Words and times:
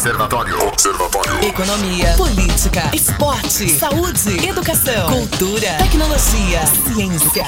Observatório. 0.00 0.66
Observatório. 0.66 1.44
Economia, 1.44 2.14
política, 2.16 2.90
esporte, 2.94 3.68
saúde, 3.68 4.48
educação, 4.48 5.10
cultura, 5.10 5.76
tecnologia, 5.76 6.66
ciência. 6.66 7.44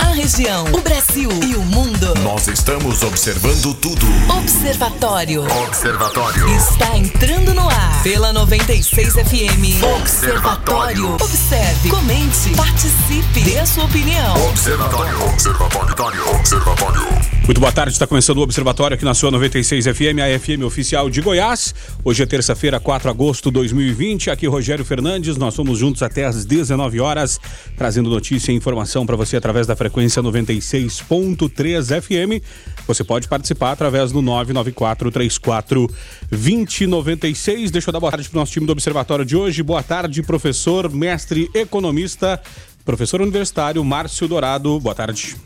A 0.00 0.12
região, 0.12 0.64
o 0.72 0.80
Brasil 0.80 1.30
e 1.42 1.54
o 1.54 1.62
mundo. 1.62 2.14
Nós 2.22 2.48
estamos 2.48 3.02
observando 3.02 3.74
tudo. 3.74 4.06
Observatório. 4.38 5.44
Observatório. 5.66 6.48
Está 6.56 6.96
entrando 6.96 7.54
no 7.54 7.68
ar 7.68 8.02
pela 8.02 8.32
96 8.32 9.14
FM. 9.14 9.82
Observatório. 10.00 11.14
Observe, 11.14 11.88
comente, 11.88 12.50
participe, 12.56 13.40
dê 13.40 13.58
a 13.58 13.66
sua 13.66 13.84
opinião. 13.84 14.48
Observatório. 14.48 15.24
Observatório. 15.24 16.28
Observatório. 16.30 17.34
Muito 17.44 17.60
boa 17.60 17.72
tarde, 17.72 17.92
está 17.92 18.06
começando 18.06 18.38
o 18.38 18.40
Observatório 18.40 18.94
aqui 18.94 19.04
na 19.04 19.12
sua 19.12 19.30
96 19.30 19.84
FM, 19.84 20.18
a 20.18 20.38
FM 20.38 20.64
oficial 20.64 21.10
de 21.10 21.20
Goiás. 21.20 21.74
Hoje 22.02 22.22
é 22.22 22.26
terça-feira, 22.26 22.80
4 22.80 23.06
de 23.06 23.14
agosto 23.14 23.50
de 23.50 23.54
2020. 23.54 24.30
Aqui 24.30 24.46
Rogério 24.46 24.82
Fernandes, 24.82 25.36
nós 25.36 25.52
somos 25.52 25.78
juntos 25.78 26.02
até 26.02 26.24
às 26.24 26.46
19 26.46 27.00
horas, 27.00 27.38
trazendo 27.76 28.08
notícia 28.08 28.50
e 28.50 28.54
informação 28.54 29.04
para 29.04 29.14
você 29.14 29.36
através 29.36 29.66
da 29.66 29.76
frequência 29.84 30.22
96.3 30.22 32.00
FM. 32.00 32.42
Você 32.86 33.04
pode 33.04 33.28
participar 33.28 33.72
através 33.72 34.12
do 34.12 34.22
994 34.22 35.10
34 35.10 35.94
2096. 36.30 37.70
Deixa 37.70 37.90
eu 37.90 37.92
dar 37.92 38.00
boa 38.00 38.10
tarde 38.10 38.26
para 38.30 38.38
o 38.38 38.40
nosso 38.40 38.52
time 38.52 38.64
do 38.64 38.72
Observatório 38.72 39.26
de 39.26 39.36
hoje. 39.36 39.62
Boa 39.62 39.82
tarde, 39.82 40.22
professor, 40.22 40.90
mestre, 40.90 41.50
economista, 41.52 42.40
professor 42.82 43.20
universitário 43.20 43.84
Márcio 43.84 44.26
Dourado. 44.26 44.80
Boa 44.80 44.94
tarde. 44.94 45.36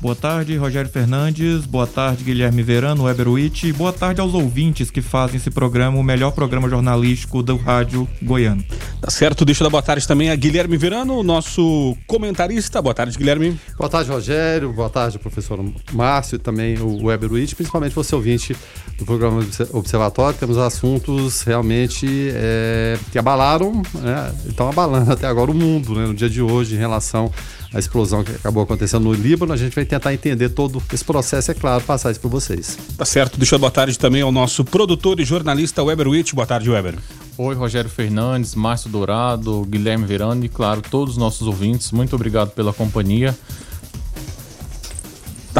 Boa 0.00 0.16
tarde, 0.16 0.56
Rogério 0.56 0.90
Fernandes. 0.90 1.66
Boa 1.66 1.86
tarde, 1.86 2.24
Guilherme 2.24 2.62
Verano, 2.62 3.04
Weber 3.04 3.28
Witt. 3.28 3.70
Boa 3.74 3.92
tarde 3.92 4.18
aos 4.18 4.32
ouvintes 4.32 4.90
que 4.90 5.02
fazem 5.02 5.36
esse 5.36 5.50
programa, 5.50 5.98
o 5.98 6.02
melhor 6.02 6.30
programa 6.30 6.70
jornalístico 6.70 7.42
do 7.42 7.56
rádio 7.58 8.08
goiano. 8.22 8.64
Tá 8.98 9.10
certo, 9.10 9.44
deixa 9.44 9.62
eu 9.62 9.66
dar 9.66 9.70
boa 9.70 9.82
tarde 9.82 10.08
também 10.08 10.30
a 10.30 10.36
Guilherme 10.36 10.78
Verano, 10.78 11.22
nosso 11.22 11.94
comentarista. 12.06 12.80
Boa 12.80 12.94
tarde, 12.94 13.18
Guilherme. 13.18 13.60
Boa 13.76 13.90
tarde, 13.90 14.10
Rogério. 14.10 14.72
Boa 14.72 14.88
tarde, 14.88 15.18
professor 15.18 15.62
Márcio 15.92 16.36
e 16.36 16.38
também 16.38 16.78
o 16.78 17.04
Weber 17.04 17.30
Witt, 17.30 17.54
principalmente 17.54 17.94
você 17.94 18.14
ouvinte 18.14 18.56
do 18.98 19.04
programa 19.04 19.44
Observatório. 19.72 20.38
Temos 20.38 20.56
assuntos 20.56 21.42
realmente 21.42 22.06
é, 22.32 22.98
que 23.12 23.18
abalaram, 23.18 23.82
né, 23.94 24.32
estão 24.46 24.70
abalando 24.70 25.12
até 25.12 25.26
agora 25.26 25.50
o 25.50 25.54
mundo, 25.54 25.94
né, 25.94 26.06
no 26.06 26.14
dia 26.14 26.30
de 26.30 26.40
hoje, 26.40 26.74
em 26.74 26.78
relação 26.78 27.30
à 27.72 27.78
explosão 27.78 28.24
que 28.24 28.32
acabou 28.32 28.62
acontecendo 28.62 29.04
no 29.04 29.12
Líbano. 29.12 29.52
A 29.52 29.56
gente 29.56 29.74
vai 29.74 29.84
tentar 29.90 30.14
entender 30.14 30.50
todo 30.50 30.80
esse 30.92 31.04
processo, 31.04 31.50
é 31.50 31.54
claro, 31.54 31.82
passar 31.82 32.12
isso 32.12 32.20
para 32.20 32.30
vocês. 32.30 32.78
Tá 32.96 33.04
certo, 33.04 33.36
deixa 33.36 33.56
eu 33.56 33.58
boa 33.58 33.70
tarde 33.70 33.98
também 33.98 34.22
ao 34.22 34.30
nosso 34.30 34.64
produtor 34.64 35.18
e 35.18 35.24
jornalista 35.24 35.82
Weber 35.82 36.08
Witt. 36.08 36.34
Boa 36.34 36.46
tarde, 36.46 36.70
Weber. 36.70 36.94
Oi, 37.36 37.54
Rogério 37.54 37.90
Fernandes, 37.90 38.54
Márcio 38.54 38.88
Dourado, 38.88 39.66
Guilherme 39.68 40.04
Verano 40.04 40.44
e, 40.44 40.48
claro, 40.48 40.80
todos 40.80 41.14
os 41.14 41.18
nossos 41.18 41.46
ouvintes. 41.46 41.90
Muito 41.90 42.14
obrigado 42.14 42.50
pela 42.50 42.72
companhia. 42.72 43.36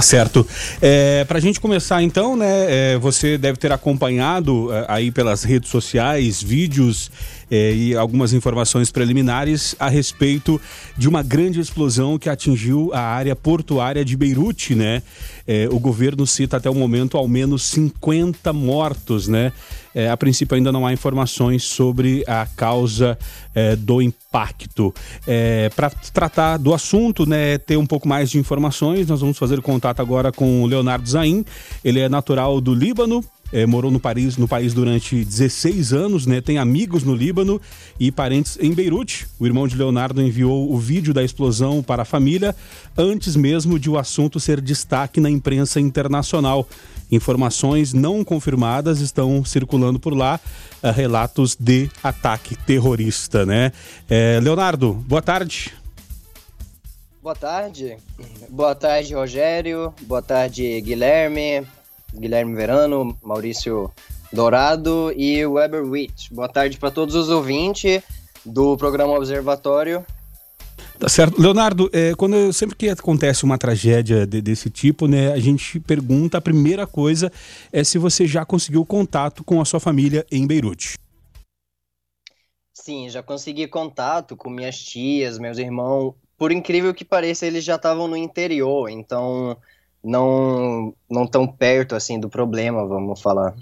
Tá 0.01 0.03
certo. 0.03 0.47
É, 0.81 1.27
para 1.27 1.37
a 1.37 1.41
gente 1.43 1.61
começar 1.61 2.03
então, 2.03 2.35
né? 2.35 2.95
É, 2.95 2.99
você 2.99 3.37
deve 3.37 3.59
ter 3.59 3.71
acompanhado 3.71 4.73
é, 4.73 4.87
aí 4.89 5.11
pelas 5.11 5.45
redes 5.45 5.69
sociais 5.69 6.43
vídeos 6.43 7.11
é, 7.51 7.75
e 7.75 7.95
algumas 7.95 8.33
informações 8.33 8.91
preliminares 8.91 9.77
a 9.79 9.91
respeito 9.91 10.59
de 10.97 11.07
uma 11.07 11.23
grande 11.23 11.61
explosão 11.61 12.19
que 12.19 12.31
atingiu 12.31 12.91
a 12.95 13.01
área 13.01 13.37
portuária 13.37 14.03
de 14.03 14.17
Beirute, 14.17 14.75
né? 14.75 15.03
É, 15.47 15.69
o 15.71 15.79
governo 15.79 16.27
cita 16.27 16.57
até 16.57 16.71
o 16.71 16.75
momento 16.75 17.19
ao 17.19 17.29
menos 17.29 17.65
50 17.65 18.55
mortos, 18.55 19.29
né? 19.29 19.53
É, 19.95 20.09
a 20.09 20.17
princípio 20.17 20.57
ainda 20.57 20.71
não 20.71 20.87
há 20.87 20.93
informações 20.93 21.65
sobre 21.65 22.25
a 22.27 22.47
causa 22.57 23.19
é, 23.55 23.75
do 23.77 24.01
impacto. 24.01 24.95
É, 25.27 25.69
Para 25.71 25.91
tratar 25.91 26.57
do 26.59 26.73
assunto, 26.73 27.27
né, 27.27 27.59
ter 27.59 27.77
um 27.77 27.87
pouco 27.87 28.09
mais 28.09 28.31
de 28.31 28.39
informações, 28.39 29.09
nós 29.09 29.21
vamos 29.21 29.39
fazer 29.39 29.61
contato 29.61 30.01
agora 30.01 30.31
com 30.31 30.63
o 30.63 30.67
Leonardo 30.67 31.09
Zain. 31.09 31.45
Ele 31.85 32.01
é 32.01 32.09
natural 32.09 32.61
do 32.61 32.75
Líbano, 32.75 33.25
é, 33.53 33.67
morou 33.67 33.91
no 33.91 33.99
Paris, 33.99 34.37
no 34.37 34.47
país 34.47 34.73
durante 34.73 35.25
16 35.25 35.93
anos, 35.93 36.27
né? 36.27 36.41
Tem 36.41 36.59
amigos 36.59 37.03
no 37.03 37.15
Líbano 37.15 37.61
e 37.99 38.13
parentes 38.13 38.57
em 38.61 38.73
Beirute. 38.73 39.27
O 39.39 39.47
irmão 39.47 39.67
de 39.67 39.77
Leonardo 39.77 40.23
enviou 40.23 40.73
o 40.73 40.79
vídeo 40.79 41.13
da 41.13 41.23
explosão 41.23 41.83
para 41.83 42.03
a 42.03 42.05
família 42.05 42.55
antes 42.97 43.35
mesmo 43.35 43.79
de 43.79 43.91
o 43.91 43.99
assunto 43.99 44.39
ser 44.39 44.61
destaque 44.61 45.21
na 45.21 45.29
imprensa 45.29 45.81
internacional. 45.81 46.69
Informações 47.11 47.93
não 47.93 48.25
confirmadas 48.25 49.01
estão 49.01 49.45
circulando 49.45 49.99
por 49.99 50.15
lá, 50.15 50.39
uh, 50.83 50.91
relatos 50.91 51.57
de 51.59 51.91
ataque 52.03 52.57
terrorista, 52.57 53.45
né? 53.45 53.73
É, 54.09 54.39
Leonardo, 54.43 54.93
boa 54.93 55.23
tarde. 55.23 55.75
Boa 57.23 57.35
tarde. 57.35 57.97
Boa 58.49 58.75
tarde, 58.75 59.15
Rogério. 59.15 59.93
Boa 60.03 60.23
tarde, 60.23 60.81
Guilherme. 60.81 61.67
Guilherme 62.15 62.55
Verano, 62.55 63.17
Maurício 63.23 63.91
Dourado 64.33 65.13
e 65.17 65.45
Weber 65.47 65.85
Witt. 65.85 66.33
Boa 66.33 66.49
tarde 66.49 66.79
para 66.79 66.91
todos 66.91 67.15
os 67.15 67.29
ouvintes 67.29 68.03
do 68.45 68.77
programa 68.77 69.13
Observatório. 69.13 70.05
Tá 71.01 71.09
certo. 71.09 71.41
Leonardo, 71.41 71.89
é, 71.95 72.15
quando 72.15 72.53
sempre 72.53 72.77
que 72.77 72.87
acontece 72.91 73.43
uma 73.43 73.57
tragédia 73.57 74.27
de, 74.27 74.43
desse 74.43 74.69
tipo, 74.69 75.09
né, 75.09 75.33
a 75.33 75.39
gente 75.39 75.81
pergunta, 75.81 76.37
a 76.37 76.43
primeira 76.43 76.87
coisa 76.87 77.33
é 77.73 77.83
se 77.83 77.97
você 77.97 78.27
já 78.27 78.45
conseguiu 78.45 78.85
contato 78.85 79.43
com 79.43 79.63
a 79.63 79.65
sua 79.65 79.81
família 79.81 80.27
em 80.31 80.47
Beirute. 80.47 80.99
Sim, 82.75 83.09
já 83.09 83.23
consegui 83.23 83.67
contato 83.67 84.37
com 84.37 84.51
minhas 84.51 84.79
tias, 84.79 85.39
meus 85.39 85.57
irmãos. 85.57 86.13
Por 86.37 86.53
incrível 86.53 86.93
que 86.93 87.05
pareça, 87.05 87.47
eles 87.47 87.65
já 87.65 87.77
estavam 87.77 88.07
no 88.07 88.17
interior, 88.17 88.91
então 88.91 89.57
não 90.05 90.95
não 91.09 91.27
tão 91.27 91.47
perto 91.47 91.95
assim 91.95 92.21
do 92.21 92.29
problema, 92.29 92.87
vamos 92.87 93.23
falar. 93.23 93.57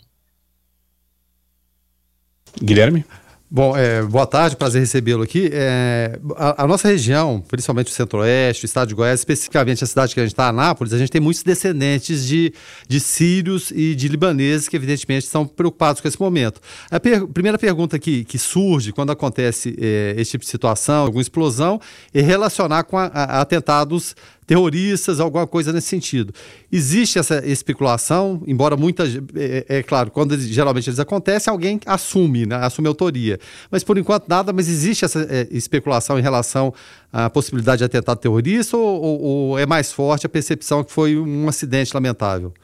Guilherme? 2.60 3.04
Bom, 3.50 3.74
é, 3.74 4.02
boa 4.02 4.26
tarde, 4.26 4.56
prazer 4.56 4.82
recebê-lo 4.82 5.22
aqui. 5.22 5.48
É, 5.50 6.20
a, 6.36 6.64
a, 6.64 6.66
nossa 6.66 6.86
região, 6.86 7.42
principalmente 7.48 7.90
o 7.90 7.94
Centro-Oeste, 7.94 8.64
o 8.64 8.66
estado 8.66 8.88
de 8.88 8.94
Goiás, 8.94 9.20
especificamente 9.20 9.82
a 9.82 9.86
cidade 9.86 10.12
que 10.12 10.20
a 10.20 10.22
gente 10.22 10.34
está, 10.34 10.48
Anápolis, 10.48 10.92
a 10.92 10.98
gente 10.98 11.10
tem 11.10 11.18
muitos 11.18 11.42
descendentes 11.42 12.26
de, 12.26 12.52
de 12.86 13.00
sírios 13.00 13.70
e 13.70 13.94
de 13.94 14.06
libaneses 14.06 14.68
que, 14.68 14.76
evidentemente, 14.76 15.24
estão 15.24 15.46
preocupados 15.46 16.02
com 16.02 16.08
esse 16.08 16.20
momento. 16.20 16.60
A 16.90 17.00
per, 17.00 17.26
primeira 17.28 17.56
pergunta 17.56 17.98
que, 17.98 18.22
que 18.22 18.38
surge 18.38 18.92
quando 18.92 19.12
acontece 19.12 19.74
é, 19.80 20.14
esse 20.18 20.32
tipo 20.32 20.44
de 20.44 20.50
situação, 20.50 21.06
alguma 21.06 21.22
explosão, 21.22 21.80
é 22.12 22.20
relacionar 22.20 22.84
com 22.84 22.98
a, 22.98 23.06
a, 23.06 23.40
atentados 23.40 24.14
terroristas, 24.48 25.20
alguma 25.20 25.46
coisa 25.46 25.74
nesse 25.74 25.88
sentido. 25.88 26.32
Existe 26.72 27.18
essa 27.18 27.46
especulação, 27.46 28.42
embora 28.46 28.78
muitas. 28.78 29.14
É, 29.36 29.66
é, 29.68 29.82
claro, 29.82 30.10
quando 30.10 30.32
eles, 30.32 30.46
geralmente 30.48 30.88
eles 30.88 30.98
acontecem, 30.98 31.50
alguém 31.50 31.78
assume, 31.84 32.46
né, 32.46 32.56
assume 32.56 32.88
autoria. 32.88 33.38
Mas 33.70 33.84
por 33.84 33.98
enquanto 33.98 34.26
nada, 34.26 34.50
mas 34.50 34.66
existe 34.66 35.04
essa 35.04 35.20
é, 35.20 35.46
especulação 35.50 36.18
em 36.18 36.22
relação 36.22 36.72
à 37.12 37.28
possibilidade 37.28 37.80
de 37.80 37.84
atentado 37.84 38.18
terrorista 38.18 38.74
ou, 38.74 39.02
ou, 39.02 39.20
ou 39.20 39.58
é 39.58 39.66
mais 39.66 39.92
forte 39.92 40.24
a 40.24 40.30
percepção 40.30 40.82
que 40.82 40.90
foi 40.90 41.18
um 41.18 41.46
acidente 41.46 41.92
lamentável? 41.92 42.54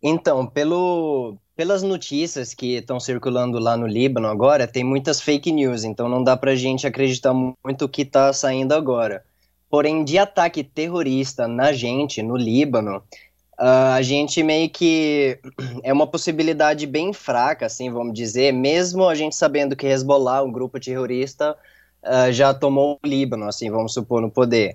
Então, 0.00 0.46
pelo, 0.46 1.36
pelas 1.56 1.82
notícias 1.82 2.54
que 2.54 2.76
estão 2.76 3.00
circulando 3.00 3.58
lá 3.58 3.76
no 3.76 3.88
Líbano 3.88 4.28
agora, 4.28 4.68
tem 4.68 4.84
muitas 4.84 5.20
fake 5.20 5.50
news, 5.50 5.82
então 5.82 6.08
não 6.08 6.22
dá 6.22 6.36
pra 6.36 6.54
gente 6.54 6.86
acreditar 6.86 7.34
muito 7.34 7.84
o 7.84 7.88
que 7.88 8.04
tá 8.04 8.32
saindo 8.32 8.74
agora. 8.74 9.24
Porém, 9.70 10.02
de 10.02 10.18
ataque 10.18 10.64
terrorista 10.64 11.46
na 11.46 11.72
gente, 11.72 12.22
no 12.22 12.36
Líbano, 12.36 13.02
uh, 13.58 13.92
a 13.94 14.02
gente 14.02 14.42
meio 14.42 14.70
que 14.70 15.38
é 15.82 15.92
uma 15.92 16.06
possibilidade 16.06 16.86
bem 16.86 17.12
fraca, 17.12 17.66
assim, 17.66 17.90
vamos 17.90 18.14
dizer, 18.14 18.52
mesmo 18.52 19.08
a 19.08 19.14
gente 19.14 19.36
sabendo 19.36 19.76
que 19.76 19.86
Hezbollah, 19.86 20.42
um 20.42 20.52
grupo 20.52 20.80
terrorista, 20.80 21.56
uh, 22.02 22.32
já 22.32 22.54
tomou 22.54 22.98
o 23.02 23.06
Líbano, 23.06 23.46
assim, 23.46 23.70
vamos 23.70 23.92
supor, 23.92 24.22
no 24.22 24.30
poder. 24.30 24.74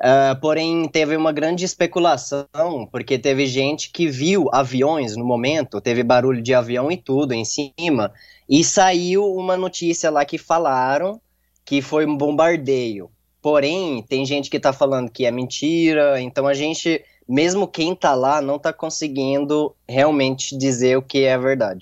Uh, 0.00 0.38
porém, 0.40 0.88
teve 0.88 1.16
uma 1.16 1.32
grande 1.32 1.64
especulação, 1.64 2.46
porque 2.92 3.18
teve 3.18 3.46
gente 3.46 3.90
que 3.90 4.06
viu 4.06 4.48
aviões 4.52 5.16
no 5.16 5.24
momento, 5.24 5.80
teve 5.80 6.04
barulho 6.04 6.40
de 6.40 6.54
avião 6.54 6.92
e 6.92 6.96
tudo 6.96 7.32
em 7.32 7.44
cima, 7.44 8.12
e 8.48 8.62
saiu 8.62 9.34
uma 9.34 9.56
notícia 9.56 10.08
lá 10.08 10.24
que 10.24 10.38
falaram 10.38 11.20
que 11.64 11.82
foi 11.82 12.06
um 12.06 12.16
bombardeio. 12.16 13.10
Porém, 13.40 14.02
tem 14.08 14.26
gente 14.26 14.50
que 14.50 14.58
tá 14.58 14.72
falando 14.72 15.10
que 15.10 15.24
é 15.24 15.30
mentira, 15.30 16.20
então 16.20 16.46
a 16.46 16.54
gente, 16.54 17.02
mesmo 17.28 17.68
quem 17.68 17.94
tá 17.94 18.14
lá, 18.14 18.42
não 18.42 18.58
tá 18.58 18.72
conseguindo 18.72 19.74
realmente 19.88 20.56
dizer 20.56 20.96
o 20.98 21.02
que 21.02 21.24
é 21.24 21.38
verdade. 21.38 21.80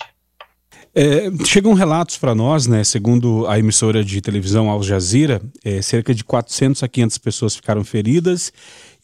É, 0.98 1.30
chegam 1.44 1.74
relatos 1.74 2.16
para 2.16 2.34
nós, 2.34 2.66
né, 2.66 2.82
segundo 2.82 3.46
a 3.46 3.58
emissora 3.58 4.02
de 4.02 4.18
televisão 4.22 4.70
Al 4.70 4.82
Jazeera, 4.82 5.42
é, 5.62 5.82
cerca 5.82 6.14
de 6.14 6.24
400 6.24 6.82
a 6.82 6.88
500 6.88 7.18
pessoas 7.18 7.54
ficaram 7.54 7.84
feridas 7.84 8.50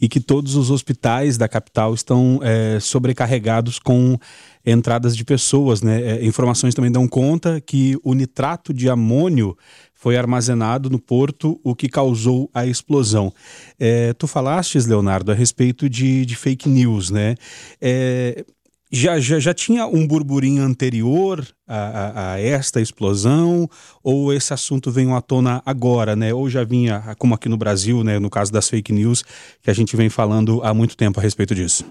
e 0.00 0.08
que 0.08 0.19
todos 0.19 0.56
os 0.56 0.70
hospitais 0.70 1.37
da 1.37 1.46
capital 1.46 1.93
estão 1.93 2.40
é, 2.43 2.81
sobrecarregados 2.81 3.78
com 3.78 4.19
entradas 4.64 5.14
de 5.14 5.22
pessoas. 5.22 5.82
Né? 5.82 6.02
É, 6.02 6.25
informações 6.25 6.75
também 6.75 6.90
dão 6.90 7.06
conta 7.06 7.60
que 7.60 7.99
o 8.02 8.14
nitrato 8.14 8.72
de 8.72 8.88
amônio 8.88 9.54
foi 10.02 10.16
armazenado 10.16 10.90
no 10.90 10.99
porto, 10.99 11.60
o 11.62 11.76
que 11.76 11.88
causou 11.88 12.50
a 12.52 12.66
explosão. 12.66 13.32
É, 13.78 14.12
tu 14.14 14.26
falastes, 14.26 14.84
Leonardo, 14.84 15.31
a 15.31 15.34
respeito 15.34 15.88
de, 15.88 16.26
de 16.26 16.34
fake 16.34 16.69
news, 16.69 17.08
né? 17.08 17.37
É, 17.81 18.44
já, 18.90 19.20
já, 19.20 19.38
já 19.38 19.54
tinha 19.54 19.87
um 19.87 20.04
burburinho 20.04 20.64
anterior 20.64 21.46
a, 21.69 21.76
a, 21.76 22.32
a, 22.32 22.40
esta 22.40 22.81
explosão 22.81 23.70
ou 24.02 24.32
esse 24.32 24.52
assunto 24.52 24.90
veio 24.90 25.14
à 25.14 25.22
tona 25.22 25.62
agora, 25.64 26.16
né? 26.16 26.34
Ou 26.34 26.50
já 26.50 26.64
vinha, 26.64 27.14
como 27.16 27.37
aqui 27.37 27.49
no 27.49 27.56
Brasil, 27.56 28.02
né, 28.02 28.19
no 28.19 28.28
caso 28.28 28.50
das 28.50 28.69
fake 28.69 28.93
news, 28.93 29.22
que 29.62 29.70
a 29.70 29.75
gente 29.75 29.94
vem 29.94 30.10
falando 30.10 30.60
há 30.64 30.75
muito 30.75 30.96
tempo 30.96 31.20
a 31.20 31.22
respeito 31.22 31.54
disso? 31.54 31.84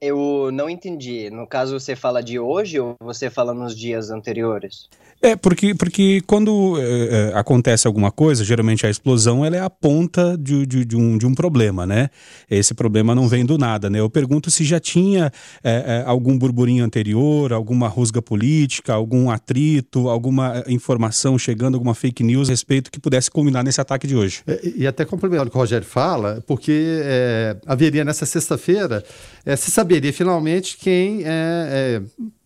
Eu 0.00 0.50
não 0.50 0.70
entendi. 0.70 1.28
No 1.28 1.46
caso, 1.46 1.78
você 1.78 1.94
fala 1.94 2.22
de 2.22 2.38
hoje 2.38 2.80
ou 2.80 2.96
você 3.00 3.28
fala 3.28 3.52
nos 3.52 3.76
dias 3.76 4.10
anteriores? 4.10 4.88
É, 5.22 5.36
porque, 5.36 5.74
porque 5.74 6.22
quando 6.26 6.78
é, 6.80 7.32
acontece 7.34 7.86
alguma 7.86 8.10
coisa, 8.10 8.42
geralmente 8.42 8.86
a 8.86 8.90
explosão 8.90 9.44
ela 9.44 9.54
é 9.54 9.60
a 9.60 9.68
ponta 9.68 10.34
de, 10.38 10.64
de, 10.64 10.84
de, 10.86 10.96
um, 10.96 11.18
de 11.18 11.26
um 11.26 11.34
problema, 11.34 11.86
né? 11.86 12.08
Esse 12.50 12.72
problema 12.72 13.14
não 13.14 13.28
vem 13.28 13.44
do 13.44 13.58
nada, 13.58 13.90
né? 13.90 14.00
Eu 14.00 14.08
pergunto 14.08 14.50
se 14.50 14.64
já 14.64 14.80
tinha 14.80 15.30
é, 15.62 16.02
algum 16.06 16.38
burburinho 16.38 16.82
anterior, 16.82 17.52
alguma 17.52 17.86
rusga 17.86 18.22
política, 18.22 18.94
algum 18.94 19.30
atrito, 19.30 20.08
alguma 20.08 20.64
informação 20.66 21.38
chegando, 21.38 21.74
alguma 21.74 21.94
fake 21.94 22.22
news 22.22 22.48
a 22.48 22.52
respeito 22.52 22.90
que 22.90 22.98
pudesse 22.98 23.30
culminar 23.30 23.62
nesse 23.62 23.80
ataque 23.80 24.06
de 24.06 24.16
hoje. 24.16 24.40
É, 24.46 24.58
e 24.74 24.86
até 24.86 25.04
complementando 25.04 25.48
o 25.48 25.50
que 25.50 25.56
o 25.58 25.60
Rogério 25.60 25.86
fala, 25.86 26.42
porque 26.46 27.02
haveria 27.66 28.06
nessa 28.06 28.24
sexta-feira, 28.24 29.04
se 29.58 29.70
saberia 29.90 30.12
finalmente 30.12 30.76
quem 30.76 31.24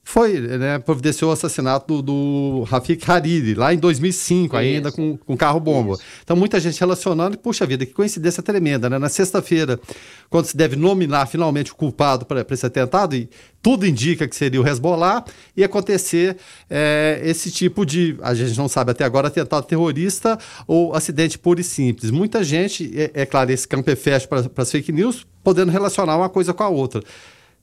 foi, 0.06 0.38
né, 0.38 0.78
providenciou 0.78 1.30
o 1.30 1.32
assassinato 1.32 2.02
do, 2.02 2.02
do 2.02 2.62
Rafik 2.64 3.10
Hariri, 3.10 3.54
lá 3.54 3.72
em 3.72 3.78
2005, 3.78 4.54
Isso. 4.54 4.56
ainda 4.56 4.92
com, 4.92 5.16
com 5.16 5.34
carro-bomba. 5.34 5.98
Então, 6.22 6.36
muita 6.36 6.60
gente 6.60 6.78
relacionando, 6.78 7.34
e, 7.34 7.38
puxa 7.38 7.64
vida, 7.64 7.86
que 7.86 7.92
coincidência 7.92 8.42
tremenda, 8.42 8.90
né? 8.90 8.98
Na 8.98 9.08
sexta-feira, 9.08 9.80
quando 10.28 10.44
se 10.44 10.56
deve 10.56 10.76
nominar 10.76 11.26
finalmente 11.26 11.72
o 11.72 11.74
culpado 11.74 12.26
para 12.26 12.44
esse 12.48 12.66
atentado, 12.66 13.16
e 13.16 13.30
tudo 13.62 13.86
indica 13.86 14.28
que 14.28 14.36
seria 14.36 14.60
o 14.60 14.68
Hezbollah, 14.68 15.24
e 15.56 15.64
acontecer 15.64 16.36
é, 16.68 17.22
esse 17.24 17.50
tipo 17.50 17.86
de, 17.86 18.16
a 18.20 18.34
gente 18.34 18.56
não 18.58 18.68
sabe 18.68 18.90
até 18.90 19.04
agora, 19.04 19.28
atentado 19.28 19.64
terrorista 19.64 20.38
ou 20.66 20.94
acidente 20.94 21.38
puro 21.38 21.60
e 21.60 21.64
simples. 21.64 22.10
Muita 22.10 22.44
gente, 22.44 22.92
é, 22.94 23.22
é 23.22 23.26
claro, 23.26 23.50
esse 23.50 23.66
campo 23.66 23.90
é 23.90 23.96
fecho 23.96 24.28
para 24.28 24.44
as 24.54 24.70
fake 24.70 24.92
news, 24.92 25.26
podendo 25.44 25.70
relacionar 25.70 26.16
uma 26.16 26.28
coisa 26.28 26.52
com 26.52 26.64
a 26.64 26.68
outra. 26.68 27.02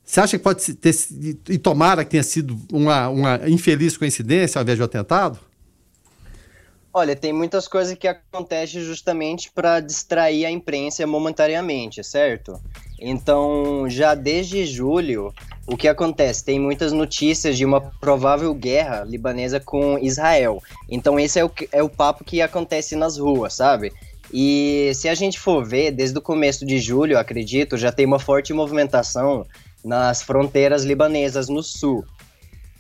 Você 0.06 0.20
acha 0.20 0.38
que 0.38 0.44
pode 0.44 0.74
ter 0.76 0.96
e 1.50 1.58
tomara 1.58 2.04
que 2.04 2.12
tenha 2.12 2.24
sido 2.24 2.58
uma, 2.72 3.10
uma 3.10 3.50
infeliz 3.50 3.98
coincidência 3.98 4.60
ao 4.60 4.64
invés 4.64 4.78
de 4.78 4.82
um 4.82 4.86
atentado? 4.86 5.40
Olha, 6.94 7.16
tem 7.16 7.32
muitas 7.32 7.70
coisas 7.70 7.98
que 7.98 8.08
acontecem 8.08 8.82
justamente 8.82 9.50
para 9.50 9.80
distrair 9.80 10.46
a 10.46 10.52
imprensa 10.52 11.08
momentaneamente, 11.08 12.04
certo? 12.04 12.60
Então, 13.00 13.90
já 13.90 14.14
desde 14.14 14.66
julho, 14.66 15.34
o 15.66 15.78
que 15.78 15.88
acontece? 15.88 16.44
Tem 16.44 16.60
muitas 16.60 16.92
notícias 16.92 17.58
de 17.58 17.64
uma 17.64 17.80
provável 17.80 18.54
guerra 18.54 19.06
libanesa 19.06 19.58
com 19.58 19.98
Israel. 20.00 20.62
Então, 20.90 21.18
esse 21.18 21.40
é 21.40 21.46
o, 21.46 21.52
é 21.72 21.82
o 21.82 21.88
papo 21.88 22.26
que 22.26 22.42
acontece 22.42 22.96
nas 22.98 23.18
ruas, 23.18 23.54
sabe? 23.54 23.94
E 24.34 24.92
se 24.96 25.10
a 25.10 25.16
gente 25.16 25.40
for 25.40 25.66
ver, 25.66 25.92
desde 25.92 26.18
o 26.18 26.22
começo 26.22 26.66
de 26.66 26.80
julho, 26.80 27.18
acredito, 27.18 27.78
já 27.78 27.92
tem 27.92 28.06
uma 28.06 28.20
forte 28.20 28.54
movimentação 28.54 29.46
nas 29.84 30.22
fronteiras 30.22 30.84
libanesas 30.84 31.50
no 31.50 31.62
sul. 31.62 32.06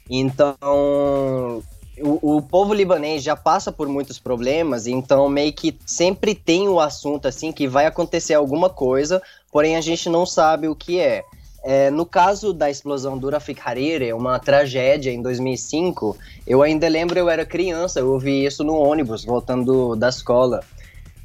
Então, 0.09 1.63
o, 1.99 2.37
o, 2.37 2.41
povo 2.41 2.73
libanês 2.73 3.23
já 3.23 3.35
passa 3.35 3.71
por 3.71 3.87
muitos 3.87 4.19
problemas, 4.19 4.87
então 4.87 5.27
meio 5.29 5.53
que 5.53 5.77
sempre 5.85 6.33
tem 6.33 6.67
o 6.67 6.79
assunto 6.79 7.27
assim 7.27 7.51
que 7.51 7.67
vai 7.67 7.85
acontecer 7.85 8.33
alguma 8.33 8.69
coisa, 8.69 9.21
porém 9.51 9.75
a 9.75 9.81
gente 9.81 10.09
não 10.09 10.25
sabe 10.25 10.67
o 10.67 10.75
que 10.75 10.99
é. 10.99 11.23
é 11.63 11.89
no 11.89 12.05
caso 12.05 12.53
da 12.53 12.69
explosão 12.69 13.17
do 13.17 13.29
Rafik 13.29 13.61
Hariri, 13.63 14.13
uma 14.13 14.39
tragédia 14.39 15.11
em 15.11 15.21
2005, 15.21 16.17
eu 16.47 16.61
ainda 16.61 16.87
lembro, 16.87 17.17
eu 17.17 17.29
era 17.29 17.45
criança, 17.45 17.99
eu 17.99 18.11
ouvi 18.11 18.45
isso 18.45 18.63
no 18.63 18.75
ônibus 18.75 19.23
voltando 19.25 19.95
da 19.95 20.09
escola. 20.09 20.61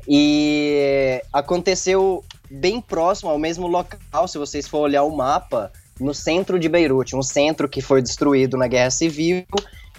E 0.08 1.22
aconteceu 1.32 2.24
bem 2.50 2.80
próximo 2.80 3.30
ao 3.30 3.38
mesmo 3.38 3.66
local, 3.66 4.28
se 4.28 4.38
vocês 4.38 4.68
for 4.68 4.78
olhar 4.78 5.02
o 5.02 5.16
mapa, 5.16 5.72
no 5.98 6.14
centro 6.14 6.58
de 6.58 6.68
Beirute, 6.68 7.16
um 7.16 7.22
centro 7.22 7.68
que 7.68 7.80
foi 7.80 8.02
destruído 8.02 8.56
na 8.56 8.66
Guerra 8.66 8.90
Civil 8.90 9.44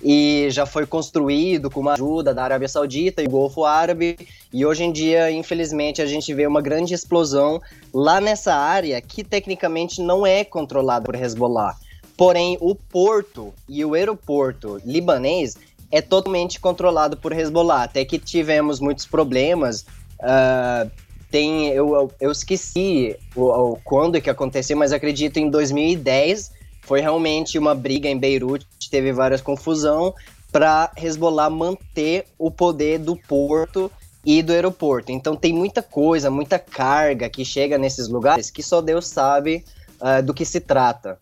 e 0.02 0.48
já 0.52 0.66
foi 0.66 0.86
construído 0.86 1.70
com 1.70 1.80
uma 1.80 1.94
ajuda 1.94 2.34
da 2.34 2.44
Arábia 2.44 2.68
Saudita 2.68 3.22
e 3.22 3.26
do 3.26 3.32
Golfo 3.32 3.66
Árabe. 3.66 4.18
E 4.54 4.66
hoje 4.66 4.84
em 4.84 4.92
dia, 4.92 5.32
infelizmente, 5.32 6.02
a 6.02 6.06
gente 6.06 6.34
vê 6.34 6.46
uma 6.46 6.62
grande 6.62 6.94
explosão 6.94 7.60
lá 7.94 8.22
nessa 8.22 8.54
área 8.54 9.02
que 9.02 9.24
tecnicamente 9.24 10.02
não 10.02 10.26
é 10.26 10.44
controlada 10.44 11.06
por 11.06 11.16
Hezbollah. 11.16 11.76
Porém, 12.16 12.58
o 12.62 12.76
porto 12.76 13.54
e 13.68 13.84
o 13.84 13.94
aeroporto 13.94 14.80
libanês 14.86 15.56
é 15.92 16.02
totalmente 16.02 16.60
controlado 16.60 17.18
por 17.18 17.32
Hezbollah. 17.32 17.84
Até 17.84 18.04
que 18.06 18.20
tivemos 18.20 18.80
muitos 18.80 19.06
problemas. 19.06 19.86
Uh, 20.20 20.90
tem 21.30 21.68
eu, 21.70 21.94
eu, 21.94 22.12
eu 22.20 22.32
esqueci 22.32 23.16
o, 23.36 23.44
o, 23.44 23.80
quando 23.84 24.22
que 24.22 24.30
aconteceu, 24.30 24.78
mas 24.78 24.92
acredito 24.92 25.38
em 25.38 25.50
2010 25.50 26.52
foi 26.82 27.02
realmente 27.02 27.60
uma 27.60 27.76
briga 27.76 28.08
em 28.08 28.18
Beirute, 28.18 28.66
teve 28.90 29.12
várias 29.12 29.42
confusão 29.42 30.14
para 30.52 30.90
Hezbollah 30.96 31.50
manter 31.50 32.26
o 32.40 32.50
poder 32.50 33.00
do 33.00 33.16
porto 33.16 33.92
e 34.26 34.42
do 34.42 34.54
aeroporto. 34.54 35.12
Então 35.12 35.36
tem 35.36 35.54
muita 35.54 35.84
coisa, 35.84 36.32
muita 36.32 36.58
carga 36.58 37.30
que 37.30 37.44
chega 37.44 37.78
nesses 37.78 38.08
lugares 38.08 38.50
que 38.50 38.64
só 38.64 38.82
Deus 38.82 39.08
sabe 39.08 39.66
uh, 40.02 40.24
do 40.24 40.34
que 40.34 40.46
se 40.46 40.60
trata. 40.60 41.18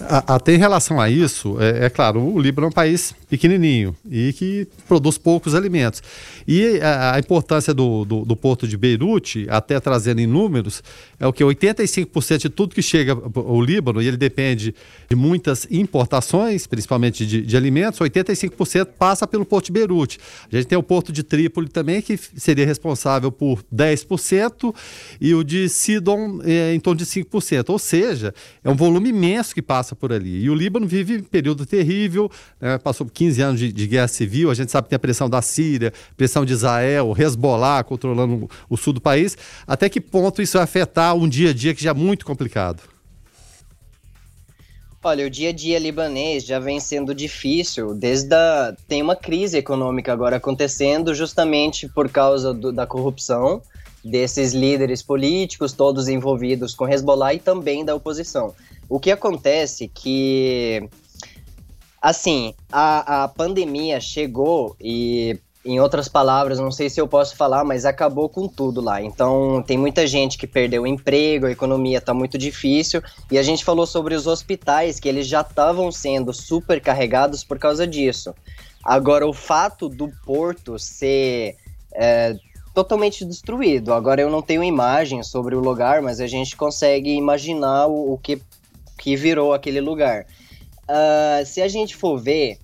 Até 0.00 0.54
em 0.54 0.58
relação 0.58 0.98
a 0.98 1.10
isso, 1.10 1.56
é, 1.60 1.84
é, 1.84 1.90
claro, 1.90 2.20
o 2.20 2.40
Líbano 2.40 2.66
é 2.66 2.68
um 2.68 2.72
país 2.72 3.14
pequenininho 3.28 3.94
e 4.10 4.32
que 4.32 4.66
produz 4.88 5.18
poucos 5.18 5.54
alimentos. 5.54 6.02
E 6.48 6.80
a, 6.80 7.14
a 7.14 7.18
importância 7.18 7.74
do, 7.74 8.04
do, 8.04 8.24
do, 8.24 8.34
porto 8.34 8.66
de 8.66 8.76
Beirute, 8.76 9.46
até 9.50 9.78
trazendo 9.78 10.20
em 10.20 10.26
números, 10.26 10.82
é 11.20 11.26
o 11.26 11.32
que 11.32 11.44
85% 11.44 12.38
de 12.38 12.48
tudo 12.48 12.74
que 12.74 12.82
chega 12.82 13.12
ao 13.12 13.60
Líbano, 13.60 14.00
e 14.00 14.08
ele 14.08 14.16
depende 14.16 14.74
de 15.08 15.14
muitas 15.14 15.68
importações, 15.70 16.66
principalmente 16.66 17.26
de, 17.26 17.42
de 17.42 17.56
alimentos, 17.56 18.00
85% 18.00 18.86
passa 18.98 19.26
pelo 19.26 19.44
porto 19.44 19.66
de 19.66 19.72
Beirute. 19.72 20.18
A 20.50 20.56
gente 20.56 20.68
tem 20.68 20.78
o 20.78 20.82
porto 20.82 21.12
de 21.12 21.22
Trípoli 21.22 21.68
também, 21.68 22.00
que 22.00 22.16
seria 22.16 22.64
responsável 22.64 23.30
por 23.30 23.62
10%, 23.72 24.74
e 25.20 25.34
o 25.34 25.44
de 25.44 25.68
Sidon 25.68 26.40
é, 26.44 26.74
em 26.74 26.80
torno 26.80 26.98
de 26.98 27.06
5%. 27.06 27.68
Ou 27.68 27.78
seja, 27.78 28.34
é 28.64 28.70
um 28.70 28.74
volume 28.74 29.10
imenso 29.10 29.54
que 29.54 29.62
passa 29.62 29.81
passa 29.82 29.96
por 29.96 30.12
ali. 30.12 30.44
E 30.44 30.48
o 30.48 30.54
Líbano 30.54 30.86
vive 30.86 31.16
um 31.16 31.22
período 31.24 31.66
terrível, 31.66 32.30
né? 32.60 32.78
passou 32.78 33.04
15 33.04 33.42
anos 33.42 33.60
de, 33.60 33.72
de, 33.72 33.86
guerra 33.88 34.06
civil, 34.06 34.48
a 34.48 34.54
gente 34.54 34.70
sabe 34.70 34.84
que 34.84 34.90
tem 34.90 34.96
a 34.96 35.00
pressão 35.00 35.28
da 35.28 35.42
Síria, 35.42 35.92
pressão 36.16 36.44
de 36.44 36.52
Israel, 36.52 37.12
Hezbollah 37.18 37.82
controlando 37.82 38.48
o 38.70 38.76
sul 38.76 38.92
do 38.92 39.00
país. 39.00 39.36
Até 39.66 39.88
que 39.88 40.00
ponto 40.00 40.40
isso 40.40 40.56
vai 40.56 40.62
afetar 40.62 41.16
um 41.16 41.28
dia 41.28 41.50
a 41.50 41.52
dia 41.52 41.74
que 41.74 41.82
já 41.82 41.90
é 41.90 41.94
muito 41.94 42.24
complicado? 42.24 42.80
Olha, 45.04 45.26
o 45.26 45.30
dia 45.30 45.48
a 45.48 45.52
dia 45.52 45.80
libanês 45.80 46.44
já 46.44 46.60
vem 46.60 46.78
sendo 46.78 47.12
difícil, 47.12 47.92
desde 47.92 48.32
a... 48.32 48.72
tem 48.86 49.02
uma 49.02 49.16
crise 49.16 49.58
econômica 49.58 50.12
agora 50.12 50.36
acontecendo 50.36 51.12
justamente 51.12 51.88
por 51.88 52.08
causa 52.08 52.54
do, 52.54 52.70
da 52.70 52.86
corrupção 52.86 53.60
desses 54.04 54.52
líderes 54.52 55.02
políticos, 55.02 55.72
todos 55.72 56.08
envolvidos 56.08 56.72
com 56.72 56.88
Hezbollah 56.88 57.34
e 57.34 57.40
também 57.40 57.84
da 57.84 57.96
oposição. 57.96 58.54
O 58.88 59.00
que 59.00 59.10
acontece 59.10 59.88
que, 59.88 60.88
assim, 62.00 62.54
a, 62.70 63.24
a 63.24 63.28
pandemia 63.28 64.00
chegou 64.00 64.76
e, 64.80 65.38
em 65.64 65.80
outras 65.80 66.08
palavras, 66.08 66.58
não 66.58 66.72
sei 66.72 66.90
se 66.90 67.00
eu 67.00 67.06
posso 67.06 67.36
falar, 67.36 67.64
mas 67.64 67.84
acabou 67.84 68.28
com 68.28 68.48
tudo 68.48 68.80
lá. 68.80 69.00
Então, 69.00 69.62
tem 69.64 69.78
muita 69.78 70.06
gente 70.06 70.36
que 70.36 70.46
perdeu 70.46 70.82
o 70.82 70.86
emprego, 70.86 71.46
a 71.46 71.52
economia 71.52 71.98
está 71.98 72.12
muito 72.12 72.36
difícil. 72.36 73.02
E 73.30 73.38
a 73.38 73.42
gente 73.42 73.64
falou 73.64 73.86
sobre 73.86 74.14
os 74.14 74.26
hospitais, 74.26 74.98
que 74.98 75.08
eles 75.08 75.26
já 75.26 75.42
estavam 75.42 75.92
sendo 75.92 76.32
supercarregados 76.32 77.44
por 77.44 77.58
causa 77.58 77.86
disso. 77.86 78.34
Agora, 78.84 79.26
o 79.26 79.32
fato 79.32 79.88
do 79.88 80.08
porto 80.24 80.78
ser 80.78 81.56
é, 81.94 82.34
totalmente 82.74 83.24
destruído. 83.24 83.92
Agora 83.92 84.20
eu 84.20 84.30
não 84.30 84.42
tenho 84.42 84.64
imagem 84.64 85.22
sobre 85.22 85.54
o 85.54 85.60
lugar, 85.60 86.02
mas 86.02 86.20
a 86.20 86.26
gente 86.26 86.56
consegue 86.56 87.10
imaginar 87.10 87.86
o, 87.86 88.14
o 88.14 88.18
que 88.18 88.42
que 89.02 89.16
virou 89.16 89.52
aquele 89.52 89.80
lugar. 89.80 90.24
uh, 90.88 91.44
se 91.44 91.60
a 91.60 91.66
gente 91.66 91.96
for 91.96 92.16
ver, 92.18 92.58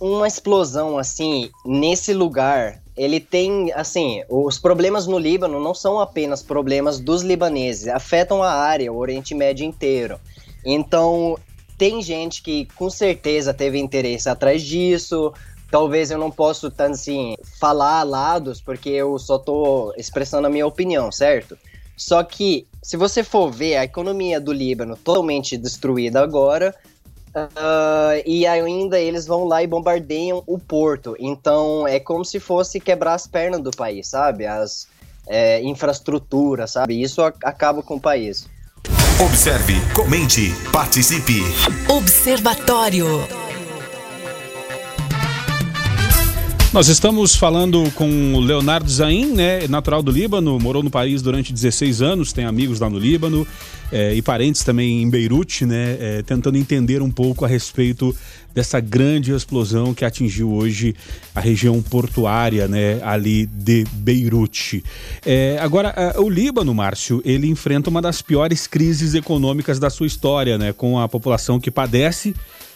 uma 0.00 0.28
explosão 0.28 0.96
assim, 0.96 1.50
nesse 1.64 2.14
lugar, 2.14 2.80
ele 2.96 3.18
tem, 3.18 3.72
assim, 3.72 4.22
os 4.28 4.58
problemas 4.58 5.06
no 5.06 5.18
Líbano 5.18 5.58
não 5.58 5.74
são 5.74 5.98
apenas 5.98 6.40
problemas 6.40 7.00
dos 7.00 7.22
libaneses, 7.22 7.88
afetam 7.88 8.42
a 8.42 8.52
área, 8.52 8.92
o 8.92 8.98
Oriente 8.98 9.34
Médio 9.34 9.66
inteiro. 9.66 10.20
Então, 10.64 11.36
tem 11.76 12.00
gente 12.00 12.40
que 12.40 12.66
com 12.76 12.88
certeza 12.88 13.52
teve 13.52 13.78
interesse 13.78 14.28
atrás 14.28 14.62
disso. 14.62 15.32
Talvez 15.68 16.12
eu 16.12 16.18
não 16.18 16.30
possa, 16.30 16.70
tanto 16.70 16.92
assim, 16.92 17.34
falar 17.58 18.04
lados, 18.04 18.60
porque 18.60 18.90
eu 18.90 19.18
só 19.18 19.36
tô 19.36 19.92
expressando 19.96 20.46
a 20.46 20.50
minha 20.50 20.66
opinião, 20.66 21.10
certo? 21.10 21.58
Só 21.96 22.22
que, 22.22 22.66
se 22.82 22.96
você 22.96 23.24
for 23.24 23.50
ver 23.50 23.76
a 23.76 23.84
economia 23.84 24.40
do 24.40 24.52
Líbano 24.52 24.96
totalmente 24.96 25.56
destruída 25.56 26.20
agora, 26.22 26.74
Uh, 27.36 28.16
e 28.24 28.46
ainda 28.46 28.98
eles 28.98 29.26
vão 29.26 29.44
lá 29.44 29.62
e 29.62 29.66
bombardeiam 29.66 30.42
o 30.46 30.58
porto. 30.58 31.14
Então 31.20 31.86
é 31.86 32.00
como 32.00 32.24
se 32.24 32.40
fosse 32.40 32.80
quebrar 32.80 33.12
as 33.12 33.26
pernas 33.26 33.60
do 33.60 33.70
país, 33.70 34.08
sabe? 34.08 34.46
As 34.46 34.88
é, 35.26 35.60
infraestruturas, 35.62 36.70
sabe? 36.72 37.00
Isso 37.00 37.20
acaba 37.22 37.82
com 37.82 37.96
o 37.96 38.00
país. 38.00 38.48
Observe, 39.20 39.74
comente, 39.94 40.52
participe. 40.72 41.42
Observatório. 41.88 43.06
Nós 46.76 46.88
estamos 46.88 47.34
falando 47.34 47.90
com 47.92 48.34
o 48.34 48.40
Leonardo 48.40 48.90
Zain, 48.90 49.32
né, 49.32 49.66
natural 49.66 50.02
do 50.02 50.10
Líbano, 50.10 50.60
morou 50.60 50.82
no 50.82 50.90
país 50.90 51.22
durante 51.22 51.50
16 51.50 52.02
anos, 52.02 52.34
tem 52.34 52.44
amigos 52.44 52.80
lá 52.80 52.90
no 52.90 52.98
Líbano 52.98 53.48
é, 53.90 54.12
e 54.12 54.20
parentes 54.20 54.62
também 54.62 55.02
em 55.02 55.08
Beirute, 55.08 55.64
né, 55.64 55.96
é, 55.98 56.22
tentando 56.22 56.58
entender 56.58 57.00
um 57.00 57.10
pouco 57.10 57.46
a 57.46 57.48
respeito 57.48 58.14
dessa 58.54 58.78
grande 58.78 59.32
explosão 59.32 59.94
que 59.94 60.04
atingiu 60.04 60.52
hoje 60.52 60.94
a 61.34 61.40
região 61.40 61.80
portuária, 61.80 62.68
né, 62.68 63.00
ali 63.02 63.46
de 63.46 63.86
Beirute. 63.92 64.84
É, 65.24 65.56
agora, 65.58 66.14
o 66.18 66.28
Líbano, 66.28 66.74
Márcio, 66.74 67.22
ele 67.24 67.46
enfrenta 67.46 67.88
uma 67.88 68.02
das 68.02 68.20
piores 68.20 68.66
crises 68.66 69.14
econômicas 69.14 69.78
da 69.78 69.88
sua 69.88 70.06
história, 70.06 70.58
né, 70.58 70.74
com 70.74 71.00
a 71.00 71.08
população 71.08 71.58
que 71.58 71.70
padece 71.70 72.34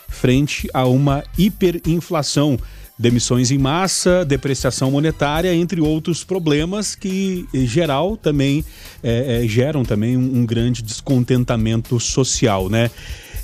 frente 0.09 0.71
a 0.73 0.87
uma 0.87 1.23
hiperinflação 1.37 2.59
demissões 3.01 3.51
em 3.51 3.57
massa, 3.57 4.27
depreciação 4.27 4.91
monetária, 4.91 5.55
entre 5.55 5.81
outros 5.81 6.23
problemas 6.23 6.95
que, 6.95 7.47
em 7.55 7.67
geral, 7.67 8.15
também 8.15 8.63
é, 9.03 9.43
é, 9.43 9.49
geram 9.49 9.83
também 9.87 10.19
um, 10.19 10.41
um, 10.41 10.45
grande 10.45 10.83
descontentamento 10.83 11.99
social, 11.99 12.69
né? 12.69 12.91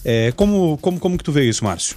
É, 0.05 0.31
como, 0.37 0.77
como, 0.83 1.01
como 1.01 1.17
que 1.17 1.25
tu 1.25 1.33
vê 1.33 1.49
isso, 1.49 1.65
Márcio? 1.65 1.97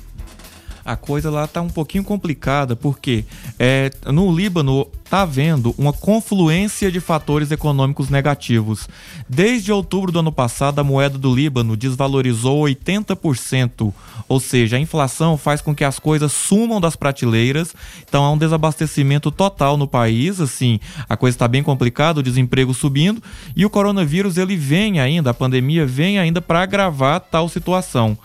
A 0.89 0.95
coisa 0.95 1.29
lá 1.29 1.45
tá 1.45 1.61
um 1.61 1.69
pouquinho 1.69 2.03
complicada, 2.03 2.75
porque 2.75 3.23
é, 3.59 3.91
no 4.07 4.35
Líbano 4.35 4.87
tá 5.07 5.21
havendo 5.21 5.75
uma 5.77 5.93
confluência 5.93 6.91
de 6.91 6.99
fatores 6.99 7.51
econômicos 7.51 8.09
negativos. 8.09 8.89
Desde 9.27 9.71
outubro 9.71 10.11
do 10.11 10.17
ano 10.17 10.31
passado, 10.31 10.79
a 10.79 10.83
moeda 10.83 11.15
do 11.15 11.33
Líbano 11.33 11.77
desvalorizou 11.77 12.63
80%, 12.63 13.93
ou 14.27 14.39
seja, 14.39 14.77
a 14.77 14.79
inflação 14.79 15.37
faz 15.37 15.61
com 15.61 15.75
que 15.75 15.83
as 15.83 15.99
coisas 15.99 16.31
sumam 16.31 16.81
das 16.81 16.95
prateleiras, 16.95 17.75
então 18.07 18.23
há 18.23 18.31
um 18.31 18.37
desabastecimento 18.37 19.29
total 19.29 19.77
no 19.77 19.87
país, 19.87 20.41
assim, 20.41 20.79
a 21.07 21.15
coisa 21.15 21.35
está 21.35 21.47
bem 21.47 21.61
complicada, 21.61 22.19
o 22.19 22.23
desemprego 22.23 22.73
subindo, 22.73 23.21
e 23.55 23.63
o 23.63 23.69
coronavírus 23.69 24.37
ele 24.37 24.55
vem 24.55 24.99
ainda, 24.99 25.29
a 25.29 25.35
pandemia 25.35 25.85
vem 25.85 26.17
ainda 26.17 26.41
para 26.41 26.63
agravar 26.63 27.19
tal 27.19 27.47
situação. 27.47 28.17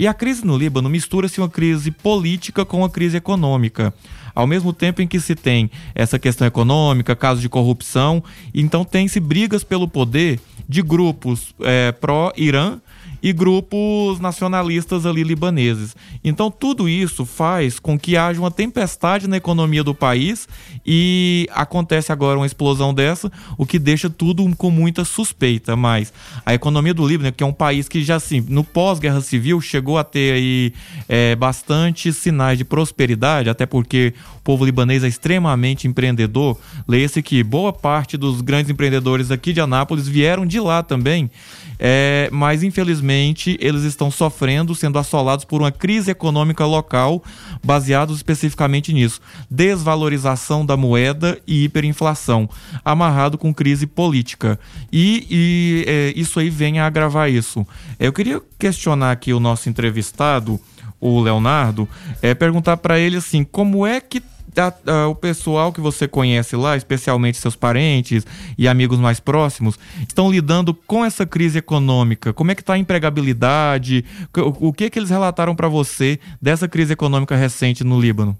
E 0.00 0.06
a 0.06 0.14
crise 0.14 0.46
no 0.46 0.56
Líbano 0.56 0.88
mistura-se 0.88 1.40
uma 1.40 1.48
crise 1.48 1.90
política 1.90 2.64
com 2.64 2.78
uma 2.78 2.88
crise 2.88 3.16
econômica. 3.16 3.92
Ao 4.32 4.46
mesmo 4.46 4.72
tempo 4.72 5.02
em 5.02 5.08
que 5.08 5.18
se 5.18 5.34
tem 5.34 5.68
essa 5.92 6.20
questão 6.20 6.46
econômica, 6.46 7.16
casos 7.16 7.42
de 7.42 7.48
corrupção, 7.48 8.22
então 8.54 8.84
tem-se 8.84 9.18
brigas 9.18 9.64
pelo 9.64 9.88
poder 9.88 10.38
de 10.68 10.82
grupos 10.82 11.52
é, 11.62 11.90
pró-Irã 11.90 12.78
e 13.22 13.32
grupos 13.32 14.20
nacionalistas 14.20 15.06
ali 15.06 15.22
libaneses. 15.22 15.96
Então 16.22 16.50
tudo 16.50 16.88
isso 16.88 17.24
faz 17.24 17.78
com 17.78 17.98
que 17.98 18.16
haja 18.16 18.40
uma 18.40 18.50
tempestade 18.50 19.28
na 19.28 19.36
economia 19.36 19.82
do 19.82 19.94
país 19.94 20.48
e 20.86 21.48
acontece 21.52 22.12
agora 22.12 22.38
uma 22.38 22.46
explosão 22.46 22.94
dessa, 22.94 23.30
o 23.56 23.66
que 23.66 23.78
deixa 23.78 24.08
tudo 24.08 24.48
com 24.56 24.70
muita 24.70 25.04
suspeita. 25.04 25.76
Mas 25.76 26.12
a 26.44 26.54
economia 26.54 26.94
do 26.94 27.06
Líbano, 27.06 27.32
que 27.32 27.42
é 27.42 27.46
um 27.46 27.52
país 27.52 27.88
que 27.88 28.02
já 28.02 28.16
assim, 28.16 28.44
no 28.48 28.64
pós-guerra 28.64 29.20
civil 29.20 29.60
chegou 29.60 29.98
a 29.98 30.04
ter 30.04 30.34
aí 30.34 30.72
é, 31.08 31.34
bastante 31.36 32.12
sinais 32.12 32.58
de 32.58 32.64
prosperidade, 32.64 33.50
até 33.50 33.66
porque 33.66 34.14
povo 34.48 34.64
libanês 34.64 35.04
é 35.04 35.08
extremamente 35.08 35.86
empreendedor. 35.86 36.58
Leia-se 36.88 37.20
que 37.20 37.44
boa 37.44 37.70
parte 37.70 38.16
dos 38.16 38.40
grandes 38.40 38.70
empreendedores 38.70 39.30
aqui 39.30 39.52
de 39.52 39.60
Anápolis 39.60 40.08
vieram 40.08 40.46
de 40.46 40.58
lá 40.58 40.82
também. 40.82 41.30
É, 41.78 42.30
mas 42.32 42.62
infelizmente 42.62 43.58
eles 43.60 43.82
estão 43.82 44.10
sofrendo, 44.10 44.74
sendo 44.74 44.98
assolados 44.98 45.44
por 45.44 45.60
uma 45.60 45.70
crise 45.70 46.10
econômica 46.10 46.64
local, 46.64 47.22
baseados 47.62 48.16
especificamente 48.16 48.90
nisso: 48.90 49.20
desvalorização 49.50 50.64
da 50.64 50.78
moeda 50.78 51.38
e 51.46 51.64
hiperinflação, 51.64 52.48
amarrado 52.82 53.36
com 53.36 53.52
crise 53.52 53.86
política. 53.86 54.58
E, 54.90 55.26
e 55.30 55.84
é, 55.86 56.12
isso 56.16 56.40
aí 56.40 56.48
vem 56.48 56.80
a 56.80 56.86
agravar 56.86 57.30
isso. 57.30 57.66
Eu 58.00 58.14
queria 58.14 58.40
questionar 58.58 59.12
aqui 59.12 59.34
o 59.34 59.38
nosso 59.38 59.68
entrevistado, 59.68 60.58
o 60.98 61.20
Leonardo, 61.20 61.86
é 62.22 62.34
perguntar 62.34 62.78
para 62.78 62.98
ele 62.98 63.18
assim, 63.18 63.44
como 63.44 63.86
é 63.86 64.00
que 64.00 64.22
a, 64.60 64.72
a, 64.86 65.08
o 65.08 65.14
pessoal 65.14 65.72
que 65.72 65.80
você 65.80 66.08
conhece 66.08 66.56
lá, 66.56 66.76
especialmente 66.76 67.38
seus 67.38 67.56
parentes 67.56 68.26
e 68.56 68.66
amigos 68.68 68.98
mais 68.98 69.20
próximos, 69.20 69.78
estão 70.06 70.30
lidando 70.30 70.74
com 70.74 71.04
essa 71.04 71.26
crise 71.26 71.58
econômica? 71.58 72.32
Como 72.32 72.50
é 72.50 72.54
que 72.54 72.62
está 72.62 72.74
a 72.74 72.78
empregabilidade? 72.78 74.04
O, 74.36 74.68
o 74.68 74.72
que 74.72 74.90
que 74.90 74.98
eles 74.98 75.10
relataram 75.10 75.54
para 75.54 75.68
você 75.68 76.18
dessa 76.40 76.68
crise 76.68 76.92
econômica 76.92 77.36
recente 77.36 77.84
no 77.84 78.00
Líbano? 78.00 78.36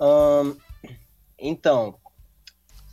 Um, 0.00 0.54
então, 1.38 1.94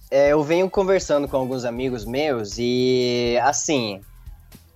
é, 0.10 0.32
eu 0.32 0.44
venho 0.44 0.70
conversando 0.70 1.28
com 1.28 1.38
alguns 1.38 1.66
amigos 1.66 2.06
meus 2.06 2.58
e, 2.58 3.38
assim, 3.44 4.02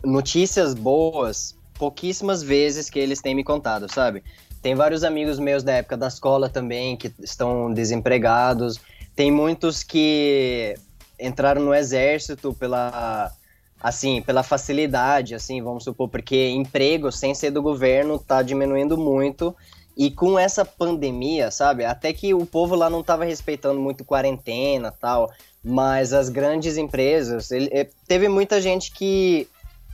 notícias 0.04 0.74
boas, 0.74 1.56
pouquíssimas 1.76 2.44
vezes 2.44 2.90
que 2.90 3.00
eles 3.00 3.22
têm 3.22 3.36
me 3.36 3.44
contado, 3.44 3.92
sabe? 3.92 4.24
Tem 4.62 4.76
vários 4.76 5.04
amigos 5.04 5.40
meus 5.40 5.64
da 5.64 5.74
época 5.74 5.96
da 5.96 6.08
escola 6.08 6.50
também 6.50 6.98
que 6.98 7.14
estão 7.20 7.74
desempregados. 7.74 8.80
Tem 9.16 9.32
muitos 9.32 9.84
que 9.84 10.76
entraram 11.20 11.62
no 11.62 11.74
exército 11.74 12.54
pela 12.54 13.32
assim, 13.82 14.22
pela 14.22 14.44
facilidade, 14.44 15.34
assim, 15.34 15.62
vamos 15.62 15.86
supor, 15.86 16.10
porque 16.10 16.50
emprego 16.50 17.12
sem 17.12 17.34
ser 17.34 17.52
do 17.52 17.62
governo 17.62 18.20
tá 18.20 18.42
diminuindo 18.42 18.98
muito. 18.98 19.56
E 19.96 20.12
com 20.12 20.38
essa 20.38 20.64
pandemia, 20.64 21.52
sabe? 21.52 21.84
Até 21.84 22.14
que 22.14 22.34
o 22.34 22.46
povo 22.46 22.76
lá 22.76 22.90
não 22.90 23.04
tava 23.04 23.26
respeitando 23.26 23.80
muito 23.80 24.06
quarentena, 24.06 24.92
tal, 24.92 25.30
mas 25.64 26.14
as 26.14 26.30
grandes 26.30 26.78
empresas, 26.78 27.52
ele, 27.52 27.70
eh, 27.72 27.90
teve 28.08 28.30
muita 28.30 28.62
gente 28.62 28.92
que 28.92 29.48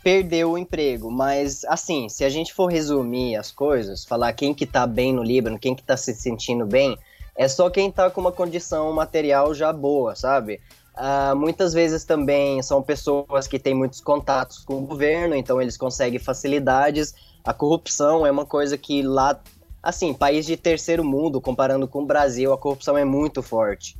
perdeu 0.06 0.52
o 0.52 0.58
emprego. 0.58 1.10
Mas, 1.10 1.66
assim, 1.66 2.08
se 2.10 2.24
a 2.24 2.30
gente 2.30 2.54
for 2.54 2.68
resumir 2.68 3.38
as 3.38 3.50
coisas, 3.50 4.06
falar 4.06 4.32
quem 4.34 4.54
que 4.54 4.68
tá 4.68 4.86
bem 4.86 5.12
no 5.12 5.24
Líbano, 5.24 5.58
quem 5.58 5.74
que 5.74 5.82
tá 5.82 5.98
se 5.98 6.14
sentindo 6.14 6.64
bem, 6.64 6.96
é 7.36 7.48
só 7.48 7.72
quem 7.72 7.92
tá 7.92 8.12
com 8.12 8.22
uma 8.22 8.32
condição 8.32 8.94
material 8.94 9.52
já 9.56 9.74
boa, 9.74 10.16
sabe? 10.16 10.62
Uh, 10.96 11.36
muitas 11.36 11.74
vezes 11.74 12.04
também 12.04 12.62
são 12.62 12.84
pessoas 12.84 13.48
que 13.48 13.58
têm 13.58 13.74
muitos 13.74 14.00
contatos 14.00 14.60
com 14.60 14.76
o 14.76 14.82
governo, 14.82 15.34
então 15.34 15.60
eles 15.60 15.76
conseguem 15.76 16.20
facilidades. 16.20 17.16
A 17.44 17.52
corrupção 17.52 18.28
é 18.28 18.30
uma 18.30 18.46
coisa 18.46 18.78
que 18.78 19.02
lá, 19.02 19.42
assim, 19.82 20.14
país 20.14 20.46
de 20.46 20.56
terceiro 20.56 21.04
mundo, 21.04 21.42
comparando 21.42 21.88
com 21.88 22.04
o 22.04 22.06
Brasil, 22.06 22.54
a 22.54 22.58
corrupção 22.60 22.96
é 22.96 23.04
muito 23.04 23.42
forte. 23.42 23.98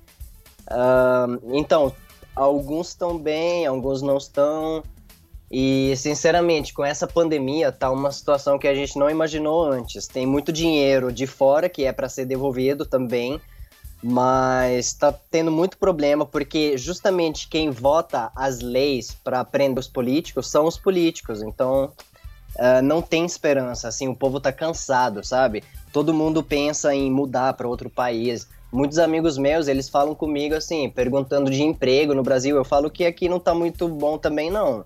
Uh, 0.70 1.42
então, 1.52 1.92
alguns 2.36 2.90
estão 2.90 3.18
bem, 3.18 3.66
alguns 3.66 4.04
não 4.04 4.18
estão. 4.18 4.84
E, 5.50 5.94
sinceramente, 5.96 6.74
com 6.74 6.84
essa 6.84 7.06
pandemia, 7.06 7.72
tá 7.72 7.92
uma 7.92 8.12
situação 8.12 8.58
que 8.58 8.68
a 8.68 8.74
gente 8.74 8.98
não 8.98 9.10
imaginou 9.10 9.64
antes. 9.64 10.08
Tem 10.08 10.26
muito 10.26 10.52
dinheiro 10.52 11.12
de 11.12 11.28
fora 11.28 11.70
que 11.70 11.86
é 11.86 11.92
para 11.92 12.10
ser 12.10 12.26
devolvido 12.26 12.86
também, 12.86 13.40
mas 14.02 14.88
está 14.88 15.12
tendo 15.12 15.52
muito 15.52 15.78
problema 15.78 16.26
porque 16.26 16.78
justamente 16.78 17.48
quem 17.48 17.70
vota 17.70 18.32
as 18.36 18.60
leis 18.60 19.16
para 19.24 19.44
prender 19.44 19.80
os 19.80 19.88
políticos 19.88 20.50
são 20.50 20.66
os 20.66 20.78
políticos. 20.78 21.44
Então, 21.44 21.92
uh, 22.56 22.82
não 22.84 23.02
tem 23.02 23.24
esperança. 23.24 23.88
Assim, 23.88 24.08
o 24.08 24.16
povo 24.16 24.40
tá 24.40 24.52
cansado, 24.52 25.24
sabe? 25.24 25.64
Todo 25.94 26.14
mundo 26.14 26.42
pensa 26.42 26.94
em 26.94 27.12
mudar 27.12 27.54
para 27.54 27.68
outro 27.68 27.90
país. 27.90 28.48
Muitos 28.72 28.98
amigos 28.98 29.38
meus, 29.38 29.68
eles 29.68 29.88
falam 29.88 30.16
comigo 30.16 30.56
assim, 30.56 30.90
perguntando 30.90 31.52
de 31.52 31.62
emprego 31.62 32.16
no 32.16 32.24
Brasil. 32.24 32.58
Eu 32.58 32.66
falo 32.66 32.90
que 32.90 33.06
aqui 33.06 33.30
não 33.30 33.40
tá 33.40 33.54
muito 33.54 33.88
bom 33.88 34.18
também, 34.18 34.50
não 34.50 34.84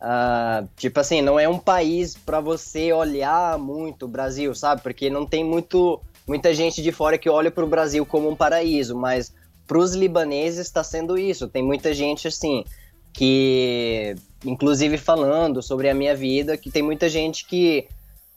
Uh, 0.00 0.68
tipo 0.76 1.00
assim, 1.00 1.20
não 1.20 1.40
é 1.40 1.48
um 1.48 1.58
país 1.58 2.16
para 2.16 2.40
você 2.40 2.92
olhar 2.92 3.58
muito 3.58 4.04
o 4.04 4.08
Brasil, 4.08 4.54
sabe? 4.54 4.80
Porque 4.80 5.10
não 5.10 5.26
tem 5.26 5.44
muito, 5.44 6.00
muita 6.26 6.54
gente 6.54 6.80
de 6.82 6.92
fora 6.92 7.18
que 7.18 7.28
olha 7.28 7.50
para 7.50 7.64
o 7.64 7.68
Brasil 7.68 8.06
como 8.06 8.28
um 8.28 8.36
paraíso, 8.36 8.96
mas 8.96 9.32
para 9.66 9.78
os 9.78 9.94
libaneses 9.94 10.66
está 10.66 10.84
sendo 10.84 11.18
isso. 11.18 11.48
Tem 11.48 11.62
muita 11.62 11.92
gente 11.92 12.28
assim 12.28 12.64
que, 13.12 14.14
inclusive 14.44 14.96
falando 14.96 15.62
sobre 15.62 15.88
a 15.88 15.94
minha 15.94 16.14
vida, 16.14 16.56
que 16.56 16.70
tem 16.70 16.82
muita 16.82 17.08
gente 17.08 17.44
que 17.44 17.88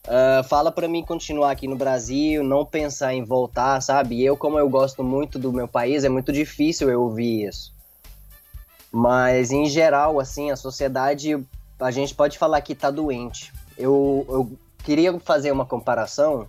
uh, 0.07 0.43
fala 0.47 0.71
para 0.71 0.87
mim 0.87 1.03
continuar 1.03 1.51
aqui 1.51 1.67
no 1.67 1.75
Brasil, 1.75 2.43
não 2.43 2.65
pensar 2.65 3.13
em 3.13 3.23
voltar, 3.23 3.79
sabe? 3.81 4.15
E 4.15 4.25
eu, 4.25 4.35
como 4.35 4.57
eu 4.57 4.67
gosto 4.67 5.03
muito 5.03 5.37
do 5.37 5.53
meu 5.53 5.67
país, 5.67 6.03
é 6.03 6.09
muito 6.09 6.33
difícil 6.33 6.89
eu 6.89 7.03
ouvir 7.03 7.47
isso. 7.47 7.71
Mas, 8.91 9.51
em 9.51 9.65
geral, 9.65 10.19
assim, 10.19 10.51
a 10.51 10.55
sociedade, 10.55 11.41
a 11.79 11.91
gente 11.91 12.13
pode 12.13 12.37
falar 12.37 12.59
que 12.61 12.75
tá 12.75 12.91
doente. 12.91 13.53
Eu, 13.77 14.25
eu 14.27 14.51
queria 14.83 15.17
fazer 15.19 15.51
uma 15.51 15.65
comparação. 15.65 16.45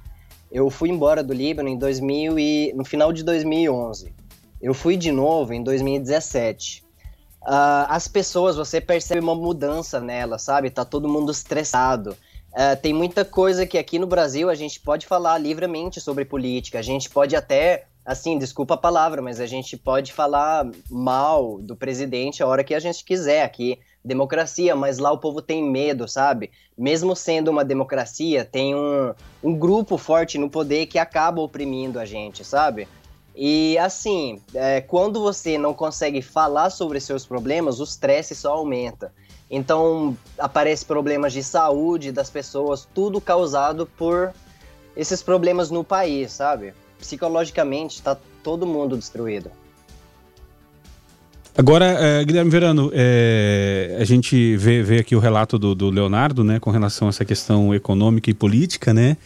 Eu 0.50 0.68
fui 0.68 0.90
embora 0.90 1.22
do 1.22 1.32
Líbano 1.32 1.68
em 1.68 1.78
2000 1.78 2.38
e, 2.38 2.72
no 2.74 2.84
final 2.84 3.12
de 3.12 3.22
2011. 3.22 4.12
Eu 4.60 4.74
fui 4.74 4.96
de 4.96 5.12
novo 5.12 5.52
em 5.52 5.62
2017. 5.62 6.82
Uh, 6.82 7.44
ah, 7.44 7.86
as 7.88 8.06
pessoas, 8.06 8.56
você 8.56 8.80
percebe 8.80 9.20
uma 9.20 9.34
mudança 9.34 10.00
nelas, 10.00 10.42
sabe? 10.42 10.70
Tá 10.70 10.84
todo 10.84 11.08
mundo 11.08 11.32
estressado. 11.32 12.16
Uh, 12.52 12.76
tem 12.80 12.92
muita 12.92 13.24
coisa 13.24 13.66
que 13.66 13.78
aqui 13.78 13.98
no 13.98 14.06
Brasil 14.06 14.50
a 14.50 14.54
gente 14.54 14.78
pode 14.78 15.06
falar 15.06 15.38
livremente 15.38 16.00
sobre 16.00 16.24
política. 16.24 16.78
A 16.78 16.82
gente 16.82 17.08
pode 17.08 17.34
até 17.34 17.86
assim, 18.04 18.38
desculpa 18.38 18.74
a 18.74 18.78
palavra, 18.78 19.22
mas 19.22 19.40
a 19.40 19.46
gente 19.46 19.76
pode 19.76 20.12
falar 20.12 20.68
mal 20.90 21.58
do 21.60 21.76
presidente 21.76 22.42
a 22.42 22.46
hora 22.46 22.64
que 22.64 22.74
a 22.74 22.80
gente 22.80 23.04
quiser 23.04 23.42
aqui. 23.42 23.78
Democracia, 24.04 24.74
mas 24.74 24.98
lá 24.98 25.12
o 25.12 25.18
povo 25.18 25.40
tem 25.40 25.62
medo, 25.62 26.08
sabe? 26.08 26.50
Mesmo 26.76 27.14
sendo 27.14 27.52
uma 27.52 27.64
democracia, 27.64 28.44
tem 28.44 28.74
um, 28.74 29.14
um 29.42 29.54
grupo 29.54 29.96
forte 29.96 30.38
no 30.38 30.50
poder 30.50 30.86
que 30.86 30.98
acaba 30.98 31.40
oprimindo 31.40 32.00
a 32.00 32.04
gente, 32.04 32.44
sabe? 32.44 32.88
E 33.34 33.78
assim, 33.78 34.40
é, 34.54 34.80
quando 34.80 35.20
você 35.20 35.56
não 35.56 35.72
consegue 35.72 36.20
falar 36.20 36.70
sobre 36.70 37.00
seus 37.00 37.24
problemas, 37.24 37.78
o 37.78 37.84
estresse 37.84 38.34
só 38.34 38.54
aumenta. 38.54 39.12
Então 39.48 40.16
aparece 40.36 40.84
problemas 40.84 41.32
de 41.32 41.42
saúde 41.42 42.10
das 42.10 42.28
pessoas, 42.28 42.88
tudo 42.92 43.20
causado 43.20 43.86
por 43.86 44.34
esses 44.96 45.22
problemas 45.22 45.70
no 45.70 45.84
país, 45.84 46.32
sabe? 46.32 46.74
Psicologicamente 47.02 47.96
está 47.96 48.16
todo 48.42 48.66
mundo 48.66 48.96
destruído. 48.96 49.50
Agora, 51.56 51.84
é, 51.84 52.24
Guilherme 52.24 52.50
Verano, 52.50 52.90
é, 52.94 53.98
a 54.00 54.04
gente 54.04 54.56
vê, 54.56 54.82
vê 54.82 55.00
aqui 55.00 55.14
o 55.14 55.18
relato 55.18 55.58
do, 55.58 55.74
do, 55.74 55.90
Leonardo, 55.90 56.42
né, 56.42 56.58
com 56.58 56.70
relação 56.70 57.08
a 57.08 57.10
essa 57.10 57.26
questão 57.26 57.74
econômica 57.74 58.30
e 58.30 58.34
política, 58.34 58.94
né, 58.94 59.18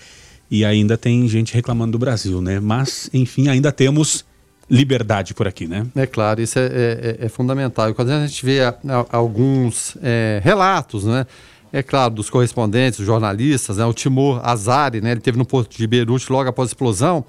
e 0.50 0.64
ainda 0.64 0.98
tem 0.98 1.28
gente 1.28 1.54
reclamando 1.54 1.92
do 1.92 1.98
Brasil, 1.98 2.42
né, 2.42 2.58
mas, 2.58 3.08
enfim, 3.14 3.46
ainda 3.48 3.70
temos 3.70 4.24
liberdade 4.68 5.34
por 5.34 5.46
aqui, 5.46 5.68
né? 5.68 5.86
É 5.94 6.06
claro, 6.06 6.40
isso 6.40 6.58
é, 6.58 6.66
é, 6.66 7.16
é 7.26 7.28
fundamental. 7.28 7.90
E 7.90 7.94
quando 7.94 8.10
a 8.10 8.26
gente 8.26 8.44
vê 8.44 8.60
a, 8.60 8.74
a, 8.88 9.16
alguns 9.16 9.96
é, 10.02 10.40
relatos, 10.42 11.04
né, 11.04 11.24
é 11.72 11.82
claro, 11.82 12.14
dos 12.14 12.28
correspondentes, 12.28 12.98
dos 12.98 13.06
jornalistas, 13.06 13.76
né, 13.76 13.84
o 13.84 13.92
Timor 13.92 14.40
Azari, 14.42 15.00
né, 15.00 15.12
ele 15.12 15.20
teve 15.20 15.38
no 15.38 15.44
porto 15.44 15.76
de 15.76 15.86
Beirute 15.86 16.32
logo 16.32 16.48
após 16.48 16.68
a 16.68 16.70
explosão, 16.70 17.24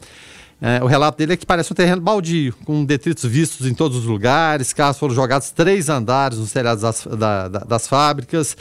é, 0.60 0.84
o 0.84 0.88
relato 0.88 1.18
dele 1.20 1.34
é 1.34 1.38
que 1.38 1.46
parece 1.46 1.72
um 1.72 1.76
terreno 1.76 2.02
baldio, 2.02 2.54
com 2.66 2.84
detritos 2.84 3.30
vistos 3.30 3.68
em 3.68 3.74
todos 3.76 3.98
os 3.98 4.06
lugares, 4.06 4.74
carros 4.74 4.98
foram 4.98 5.14
jogados 5.14 5.52
três 5.52 5.88
andares 5.88 6.40
nos 6.40 6.52
telhados 6.52 6.82
das, 6.82 7.06
da, 7.06 7.48
da, 7.48 7.60
das 7.60 7.88
fábricas. 7.88 8.58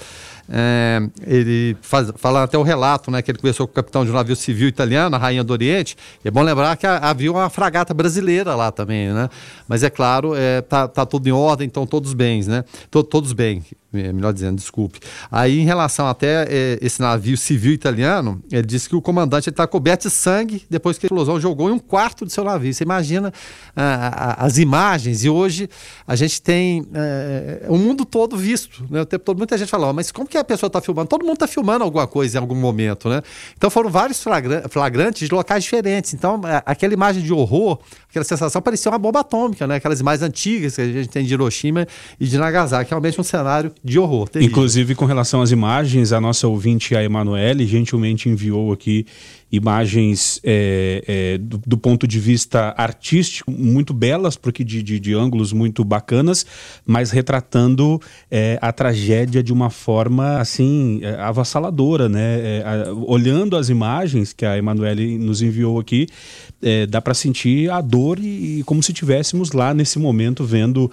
É, 0.48 1.02
ele 1.26 1.76
faz, 1.80 2.12
fala 2.16 2.44
até 2.44 2.56
o 2.56 2.62
relato, 2.62 3.10
né, 3.10 3.20
que 3.20 3.30
ele 3.30 3.38
conversou 3.38 3.66
com 3.66 3.72
o 3.72 3.74
capitão 3.74 4.04
de 4.04 4.10
um 4.10 4.14
navio 4.14 4.36
civil 4.36 4.68
italiano, 4.68 5.16
a 5.16 5.18
Rainha 5.18 5.42
do 5.42 5.52
Oriente. 5.52 5.96
E 6.24 6.28
é 6.28 6.30
bom 6.30 6.42
lembrar 6.42 6.76
que 6.76 6.86
havia 6.86 7.30
uma 7.30 7.50
fragata 7.50 7.92
brasileira 7.92 8.54
lá 8.54 8.70
também, 8.70 9.12
né? 9.12 9.28
Mas 9.68 9.82
é 9.82 9.90
claro, 9.90 10.34
é, 10.34 10.60
tá, 10.60 10.86
tá 10.86 11.04
tudo 11.04 11.26
em 11.28 11.32
ordem, 11.32 11.66
então 11.66 11.86
todos 11.86 12.12
bens, 12.12 12.46
né? 12.46 12.64
todos 12.90 13.32
bem, 13.32 13.62
é, 13.92 14.12
melhor 14.12 14.32
dizendo, 14.32 14.56
desculpe. 14.56 15.00
Aí, 15.30 15.60
em 15.60 15.64
relação 15.64 16.06
até 16.06 16.46
é, 16.48 16.78
esse 16.80 17.00
navio 17.00 17.36
civil 17.36 17.72
italiano, 17.72 18.42
ele 18.50 18.66
disse 18.66 18.88
que 18.88 18.96
o 18.96 19.02
comandante 19.02 19.48
está 19.48 19.66
coberto 19.66 20.08
de 20.08 20.14
sangue 20.14 20.64
depois 20.68 20.98
que 20.98 21.06
a 21.06 21.08
explosão 21.08 21.40
jogou 21.40 21.70
em 21.70 21.72
um 21.72 21.78
quarto 21.78 22.24
do 22.24 22.30
seu 22.30 22.44
navio. 22.44 22.72
Você 22.72 22.84
imagina 22.84 23.32
ah, 23.74 24.36
as 24.44 24.58
imagens, 24.58 25.24
e 25.24 25.30
hoje 25.30 25.68
a 26.06 26.14
gente 26.16 26.40
tem 26.42 26.86
é, 26.94 27.66
o 27.68 27.76
mundo 27.76 28.04
todo 28.04 28.36
visto, 28.36 28.86
né? 28.90 29.02
O 29.02 29.06
tempo 29.06 29.24
todo, 29.24 29.38
muita 29.38 29.56
gente 29.56 29.68
fala, 29.68 29.92
mas 29.92 30.12
como 30.12 30.28
que 30.28 30.35
a 30.38 30.44
pessoa 30.44 30.68
está 30.68 30.80
filmando? 30.80 31.08
Todo 31.08 31.22
mundo 31.22 31.34
está 31.34 31.46
filmando 31.46 31.84
alguma 31.84 32.06
coisa 32.06 32.38
em 32.38 32.40
algum 32.40 32.54
momento, 32.54 33.08
né? 33.08 33.22
Então 33.56 33.70
foram 33.70 33.90
vários 33.90 34.22
flagrantes 34.70 35.28
de 35.28 35.34
locais 35.34 35.64
diferentes. 35.64 36.14
Então, 36.14 36.40
aquela 36.64 36.94
imagem 36.94 37.22
de 37.22 37.32
horror, 37.32 37.78
aquela 38.08 38.24
sensação 38.24 38.60
parecia 38.62 38.90
uma 38.90 38.98
bomba 38.98 39.20
atômica, 39.20 39.66
né? 39.66 39.76
Aquelas 39.76 40.00
imagens 40.00 40.22
antigas 40.22 40.76
que 40.76 40.80
a 40.80 40.86
gente 40.86 41.08
tem 41.08 41.24
de 41.24 41.32
Hiroshima 41.34 41.86
e 42.18 42.26
de 42.26 42.38
Nagasaki, 42.38 42.90
realmente 42.90 43.20
um 43.20 43.24
cenário 43.24 43.72
de 43.82 43.98
horror. 43.98 44.28
Terrível. 44.28 44.50
Inclusive, 44.50 44.94
com 44.94 45.04
relação 45.04 45.42
às 45.42 45.50
imagens, 45.50 46.12
a 46.12 46.20
nossa 46.20 46.48
ouvinte, 46.48 46.94
a 46.96 47.02
Emanuele, 47.02 47.66
gentilmente 47.66 48.28
enviou 48.28 48.72
aqui 48.72 49.06
imagens 49.50 50.40
é, 50.42 51.04
é, 51.06 51.38
do, 51.38 51.58
do, 51.64 51.78
ponto 51.78 52.06
de 52.06 52.18
vista 52.18 52.74
artístico 52.76 53.50
muito 53.50 53.94
belas, 53.94 54.36
porque 54.36 54.64
de, 54.64 54.82
de, 54.82 54.98
de 54.98 55.14
ângulos 55.14 55.52
muito 55.52 55.84
bacanas, 55.84 56.44
mas 56.84 57.10
retratando 57.10 58.00
é, 58.30 58.58
a 58.60 58.72
tragédia 58.72 59.42
de 59.42 59.52
uma 59.52 59.70
forma 59.70 60.38
assim 60.38 61.00
é, 61.02 61.14
avassaladora, 61.20 62.08
né? 62.08 62.40
É, 62.40 62.62
a, 62.64 62.92
olhando 62.92 63.56
as 63.56 63.68
imagens 63.68 64.32
que 64.32 64.44
a 64.44 64.58
Emanuele 64.58 65.16
nos 65.16 65.42
enviou 65.42 65.78
aqui, 65.78 66.08
é, 66.60 66.86
dá 66.86 67.00
para 67.00 67.14
sentir 67.14 67.70
a 67.70 67.80
dor 67.80 68.18
e, 68.18 68.58
e, 68.58 68.62
como 68.64 68.82
se 68.82 68.92
tivéssemos 68.92 69.52
lá 69.52 69.72
nesse 69.72 69.98
momento 69.98 70.44
vendo 70.44 70.90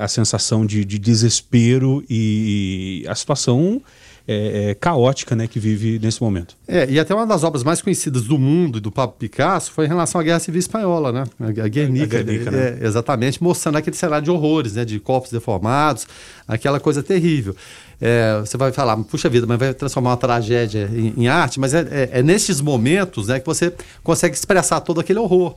a 0.00 0.08
sensação 0.08 0.64
de, 0.64 0.84
de 0.84 0.98
desespero 0.98 2.04
e, 2.08 3.02
e 3.04 3.08
a 3.08 3.14
situação 3.14 3.82
é, 4.28 4.70
é, 4.70 4.74
caótica 4.74 5.36
né, 5.36 5.46
que 5.46 5.60
vive 5.60 5.98
nesse 6.00 6.20
momento. 6.20 6.56
É, 6.66 6.90
e 6.90 6.98
até 6.98 7.14
uma 7.14 7.26
das 7.26 7.44
obras 7.44 7.62
mais 7.62 7.80
conhecidas 7.80 8.22
do 8.22 8.38
mundo 8.38 8.80
do 8.80 8.90
Pablo 8.90 9.14
Picasso 9.18 9.70
foi 9.70 9.84
em 9.84 9.88
relação 9.88 10.20
à 10.20 10.24
Guerra 10.24 10.40
Civil 10.40 10.58
Espanhola, 10.58 11.12
né? 11.12 11.24
A 11.40 11.68
Guernica, 11.68 12.18
a 12.18 12.22
Guernica 12.22 12.50
né? 12.50 12.78
É, 12.80 12.86
exatamente, 12.86 13.42
mostrando 13.42 13.76
aquele 13.76 13.94
cenário 13.96 14.24
de 14.24 14.30
horrores, 14.30 14.74
né? 14.74 14.84
De 14.84 14.98
corpos 14.98 15.30
deformados, 15.30 16.06
aquela 16.48 16.80
coisa 16.80 17.02
terrível. 17.02 17.54
É, 18.00 18.40
você 18.40 18.56
vai 18.56 18.72
falar, 18.72 18.96
puxa 19.04 19.28
vida, 19.28 19.46
mas 19.46 19.58
vai 19.58 19.72
transformar 19.72 20.10
uma 20.10 20.16
tragédia 20.16 20.90
em, 20.92 21.14
em 21.16 21.28
arte, 21.28 21.58
mas 21.60 21.72
é, 21.72 21.80
é, 21.90 22.18
é 22.18 22.22
nesses 22.22 22.60
momentos 22.60 23.28
né, 23.28 23.40
que 23.40 23.46
você 23.46 23.72
consegue 24.02 24.34
expressar 24.34 24.80
todo 24.80 25.00
aquele 25.00 25.18
horror. 25.18 25.54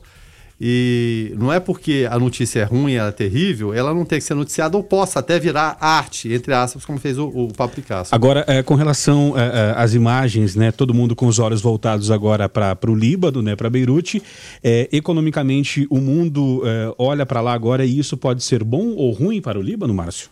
E 0.60 1.32
não 1.38 1.50
é 1.50 1.58
porque 1.58 2.06
a 2.10 2.18
notícia 2.18 2.60
é 2.60 2.64
ruim, 2.64 2.92
ela 2.92 3.08
é 3.08 3.12
terrível, 3.12 3.72
ela 3.72 3.94
não 3.94 4.04
tem 4.04 4.18
que 4.18 4.24
ser 4.24 4.34
noticiada 4.34 4.76
ou 4.76 4.82
possa 4.82 5.20
até 5.20 5.38
virar 5.38 5.78
arte, 5.80 6.30
entre 6.30 6.52
aspas, 6.52 6.84
como 6.84 6.98
fez 6.98 7.16
o, 7.16 7.28
o 7.28 7.48
Pablo 7.54 7.76
Picasso. 7.76 8.14
Agora, 8.14 8.44
é, 8.46 8.62
com 8.62 8.74
relação 8.74 9.32
é, 9.36 9.40
é, 9.40 9.74
às 9.74 9.94
imagens, 9.94 10.54
né, 10.54 10.70
todo 10.70 10.92
mundo 10.92 11.16
com 11.16 11.26
os 11.26 11.38
olhos 11.38 11.62
voltados 11.62 12.10
agora 12.10 12.46
para 12.46 12.90
o 12.90 12.94
Líbano, 12.94 13.40
né, 13.40 13.56
para 13.56 13.70
Beirute, 13.70 14.22
é, 14.62 14.86
economicamente 14.92 15.86
o 15.88 15.98
mundo 15.98 16.62
é, 16.66 16.94
olha 16.98 17.24
para 17.24 17.40
lá 17.40 17.54
agora 17.54 17.86
e 17.86 17.98
isso 17.98 18.16
pode 18.16 18.42
ser 18.42 18.62
bom 18.62 18.90
ou 18.90 19.12
ruim 19.12 19.40
para 19.40 19.58
o 19.58 19.62
Líbano, 19.62 19.94
Márcio? 19.94 20.28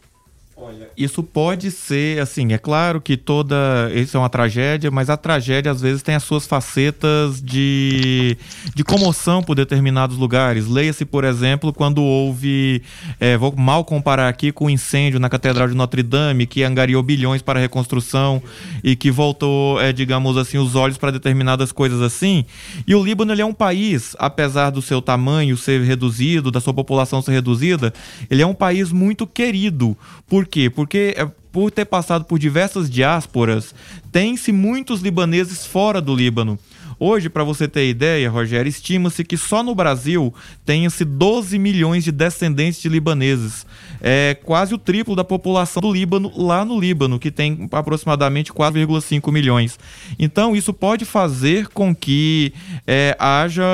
Isso 0.97 1.23
pode 1.23 1.71
ser, 1.71 2.21
assim, 2.21 2.53
é 2.53 2.59
claro 2.59 3.01
que 3.01 3.16
toda. 3.16 3.57
Isso 3.94 4.16
é 4.16 4.21
uma 4.21 4.29
tragédia, 4.29 4.90
mas 4.90 5.09
a 5.09 5.16
tragédia 5.16 5.71
às 5.71 5.81
vezes 5.81 6.03
tem 6.03 6.14
as 6.16 6.25
suas 6.25 6.47
facetas 6.47 7.40
de, 7.40 8.37
de 8.75 8.83
comoção 8.83 9.42
por 9.42 9.55
determinados 9.55 10.16
lugares. 10.16 10.66
Leia-se, 10.66 11.05
por 11.05 11.23
exemplo, 11.25 11.73
quando 11.73 12.03
houve. 12.03 12.83
É, 13.21 13.37
vou 13.37 13.55
mal 13.57 13.85
comparar 13.85 14.29
aqui 14.29 14.51
com 14.51 14.66
o 14.66 14.71
incêndio 14.71 15.21
na 15.21 15.29
Catedral 15.29 15.68
de 15.68 15.75
Notre 15.75 16.03
Dame, 16.03 16.47
que 16.47 16.64
angariou 16.64 17.03
bilhões 17.03 17.42
para 17.42 17.61
a 17.61 17.62
reconstrução 17.62 18.42
e 18.83 18.97
que 18.97 19.11
voltou, 19.11 19.81
é, 19.81 19.92
digamos 19.92 20.37
assim, 20.37 20.59
os 20.59 20.75
olhos 20.75 20.99
para 20.99 21.12
determinadas 21.12 21.71
coisas 21.71 22.03
assim. 22.03 22.44
E 22.87 22.94
o 22.94 23.05
Líbano 23.05 23.33
ele 23.33 23.42
é 23.42 23.47
um 23.47 23.55
país, 23.55 24.16
apesar 24.18 24.71
do 24.71 24.83
seu 24.83 25.01
tamanho 25.01 25.57
ser 25.57 25.83
reduzido, 25.83 26.51
da 26.51 26.61
sua 26.61 26.75
população 26.75 27.23
ser 27.23 27.33
reduzida, 27.33 27.94
ele 28.29 28.42
é 28.42 28.47
um 28.47 28.55
país 28.55 28.90
muito 28.90 29.27
querido. 29.27 29.97
Por 30.27 30.47
quê? 30.48 30.68
Porque 30.68 31.14
é, 31.16 31.24
por 31.52 31.70
ter 31.70 31.84
passado 31.84 32.24
por 32.24 32.38
diversas 32.38 32.90
diásporas, 32.90 33.74
tem-se 34.12 34.52
muitos 34.52 35.00
libaneses 35.00 35.66
fora 35.66 36.00
do 36.00 36.14
Líbano. 36.14 36.58
Hoje, 37.00 37.28
para 37.28 37.44
você 37.44 37.68
ter 37.68 37.88
ideia, 37.88 38.28
Rogério, 38.28 38.68
estima-se 38.68 39.22
que 39.24 39.37
só 39.37 39.62
no 39.62 39.72
Brasil 39.74 40.34
tenha-se 40.64 41.04
12 41.04 41.56
milhões 41.56 42.02
de 42.02 42.11
descendentes 42.11 42.82
de 42.82 42.88
libaneses. 42.88 43.64
É 44.00 44.37
quase 44.42 44.74
o 44.74 44.78
triplo 44.78 45.14
da 45.14 45.22
população 45.22 45.80
do 45.80 45.92
Líbano 45.92 46.32
lá 46.37 46.64
no 46.64 46.78
Líbano, 46.78 47.18
que 47.18 47.30
tem 47.30 47.68
aproximadamente 47.70 48.52
4,5 48.52 49.32
milhões. 49.32 49.78
Então, 50.18 50.56
isso 50.56 50.72
pode 50.72 51.04
fazer 51.04 51.68
com 51.68 51.94
que 51.94 52.52
é, 52.87 53.16
haja, 53.18 53.64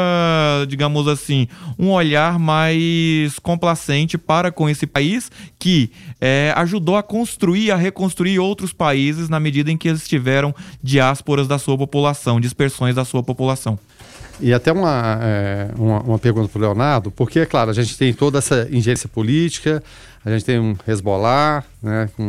digamos 0.69 1.09
assim, 1.09 1.49
um 1.79 1.91
olhar 1.91 2.39
mais 2.39 3.39
complacente 3.39 4.19
para 4.19 4.53
com 4.53 4.69
esse 4.69 4.87
país 4.87 5.31
que 5.59 5.91
é, 6.21 6.53
ajudou 6.57 6.97
a 6.97 7.03
construir, 7.03 7.71
a 7.71 7.77
reconstruir 7.77 8.39
outros 8.39 8.73
países 8.73 9.29
na 9.29 9.41
medida 9.41 9.71
em 9.71 9.77
que 9.77 9.89
eles 9.89 10.07
tiveram 10.07 10.55
diásporas 10.83 11.49
da 11.49 11.59
sua 11.59 11.77
população, 11.79 12.41
dispersões 12.41 12.95
da 12.95 13.05
sua 13.05 13.14
população. 13.23 13.79
E 14.41 14.53
até 14.53 14.73
uma, 14.73 15.19
é, 15.23 15.69
uma, 15.77 16.01
uma, 16.01 16.19
pergunta 16.19 16.49
para 16.49 16.59
o 16.59 16.63
Leonardo, 16.63 17.11
porque, 17.11 17.41
é 17.41 17.47
claro, 17.47 17.71
a 17.71 17.75
gente 17.75 17.97
tem 17.97 18.13
toda 18.13 18.39
essa 18.39 18.69
ingerência 18.71 19.09
política, 19.09 19.83
a 20.25 20.31
gente 20.31 20.45
tem 20.45 20.59
um 20.59 20.75
Hezbollah, 20.89 21.63
né, 21.83 22.09
um, 22.19 22.25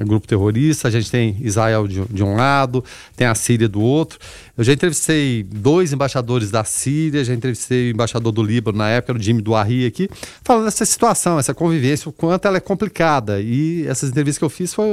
um, 0.00 0.04
grupo 0.06 0.26
terrorista, 0.26 0.88
a 0.88 0.90
gente 0.90 1.10
tem 1.10 1.36
Israel 1.42 1.86
de, 1.86 2.02
de, 2.06 2.24
um 2.24 2.36
lado, 2.36 2.82
tem 3.14 3.26
a 3.26 3.34
Síria 3.34 3.68
do 3.68 3.82
outro. 3.82 4.18
Eu 4.56 4.64
já 4.64 4.72
entrevistei 4.72 5.42
dois 5.42 5.92
embaixadores 5.92 6.50
da 6.50 6.64
Síria, 6.64 7.22
já 7.22 7.34
entrevistei 7.34 7.90
o 7.90 7.94
embaixador 7.94 8.32
do 8.32 8.42
Líbano 8.42 8.78
na 8.78 8.88
época, 8.88 9.18
o 9.18 9.22
Jimmy 9.22 9.42
Duarri 9.42 9.84
aqui, 9.84 10.08
falando 10.42 10.64
dessa 10.64 10.86
situação, 10.86 11.38
essa 11.38 11.52
convivência, 11.52 12.08
o 12.08 12.12
quanto 12.12 12.48
ela 12.48 12.56
é 12.56 12.60
complicada. 12.60 13.42
E 13.42 13.86
essas 13.86 14.08
entrevistas 14.08 14.38
que 14.38 14.44
eu 14.44 14.50
fiz 14.50 14.72
foi 14.72 14.88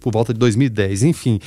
por 0.00 0.12
volta 0.12 0.32
de 0.32 0.40
2010, 0.40 1.04
enfim. 1.04 1.38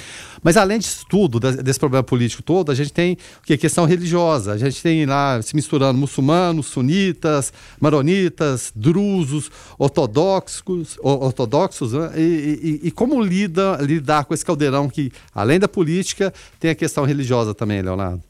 Mas 0.42 0.56
além 0.56 0.80
disso 0.80 1.06
tudo, 1.10 1.40
desse 1.40 1.80
problema 1.80 2.04
político 2.04 2.42
todo, 2.42 2.72
a 2.72 2.76
gente 2.76 2.94
tem 2.94 3.18
o 3.42 3.46
que? 3.46 3.58
Questão 3.58 3.86
religiosa. 3.86 4.54
A 4.54 4.58
gente 4.58 4.82
tem 4.82 5.06
lá 5.06 5.42
se 5.42 5.56
misturando 5.56 6.00
muçulmanos, 6.00 6.68
sunitas, 6.68 7.52
maronitas, 7.82 8.72
drusos, 8.74 9.52
ortodoxos, 9.78 10.98
ortodoxos 11.02 11.94
né? 11.94 12.12
e, 12.16 12.80
e, 12.84 12.88
e, 12.88 12.92
como 12.92 13.22
lida, 13.22 13.78
lidar 13.82 14.26
com 14.26 14.34
esse 14.34 14.46
caldeirão 14.46 14.90
que, 14.90 15.12
além 15.34 15.60
da 15.60 15.68
política, 15.68 16.34
tem 16.60 16.72
a 16.72 16.76
questão 16.76 17.06
religiosa 17.06 17.54
também, 17.54 17.82
Leonardo? 17.82 18.22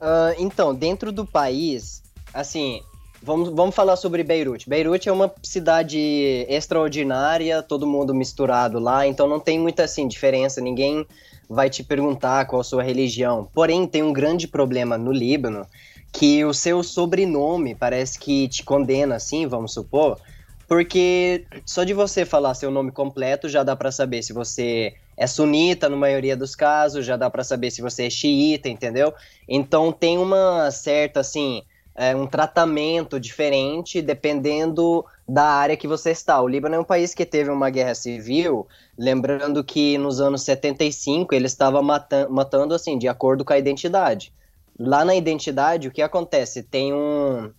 Uh, 0.00 0.34
então, 0.38 0.74
dentro 0.74 1.10
do 1.10 1.26
país, 1.26 2.02
assim, 2.32 2.80
vamos, 3.22 3.50
vamos 3.50 3.74
falar 3.74 3.96
sobre 3.96 4.22
Beirute. 4.22 4.68
Beirute 4.68 5.08
é 5.08 5.12
uma 5.12 5.32
cidade 5.42 5.98
extraordinária, 6.48 7.62
todo 7.62 7.86
mundo 7.86 8.14
misturado 8.14 8.78
lá, 8.78 9.06
então 9.06 9.26
não 9.26 9.40
tem 9.40 9.58
muita 9.58 9.84
assim 9.84 10.06
diferença, 10.06 10.60
ninguém 10.60 11.06
vai 11.48 11.70
te 11.70 11.82
perguntar 11.82 12.46
qual 12.46 12.60
a 12.60 12.64
sua 12.64 12.82
religião. 12.82 13.48
Porém, 13.54 13.86
tem 13.86 14.02
um 14.02 14.12
grande 14.12 14.46
problema 14.46 14.98
no 14.98 15.10
Líbano, 15.10 15.66
que 16.12 16.44
o 16.44 16.54
seu 16.54 16.82
sobrenome 16.82 17.74
parece 17.74 18.18
que 18.18 18.48
te 18.48 18.62
condena, 18.62 19.16
assim, 19.16 19.46
vamos 19.46 19.72
supor, 19.72 20.18
porque 20.66 21.46
só 21.64 21.84
de 21.84 21.94
você 21.94 22.24
falar 22.24 22.54
seu 22.54 22.70
nome 22.70 22.92
completo 22.92 23.48
já 23.48 23.62
dá 23.62 23.74
para 23.74 23.90
saber 23.90 24.22
se 24.22 24.32
você 24.32 24.94
é 25.16 25.26
sunita, 25.26 25.88
na 25.88 25.96
maioria 25.96 26.36
dos 26.36 26.54
casos, 26.54 27.04
já 27.04 27.16
dá 27.16 27.28
para 27.28 27.42
saber 27.42 27.70
se 27.70 27.82
você 27.82 28.06
é 28.06 28.10
xiita, 28.10 28.68
entendeu? 28.68 29.12
Então 29.48 29.90
tem 29.90 30.18
uma 30.18 30.70
certa, 30.70 31.20
assim, 31.20 31.62
é, 31.98 32.14
um 32.14 32.26
tratamento 32.26 33.18
diferente 33.18 34.00
dependendo 34.00 35.04
da 35.28 35.44
área 35.44 35.76
que 35.76 35.88
você 35.88 36.12
está. 36.12 36.40
O 36.40 36.46
Líbano 36.46 36.76
é 36.76 36.78
um 36.78 36.84
país 36.84 37.12
que 37.12 37.26
teve 37.26 37.50
uma 37.50 37.68
guerra 37.68 37.94
civil, 37.94 38.66
lembrando 38.96 39.64
que 39.64 39.98
nos 39.98 40.20
anos 40.20 40.42
75 40.42 41.34
ele 41.34 41.46
estava 41.46 41.82
matando, 41.82 42.32
matando 42.32 42.74
assim, 42.74 42.96
de 42.96 43.08
acordo 43.08 43.44
com 43.44 43.52
a 43.52 43.58
identidade. 43.58 44.32
Lá 44.78 45.04
na 45.04 45.14
identidade, 45.14 45.88
o 45.88 45.90
que 45.90 46.00
acontece? 46.00 46.62
Tem 46.62 46.92
um, 46.94 47.50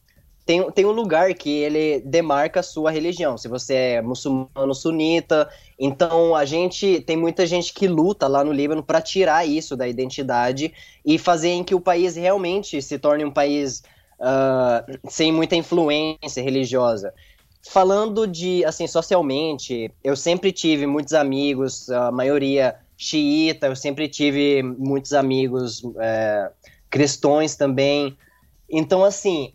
tem, 0.49 0.71
tem 0.71 0.83
um 0.83 0.91
lugar 0.91 1.31
que 1.35 1.49
ele 1.49 1.99
demarca 2.01 2.61
a 2.61 2.63
sua 2.63 2.89
religião. 2.89 3.37
Se 3.37 3.47
você 3.47 3.73
é 3.75 4.01
muçulmano 4.01 4.73
sunita, 4.73 5.47
então 5.77 6.35
a 6.35 6.43
gente 6.43 7.01
tem 7.01 7.15
muita 7.15 7.45
gente 7.45 7.71
que 7.71 7.87
luta 7.87 8.27
lá 8.27 8.43
no 8.43 8.51
Líbano 8.51 8.81
para 8.81 8.99
tirar 8.99 9.45
isso 9.45 9.77
da 9.77 9.87
identidade 9.87 10.73
e 11.05 11.19
fazer 11.19 11.49
em 11.49 11.63
que 11.63 11.75
o 11.75 11.79
país 11.79 12.15
realmente 12.15 12.81
se 12.81 12.97
torne 12.97 13.23
um 13.23 13.29
país 13.29 13.83
uh, 14.19 14.97
sem 15.07 15.31
muita 15.31 15.55
influência 15.55 16.41
religiosa. 16.41 17.13
Falando 17.61 18.25
de 18.25 18.65
assim 18.65 18.87
socialmente, 18.87 19.91
eu 20.03 20.15
sempre 20.15 20.51
tive 20.51 20.87
muitos 20.87 21.13
amigos, 21.13 21.91
a 21.91 22.11
maioria 22.11 22.75
xiita, 22.97 23.67
eu 23.67 23.75
sempre 23.75 24.07
tive 24.07 24.63
muitos 24.63 25.13
amigos 25.13 25.83
é, 25.99 26.49
cristãos 26.89 27.55
também. 27.55 28.17
Então, 28.69 29.03
assim, 29.03 29.53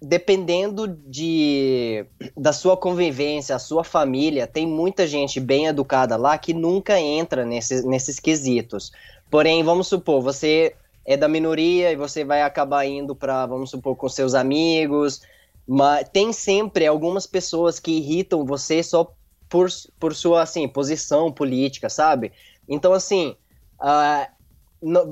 dependendo 0.00 0.86
de 0.88 2.04
da 2.36 2.52
sua 2.52 2.76
convivência, 2.76 3.56
a 3.56 3.58
sua 3.58 3.82
família, 3.82 4.46
tem 4.46 4.66
muita 4.66 5.06
gente 5.06 5.40
bem 5.40 5.66
educada 5.66 6.16
lá 6.16 6.36
que 6.38 6.52
nunca 6.52 7.00
entra 7.00 7.44
nesses, 7.44 7.84
nesses 7.84 8.20
quesitos. 8.20 8.92
Porém, 9.30 9.62
vamos 9.62 9.88
supor, 9.88 10.22
você 10.22 10.74
é 11.04 11.16
da 11.16 11.28
minoria 11.28 11.92
e 11.92 11.96
você 11.96 12.24
vai 12.24 12.42
acabar 12.42 12.84
indo 12.84 13.14
para, 13.14 13.46
vamos 13.46 13.70
supor, 13.70 13.96
com 13.96 14.08
seus 14.08 14.34
amigos, 14.34 15.22
mas 15.66 16.08
tem 16.08 16.32
sempre 16.32 16.86
algumas 16.86 17.26
pessoas 17.26 17.80
que 17.80 17.92
irritam 17.92 18.44
você 18.44 18.82
só 18.82 19.12
por, 19.48 19.68
por 19.98 20.14
sua 20.14 20.42
assim 20.42 20.68
posição 20.68 21.32
política, 21.32 21.88
sabe? 21.88 22.32
Então, 22.68 22.92
assim, 22.92 23.36
uh, 23.80 24.35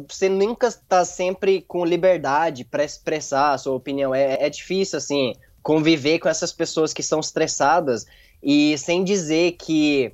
você 0.08 0.28
nunca 0.28 0.68
está 0.68 1.04
sempre 1.04 1.60
com 1.62 1.84
liberdade 1.84 2.64
para 2.64 2.84
expressar 2.84 3.52
a 3.52 3.58
sua 3.58 3.74
opinião. 3.74 4.14
É, 4.14 4.44
é 4.44 4.48
difícil, 4.48 4.98
assim, 4.98 5.34
conviver 5.62 6.18
com 6.18 6.28
essas 6.28 6.52
pessoas 6.52 6.92
que 6.92 7.02
são 7.02 7.20
estressadas 7.20 8.06
e 8.42 8.76
sem 8.78 9.02
dizer 9.02 9.52
que 9.52 10.12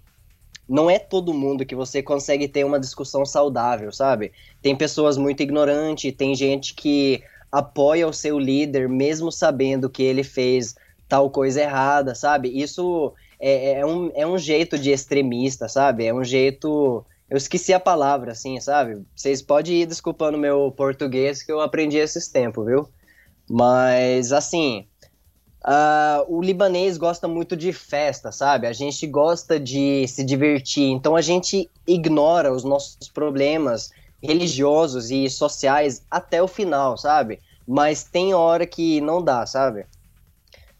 não 0.68 0.88
é 0.88 0.98
todo 0.98 1.34
mundo 1.34 1.66
que 1.66 1.74
você 1.74 2.02
consegue 2.02 2.46
ter 2.46 2.64
uma 2.64 2.78
discussão 2.78 3.26
saudável, 3.26 3.92
sabe? 3.92 4.32
Tem 4.62 4.76
pessoas 4.76 5.18
muito 5.18 5.42
ignorantes, 5.42 6.14
tem 6.14 6.34
gente 6.34 6.74
que 6.74 7.22
apoia 7.50 8.06
o 8.06 8.12
seu 8.12 8.38
líder 8.38 8.88
mesmo 8.88 9.32
sabendo 9.32 9.90
que 9.90 10.02
ele 10.02 10.22
fez 10.22 10.76
tal 11.08 11.28
coisa 11.28 11.60
errada, 11.60 12.14
sabe? 12.14 12.48
Isso 12.48 13.12
é, 13.40 13.80
é, 13.80 13.86
um, 13.86 14.12
é 14.14 14.24
um 14.24 14.38
jeito 14.38 14.78
de 14.78 14.90
extremista, 14.90 15.68
sabe? 15.68 16.06
É 16.06 16.14
um 16.14 16.22
jeito 16.22 17.04
eu 17.30 17.36
esqueci 17.36 17.72
a 17.72 17.78
palavra, 17.78 18.32
assim, 18.32 18.60
sabe? 18.60 19.02
Vocês 19.14 19.40
podem 19.40 19.82
ir 19.82 19.86
desculpando 19.86 20.36
meu 20.36 20.72
português 20.76 21.44
que 21.44 21.52
eu 21.52 21.60
aprendi 21.60 21.96
esses 21.96 22.26
tempos, 22.26 22.66
viu? 22.66 22.88
Mas, 23.48 24.32
assim, 24.32 24.88
uh, 25.64 26.24
o 26.28 26.42
libanês 26.42 26.98
gosta 26.98 27.28
muito 27.28 27.56
de 27.56 27.72
festa, 27.72 28.32
sabe? 28.32 28.66
A 28.66 28.72
gente 28.72 29.06
gosta 29.06 29.60
de 29.60 30.08
se 30.08 30.24
divertir, 30.24 30.90
então 30.90 31.14
a 31.14 31.20
gente 31.20 31.70
ignora 31.86 32.52
os 32.52 32.64
nossos 32.64 33.08
problemas 33.08 33.90
religiosos 34.20 35.12
e 35.12 35.30
sociais 35.30 36.04
até 36.10 36.42
o 36.42 36.48
final, 36.48 36.98
sabe? 36.98 37.38
Mas 37.64 38.02
tem 38.02 38.34
hora 38.34 38.66
que 38.66 39.00
não 39.00 39.22
dá, 39.22 39.46
sabe? 39.46 39.86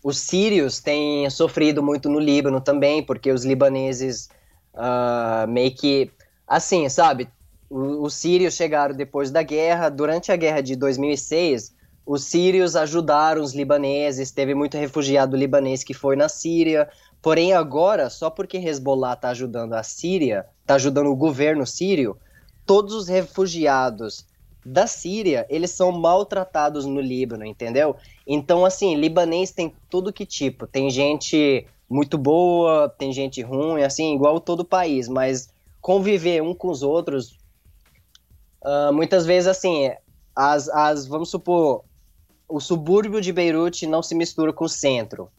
Os 0.03 0.19
sírios 0.19 0.81
têm 0.81 1.31
sofrido 1.31 1.81
muito 1.81 2.09
no 2.09 2.19
Líbano 2.19 2.61
também, 2.61 3.05
porque 3.05 3.31
os 3.31 3.45
libaneses 3.45 4.29
uh, 4.75 5.47
meio 5.47 5.73
que 5.73 6.11
assim, 6.51 6.89
sabe? 6.89 7.29
Os 7.71 8.15
sírios 8.15 8.55
chegaram 8.55 8.93
depois 8.93 9.31
da 9.31 9.41
guerra. 9.41 9.89
Durante 9.89 10.33
a 10.33 10.37
guerra 10.37 10.61
de 10.61 10.75
2006, 10.75 11.73
os 12.05 12.25
sírios 12.25 12.75
ajudaram 12.75 13.41
os 13.41 13.55
libaneses. 13.55 14.33
Teve 14.33 14.53
muito 14.53 14.77
refugiado 14.77 15.37
libanês 15.37 15.85
que 15.85 15.95
foi 15.95 16.17
na 16.17 16.29
Síria. 16.29 16.89
Porém, 17.23 17.53
agora, 17.53 18.11
só 18.11 18.29
porque 18.29 18.59
Hezbollah 18.59 19.13
está 19.13 19.29
ajudando 19.29 19.75
a 19.75 19.85
Síria, 19.85 20.45
está 20.63 20.75
ajudando 20.75 21.07
o 21.07 21.17
governo 21.17 21.65
sírio, 21.65 22.17
todos 22.67 22.95
os 22.95 23.07
refugiados 23.07 24.27
da 24.67 24.87
Síria, 24.89 25.47
eles 25.49 25.71
são 25.71 25.93
maltratados 25.93 26.85
no 26.85 27.01
Líbano, 27.01 27.45
entendeu? 27.45 27.95
Então, 28.27 28.65
assim, 28.65 28.97
libanês 28.97 29.53
tem 29.53 29.73
tudo 29.89 30.13
que 30.13 30.27
tipo. 30.27 30.67
Tem 30.67 30.91
gente 30.91 31.65
muito 31.89 32.19
boa, 32.19 32.89
tem 32.89 33.13
gente 33.13 33.41
ruim, 33.41 33.83
assim, 33.83 34.15
igual 34.15 34.41
todo 34.41 34.65
país, 34.65 35.09
mas 35.09 35.49
conviver 35.81 36.43
um 36.43 36.55
com 36.55 36.69
os 36.69 36.83
outros, 36.83 37.39
uh, 38.63 38.93
muitas 38.93 39.27
vezes 39.27 39.49
assim, 39.49 39.91
as, 40.35 40.69
as, 40.69 41.07
vamos 41.07 41.31
supor, 41.31 41.85
o 42.49 42.61
subúrbio 42.61 43.21
de 43.21 43.33
Beirute 43.33 43.87
não 43.87 44.03
se 44.03 44.15
mistura 44.15 44.53
com 44.53 44.65
o 44.65 44.69
centro 44.69 45.31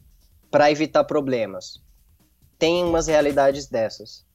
para 0.49 0.71
evitar 0.71 1.03
problemas. 1.03 1.81
Tem 2.57 2.83
umas 2.83 3.07
realidades 3.07 3.67
dessas. 3.67 4.25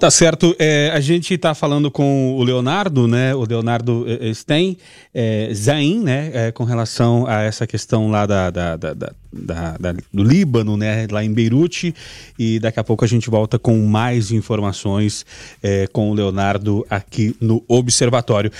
Tá 0.00 0.10
certo. 0.10 0.56
É, 0.58 0.90
a 0.92 1.00
gente 1.00 1.34
está 1.34 1.54
falando 1.54 1.90
com 1.90 2.34
o 2.34 2.42
Leonardo, 2.42 3.06
né? 3.06 3.34
O 3.34 3.44
Leonardo 3.44 4.04
é, 4.08 4.30
é, 4.30 4.34
Stein, 4.34 4.76
é, 5.14 5.50
Zain, 5.52 6.00
né? 6.00 6.30
É, 6.32 6.52
com 6.52 6.64
relação 6.64 7.26
a 7.26 7.42
essa 7.42 7.66
questão 7.66 8.10
lá 8.10 8.24
da, 8.24 8.50
da, 8.50 8.76
da, 8.76 8.94
da, 8.94 9.92
do 10.12 10.24
Líbano, 10.24 10.76
né? 10.76 11.06
Lá 11.10 11.22
em 11.22 11.32
Beirute. 11.32 11.94
E 12.38 12.58
daqui 12.58 12.80
a 12.80 12.84
pouco 12.84 13.04
a 13.04 13.08
gente 13.08 13.28
volta 13.28 13.58
com 13.58 13.78
mais 13.86 14.32
informações 14.32 15.26
é, 15.62 15.86
com 15.88 16.10
o 16.10 16.14
Leonardo 16.14 16.84
aqui 16.88 17.36
no 17.40 17.62
Observatório. 17.68 18.50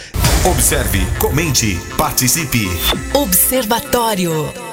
Observe, 0.45 1.01
comente, 1.19 1.79
participe. 1.97 2.67
Observatório. 3.15 4.70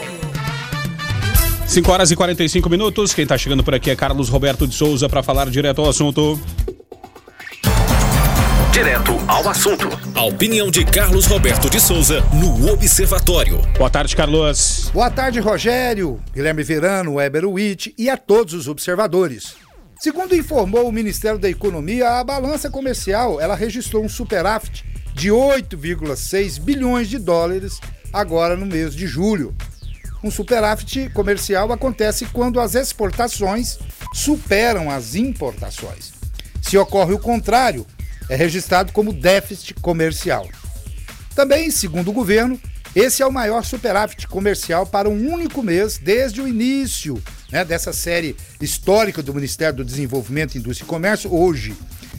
5 1.67 1.91
horas 1.91 2.11
e 2.11 2.15
45 2.15 2.69
minutos. 2.69 3.13
Quem 3.13 3.23
está 3.23 3.37
chegando 3.37 3.61
por 3.61 3.75
aqui 3.75 3.91
é 3.91 3.95
Carlos 3.95 4.29
Roberto 4.29 4.65
de 4.65 4.73
Souza 4.73 5.09
para 5.09 5.21
falar 5.21 5.49
direto 5.49 5.81
ao 5.81 5.89
assunto. 5.89 6.39
Direto 8.71 9.11
ao 9.27 9.49
assunto. 9.49 9.89
A 10.15 10.23
opinião 10.23 10.71
de 10.71 10.85
Carlos 10.85 11.25
Roberto 11.25 11.69
de 11.69 11.81
Souza 11.81 12.23
no 12.33 12.71
Observatório. 12.71 13.61
Boa 13.77 13.89
tarde, 13.89 14.15
Carlos. 14.15 14.89
Boa 14.93 15.11
tarde, 15.11 15.41
Rogério, 15.41 16.21
Guilherme 16.33 16.63
Verano, 16.63 17.15
Weber 17.15 17.45
Witt 17.45 17.93
e 17.97 18.09
a 18.09 18.15
todos 18.15 18.53
os 18.53 18.67
observadores. 18.69 19.55
Segundo 19.99 20.35
informou 20.35 20.87
o 20.87 20.91
Ministério 20.91 21.37
da 21.37 21.49
Economia, 21.49 22.11
a 22.11 22.23
balança 22.23 22.69
comercial 22.69 23.41
ela 23.41 23.55
registrou 23.55 24.05
um 24.05 24.09
superávit 24.09 24.85
de 25.13 25.29
8,6 25.29 26.61
bilhões 26.61 27.09
de 27.09 27.17
dólares 27.19 27.81
agora 28.13 28.55
no 28.55 28.65
mês 28.65 28.95
de 28.95 29.05
julho. 29.05 29.53
Um 30.23 30.31
superávit 30.31 31.09
comercial 31.09 31.71
acontece 31.71 32.25
quando 32.25 32.59
as 32.59 32.75
exportações 32.75 33.77
superam 34.13 34.89
as 34.89 35.15
importações. 35.15 36.13
Se 36.61 36.77
ocorre 36.77 37.13
o 37.13 37.19
contrário, 37.19 37.85
é 38.29 38.35
registrado 38.35 38.91
como 38.91 39.13
déficit 39.13 39.75
comercial. 39.75 40.47
Também, 41.35 41.69
segundo 41.69 42.09
o 42.09 42.13
governo, 42.13 42.59
esse 42.95 43.21
é 43.21 43.25
o 43.25 43.31
maior 43.31 43.63
superávit 43.63 44.27
comercial 44.27 44.85
para 44.85 45.07
um 45.07 45.31
único 45.31 45.61
mês 45.61 45.99
desde 45.99 46.41
o 46.41 46.47
início 46.47 47.21
né, 47.51 47.63
dessa 47.63 47.93
série 47.93 48.35
histórica 48.59 49.21
do 49.21 49.33
Ministério 49.33 49.77
do 49.77 49.85
Desenvolvimento, 49.85 50.57
Indústria 50.57 50.85
e 50.85 50.89
Comércio, 50.89 51.33
hoje 51.33 51.75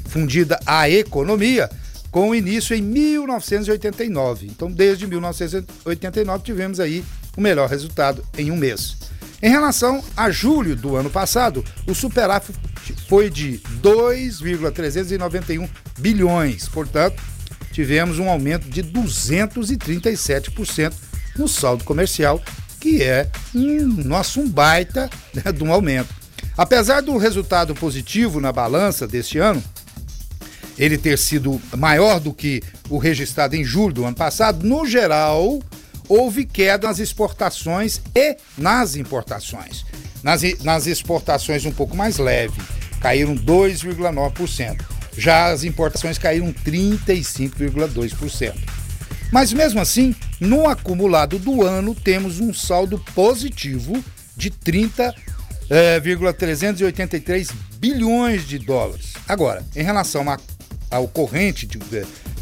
fundida 0.08 0.58
a 0.64 0.88
Economia, 0.88 1.68
com 2.10 2.34
início 2.34 2.74
em 2.74 2.82
1989. 2.82 4.46
Então, 4.46 4.70
desde 4.70 5.06
1989 5.06 6.44
tivemos 6.44 6.80
aí 6.80 7.04
o 7.36 7.40
melhor 7.40 7.68
resultado 7.68 8.24
em 8.36 8.50
um 8.50 8.56
mês. 8.56 8.96
Em 9.40 9.50
relação 9.50 10.02
a 10.16 10.30
julho 10.30 10.74
do 10.74 10.96
ano 10.96 11.10
passado, 11.10 11.64
o 11.86 11.94
superávit 11.94 12.52
foi 13.08 13.30
de 13.30 13.58
2,391 13.80 15.68
bilhões. 15.98 16.68
Portanto, 16.68 17.22
tivemos 17.72 18.18
um 18.18 18.28
aumento 18.28 18.68
de 18.68 18.82
237% 18.82 20.92
no 21.36 21.46
saldo 21.46 21.84
comercial, 21.84 22.42
que 22.80 23.00
é 23.02 23.30
um 23.54 23.86
nosso 24.04 24.40
um 24.40 24.48
baita 24.48 25.08
né, 25.32 25.52
de 25.52 25.62
um 25.62 25.72
aumento. 25.72 26.12
Apesar 26.56 27.00
do 27.00 27.16
resultado 27.16 27.76
positivo 27.76 28.40
na 28.40 28.50
balança 28.50 29.06
deste 29.06 29.38
ano, 29.38 29.62
ele 30.78 30.96
ter 30.96 31.18
sido 31.18 31.60
maior 31.76 32.20
do 32.20 32.32
que 32.32 32.62
o 32.88 32.98
registrado 32.98 33.56
em 33.56 33.64
julho 33.64 33.94
do 33.94 34.04
ano 34.04 34.16
passado, 34.16 34.66
no 34.66 34.86
geral, 34.86 35.58
houve 36.08 36.46
queda 36.46 36.86
nas 36.86 36.98
exportações 36.98 38.00
e 38.14 38.36
nas 38.56 38.96
importações. 38.96 39.84
Nas, 40.22 40.42
nas 40.62 40.86
exportações 40.86 41.64
um 41.64 41.72
pouco 41.72 41.96
mais 41.96 42.18
leve, 42.18 42.60
caíram 43.00 43.34
2,9%. 43.34 44.84
Já 45.16 45.50
as 45.50 45.64
importações 45.64 46.16
caíram 46.16 46.52
35,2%. 46.52 48.54
Mas 49.32 49.52
mesmo 49.52 49.80
assim, 49.80 50.14
no 50.40 50.68
acumulado 50.68 51.38
do 51.38 51.62
ano, 51.62 51.94
temos 51.94 52.40
um 52.40 52.54
saldo 52.54 52.98
positivo 53.14 54.02
de 54.36 54.50
30,383 54.50 57.48
eh, 57.48 57.52
bilhões 57.78 58.46
de 58.46 58.58
dólares. 58.58 59.14
Agora, 59.26 59.64
em 59.76 59.82
relação 59.82 60.22
a, 60.90 60.96
ao 60.96 61.08
corrente 61.08 61.66
de, 61.66 61.78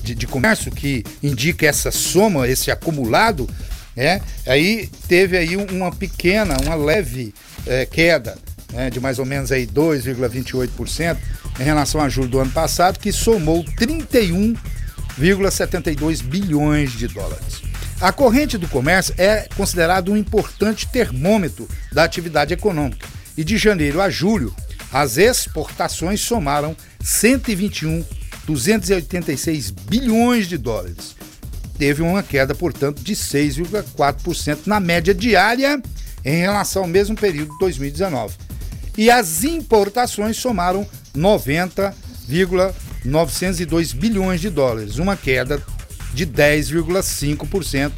de, 0.03 0.15
de 0.15 0.27
comércio 0.27 0.71
que 0.71 1.05
indica 1.23 1.67
essa 1.67 1.91
soma, 1.91 2.49
esse 2.49 2.71
acumulado, 2.71 3.49
é, 3.97 4.21
aí 4.47 4.89
teve 5.09 5.37
aí 5.37 5.57
uma 5.57 5.91
pequena, 5.91 6.57
uma 6.63 6.75
leve 6.75 7.35
é, 7.67 7.87
queda 7.87 8.37
né, 8.73 8.91
de 8.91 9.01
mais 9.01 9.19
ou 9.19 9.25
menos 9.25 9.51
aí 9.51 9.67
2,28% 9.67 11.17
em 11.59 11.63
relação 11.63 11.99
a 12.01 12.09
julho 12.09 12.29
do 12.29 12.39
ano 12.39 12.51
passado, 12.51 12.99
que 12.99 13.13
somou 13.13 13.63
31,72 13.65 16.23
bilhões 16.23 16.93
de 16.93 17.09
dólares. 17.09 17.63
A 18.01 18.11
corrente 18.13 18.57
do 18.59 18.69
comércio 18.69 19.15
é 19.17 19.49
considerado 19.57 20.13
um 20.13 20.17
importante 20.17 20.87
termômetro 20.87 21.67
da 21.91 22.05
atividade 22.05 22.53
econômica 22.53 23.09
e 23.37 23.43
de 23.43 23.57
janeiro 23.57 24.01
a 24.03 24.11
julho 24.11 24.55
as 24.93 25.17
exportações 25.17 26.21
somaram 26.21 26.77
121 27.01 28.05
286 28.47 29.71
bilhões 29.71 30.47
de 30.47 30.57
dólares. 30.57 31.17
Teve 31.79 32.03
uma 32.03 32.23
queda, 32.23 32.55
portanto, 32.55 33.03
de 33.03 33.15
6,4% 33.15 34.61
na 34.67 34.81
média 34.81 35.13
diária 35.13 35.79
em 36.25 36.39
relação 36.39 36.81
ao 36.83 36.89
mesmo 36.89 37.15
período 37.15 37.53
de 37.53 37.59
2019. 37.59 38.35
E 38.97 39.11
as 39.11 39.45
importações 39.45 40.39
somaram 40.39 40.89
90,902 41.15 43.93
bilhões 43.93 44.41
de 44.41 44.49
dólares, 44.49 44.97
uma 44.97 45.15
queda 45.17 45.63
de 46.15 46.27
10,5% 46.27 47.93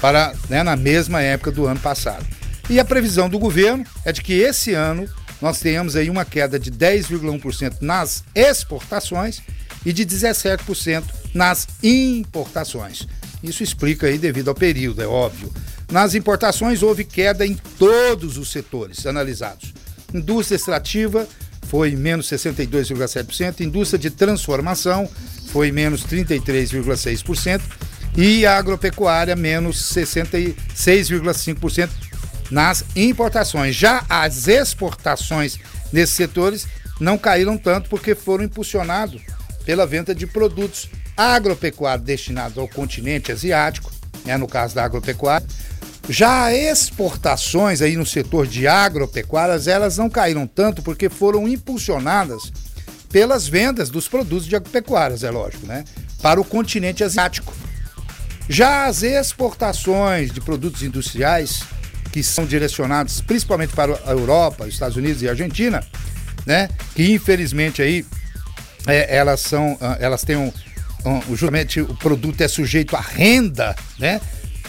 para 0.00 0.32
né, 0.48 0.62
na 0.62 0.76
mesma 0.76 1.20
época 1.20 1.50
do 1.50 1.66
ano 1.66 1.80
passado. 1.80 2.24
E 2.68 2.78
a 2.78 2.84
previsão 2.84 3.28
do 3.28 3.40
governo 3.40 3.84
é 4.04 4.12
de 4.12 4.22
que 4.22 4.34
esse 4.34 4.72
ano 4.72 5.08
nós 5.42 5.58
tenhamos 5.58 5.96
aí 5.96 6.08
uma 6.08 6.24
queda 6.24 6.60
de 6.60 6.70
10,1% 6.70 7.78
nas 7.80 8.22
exportações 8.34 9.42
e 9.84 9.92
de 9.92 10.04
17% 10.06 11.04
nas 11.34 11.66
importações. 11.82 13.06
Isso 13.42 13.62
explica 13.62 14.06
aí 14.06 14.18
devido 14.18 14.48
ao 14.48 14.54
período, 14.54 15.02
é 15.02 15.06
óbvio. 15.06 15.52
Nas 15.90 16.14
importações 16.14 16.82
houve 16.82 17.04
queda 17.04 17.46
em 17.46 17.54
todos 17.78 18.36
os 18.36 18.50
setores 18.50 19.06
analisados. 19.06 19.72
Indústria 20.12 20.56
extrativa 20.56 21.26
foi 21.62 21.92
menos 21.92 22.26
62,7%, 22.28 23.60
indústria 23.60 23.98
de 23.98 24.10
transformação 24.10 25.08
foi 25.46 25.72
menos 25.72 26.04
33,6% 26.04 27.62
e 28.16 28.44
a 28.46 28.56
agropecuária 28.56 29.34
menos 29.36 29.76
66,5% 29.94 31.88
nas 32.50 32.84
importações. 32.94 33.74
Já 33.74 34.04
as 34.08 34.48
exportações 34.48 35.58
nesses 35.92 36.16
setores 36.16 36.66
não 36.98 37.16
caíram 37.16 37.56
tanto 37.56 37.88
porque 37.88 38.14
foram 38.14 38.44
impulsionados 38.44 39.22
pela 39.70 39.86
venda 39.86 40.12
de 40.12 40.26
produtos 40.26 40.90
agropecuários 41.16 42.04
destinados 42.04 42.58
ao 42.58 42.66
continente 42.66 43.30
asiático, 43.30 43.92
né, 44.24 44.36
no 44.36 44.48
caso 44.48 44.74
da 44.74 44.82
agropecuária. 44.82 45.46
Já 46.08 46.52
exportações 46.52 47.80
aí 47.80 47.96
no 47.96 48.04
setor 48.04 48.48
de 48.48 48.66
agropecuárias, 48.66 49.68
elas 49.68 49.96
não 49.96 50.10
caíram 50.10 50.44
tanto 50.44 50.82
porque 50.82 51.08
foram 51.08 51.46
impulsionadas 51.46 52.52
pelas 53.10 53.46
vendas 53.46 53.90
dos 53.90 54.08
produtos 54.08 54.48
de 54.48 54.56
agropecuárias, 54.56 55.22
é 55.22 55.30
lógico, 55.30 55.64
né? 55.68 55.84
Para 56.20 56.40
o 56.40 56.44
continente 56.44 57.04
asiático. 57.04 57.54
Já 58.48 58.86
as 58.86 59.04
exportações 59.04 60.32
de 60.32 60.40
produtos 60.40 60.82
industriais, 60.82 61.62
que 62.10 62.24
são 62.24 62.44
direcionados 62.44 63.20
principalmente 63.20 63.72
para 63.72 63.96
a 64.04 64.10
Europa, 64.10 64.66
Estados 64.66 64.96
Unidos 64.96 65.22
e 65.22 65.28
Argentina, 65.28 65.80
né? 66.44 66.68
Que 66.92 67.12
infelizmente 67.12 67.80
aí 67.80 68.04
é, 68.86 69.16
elas 69.16 69.40
são, 69.40 69.76
ah, 69.80 69.96
elas 70.00 70.22
têm 70.22 70.36
um, 70.36 70.52
um, 71.04 71.20
justamente 71.36 71.80
o 71.80 71.94
produto 71.96 72.40
é 72.40 72.48
sujeito 72.48 72.96
à 72.96 73.00
renda, 73.00 73.74
né? 73.98 74.20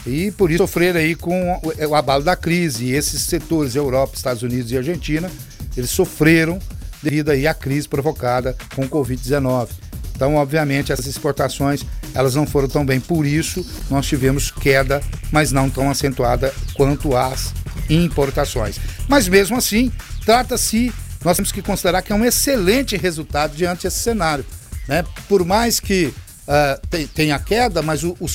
E 0.06 0.32
por 0.32 0.50
isso 0.50 0.60
sofrer 0.60 0.96
aí 0.96 1.16
com 1.16 1.54
o, 1.54 1.88
o 1.90 1.96
abalo 1.96 2.24
da 2.24 2.36
crise. 2.36 2.86
E 2.86 2.94
esses 2.94 3.22
setores, 3.22 3.76
Europa, 3.76 4.16
Estados 4.16 4.42
Unidos 4.42 4.72
e 4.72 4.78
Argentina, 4.78 5.30
eles 5.78 5.92
sofreram 5.92 6.60
devido 7.04 7.30
aí 7.30 7.48
à 7.48 7.54
crise 7.54 7.88
provocada 7.88 8.56
com 8.76 8.84
o 8.84 8.90
Covid-19. 8.90 9.70
Então, 10.16 10.36
obviamente, 10.36 10.92
essas 10.92 11.08
exportações 11.08 11.84
elas 12.14 12.36
não 12.36 12.46
foram 12.46 12.68
tão 12.68 12.86
bem. 12.86 13.00
Por 13.00 13.26
isso, 13.26 13.66
nós 13.90 14.06
tivemos 14.06 14.52
queda, 14.52 15.02
mas 15.32 15.52
não 15.52 15.70
tão 15.70 15.90
acentuada 15.90 16.54
quanto 16.76 17.16
as 17.16 17.54
importações. 17.90 18.80
Mas 19.08 19.28
mesmo 19.28 19.58
assim, 19.58 19.92
trata-se 20.26 20.92
nós 21.24 21.38
temos 21.38 21.52
que 21.52 21.62
considerar 21.62 22.02
que 22.02 22.12
é 22.12 22.16
um 22.16 22.26
excelente 22.26 22.98
resultado 22.98 23.56
diante 23.56 23.84
desse 23.84 24.00
cenário. 24.00 24.46
Né? 24.88 25.04
Por 25.28 25.46
mais 25.46 25.80
que 25.80 26.06
uh, 26.08 27.08
tenha 27.14 27.38
queda, 27.40 27.82
mas 27.82 28.04
o, 28.04 28.16
o, 28.20 28.28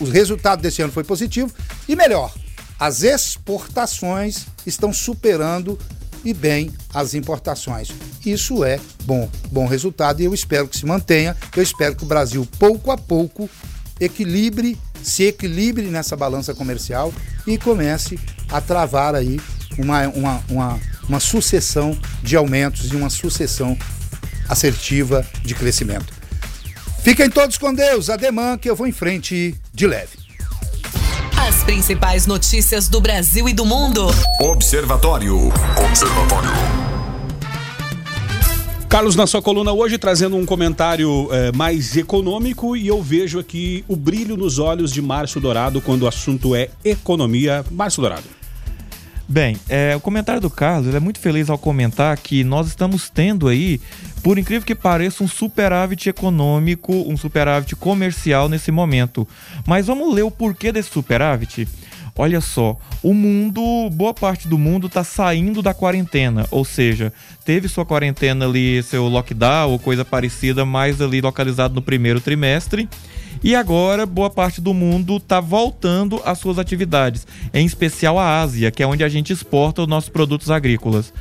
o 0.00 0.04
resultado 0.04 0.60
desse 0.60 0.82
ano 0.82 0.92
foi 0.92 1.04
positivo. 1.04 1.52
E 1.88 1.96
melhor, 1.96 2.32
as 2.78 3.02
exportações 3.02 4.46
estão 4.66 4.92
superando 4.92 5.78
e 6.24 6.32
bem 6.32 6.72
as 6.92 7.14
importações. 7.14 7.90
Isso 8.24 8.64
é 8.64 8.80
bom, 9.04 9.28
bom 9.50 9.66
resultado 9.66 10.20
e 10.20 10.24
eu 10.24 10.34
espero 10.34 10.66
que 10.66 10.76
se 10.76 10.86
mantenha. 10.86 11.36
Eu 11.54 11.62
espero 11.62 11.94
que 11.94 12.04
o 12.04 12.06
Brasil, 12.06 12.48
pouco 12.58 12.90
a 12.90 12.96
pouco, 12.96 13.48
equilibre, 14.00 14.78
se 15.02 15.24
equilibre 15.24 15.86
nessa 15.86 16.16
balança 16.16 16.54
comercial 16.54 17.12
e 17.46 17.58
comece 17.58 18.18
a 18.50 18.60
travar 18.60 19.14
aí 19.14 19.38
uma, 19.78 20.08
uma, 20.08 20.44
uma, 20.48 20.80
uma 21.08 21.20
sucessão 21.20 21.96
de 22.22 22.36
aumentos 22.36 22.92
e 22.92 22.96
uma 22.96 23.10
sucessão 23.10 23.76
assertiva 24.48 25.26
de 25.42 25.54
crescimento. 25.54 26.12
Fiquem 27.02 27.28
todos 27.28 27.58
com 27.58 27.72
Deus, 27.72 28.08
ademã 28.08 28.56
que 28.56 28.68
eu 28.68 28.74
vou 28.74 28.86
em 28.86 28.92
frente 28.92 29.54
de 29.72 29.86
leve. 29.86 30.24
As 31.36 31.62
principais 31.62 32.26
notícias 32.26 32.88
do 32.88 33.00
Brasil 33.00 33.48
e 33.48 33.52
do 33.52 33.66
mundo. 33.66 34.06
Observatório. 34.40 35.52
Observatório. 35.86 36.50
Carlos, 38.88 39.16
na 39.16 39.26
sua 39.26 39.42
coluna 39.42 39.72
hoje, 39.72 39.98
trazendo 39.98 40.36
um 40.36 40.46
comentário 40.46 41.28
eh, 41.32 41.50
mais 41.52 41.96
econômico, 41.96 42.76
e 42.76 42.86
eu 42.86 43.02
vejo 43.02 43.40
aqui 43.40 43.84
o 43.88 43.96
brilho 43.96 44.36
nos 44.36 44.60
olhos 44.60 44.92
de 44.92 45.02
Márcio 45.02 45.40
Dourado 45.40 45.80
quando 45.80 46.02
o 46.02 46.06
assunto 46.06 46.54
é 46.54 46.70
economia. 46.84 47.64
Márcio 47.72 48.00
Dourado. 48.00 48.43
Bem, 49.26 49.56
é, 49.68 49.96
o 49.96 50.00
comentário 50.00 50.40
do 50.40 50.50
Carlos 50.50 50.94
é 50.94 51.00
muito 51.00 51.18
feliz 51.18 51.48
ao 51.48 51.56
comentar 51.56 52.16
que 52.18 52.44
nós 52.44 52.66
estamos 52.68 53.08
tendo 53.08 53.48
aí, 53.48 53.80
por 54.22 54.38
incrível 54.38 54.66
que 54.66 54.74
pareça, 54.74 55.24
um 55.24 55.28
superávit 55.28 56.10
econômico, 56.10 56.92
um 56.92 57.16
superávit 57.16 57.74
comercial 57.74 58.50
nesse 58.50 58.70
momento. 58.70 59.26
Mas 59.66 59.86
vamos 59.86 60.14
ler 60.14 60.22
o 60.22 60.30
porquê 60.30 60.70
desse 60.70 60.90
superávit? 60.90 61.66
Olha 62.16 62.40
só, 62.40 62.78
o 63.02 63.12
mundo, 63.12 63.90
boa 63.90 64.14
parte 64.14 64.46
do 64.46 64.56
mundo 64.56 64.86
está 64.86 65.02
saindo 65.02 65.60
da 65.60 65.74
quarentena, 65.74 66.46
ou 66.48 66.64
seja, 66.64 67.12
teve 67.44 67.66
sua 67.66 67.84
quarentena 67.84 68.44
ali, 68.44 68.82
seu 68.84 69.08
lockdown 69.08 69.72
ou 69.72 69.80
coisa 69.80 70.04
parecida, 70.04 70.64
mais 70.64 71.00
ali 71.00 71.20
localizado 71.20 71.74
no 71.74 71.82
primeiro 71.82 72.20
trimestre. 72.20 72.88
E 73.44 73.54
agora, 73.54 74.06
boa 74.06 74.30
parte 74.30 74.58
do 74.58 74.72
mundo 74.72 75.18
está 75.18 75.38
voltando 75.38 76.18
às 76.24 76.38
suas 76.38 76.58
atividades, 76.58 77.26
em 77.52 77.66
especial 77.66 78.18
a 78.18 78.40
Ásia, 78.40 78.70
que 78.70 78.82
é 78.82 78.86
onde 78.86 79.04
a 79.04 79.08
gente 79.10 79.34
exporta 79.34 79.82
os 79.82 79.86
nossos 79.86 80.08
produtos 80.08 80.50
agrícolas. 80.50 81.12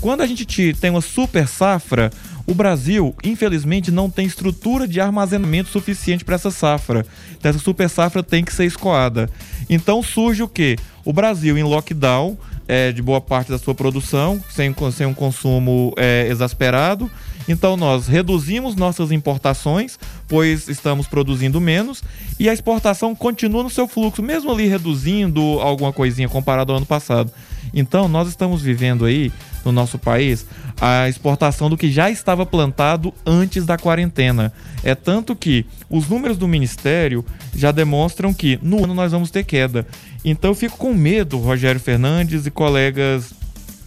Quando 0.00 0.22
a 0.22 0.26
gente 0.26 0.72
tem 0.72 0.88
uma 0.88 1.02
super 1.02 1.46
safra, 1.46 2.10
o 2.46 2.54
Brasil, 2.54 3.14
infelizmente, 3.22 3.90
não 3.90 4.08
tem 4.08 4.24
estrutura 4.24 4.88
de 4.88 5.02
armazenamento 5.02 5.68
suficiente 5.68 6.24
para 6.24 6.36
essa 6.36 6.50
safra. 6.50 7.04
Então, 7.36 7.50
essa 7.50 7.58
super 7.58 7.90
safra 7.90 8.22
tem 8.22 8.42
que 8.42 8.54
ser 8.54 8.64
escoada. 8.64 9.28
Então 9.68 10.02
surge 10.02 10.42
o 10.42 10.48
que? 10.48 10.78
O 11.04 11.12
Brasil 11.12 11.58
em 11.58 11.62
lockdown 11.62 12.38
é, 12.66 12.90
de 12.90 13.02
boa 13.02 13.20
parte 13.20 13.50
da 13.50 13.58
sua 13.58 13.74
produção, 13.74 14.42
sem, 14.48 14.74
sem 14.94 15.06
um 15.06 15.12
consumo 15.12 15.92
é, 15.98 16.26
exasperado. 16.30 17.10
Então 17.48 17.76
nós 17.76 18.06
reduzimos 18.08 18.74
nossas 18.74 19.12
importações, 19.12 19.98
pois 20.26 20.68
estamos 20.68 21.06
produzindo 21.06 21.60
menos, 21.60 22.02
e 22.38 22.48
a 22.48 22.52
exportação 22.52 23.14
continua 23.14 23.62
no 23.62 23.70
seu 23.70 23.86
fluxo, 23.86 24.22
mesmo 24.22 24.50
ali 24.50 24.66
reduzindo 24.66 25.40
alguma 25.60 25.92
coisinha 25.92 26.28
comparado 26.28 26.72
ao 26.72 26.78
ano 26.78 26.86
passado. 26.86 27.30
Então 27.72 28.08
nós 28.08 28.28
estamos 28.28 28.62
vivendo 28.62 29.04
aí 29.04 29.32
no 29.64 29.72
nosso 29.72 29.98
país 29.98 30.46
a 30.80 31.08
exportação 31.08 31.68
do 31.68 31.76
que 31.76 31.90
já 31.90 32.10
estava 32.10 32.46
plantado 32.46 33.12
antes 33.24 33.66
da 33.66 33.76
quarentena. 33.76 34.52
É 34.84 34.94
tanto 34.94 35.34
que 35.34 35.66
os 35.90 36.08
números 36.08 36.38
do 36.38 36.46
ministério 36.46 37.24
já 37.54 37.72
demonstram 37.72 38.32
que 38.32 38.58
no 38.62 38.84
ano 38.84 38.94
nós 38.94 39.12
vamos 39.12 39.30
ter 39.30 39.44
queda. 39.44 39.86
Então 40.24 40.50
eu 40.50 40.54
fico 40.54 40.76
com 40.76 40.94
medo, 40.94 41.38
Rogério 41.38 41.80
Fernandes 41.80 42.46
e 42.46 42.50
colegas 42.50 43.32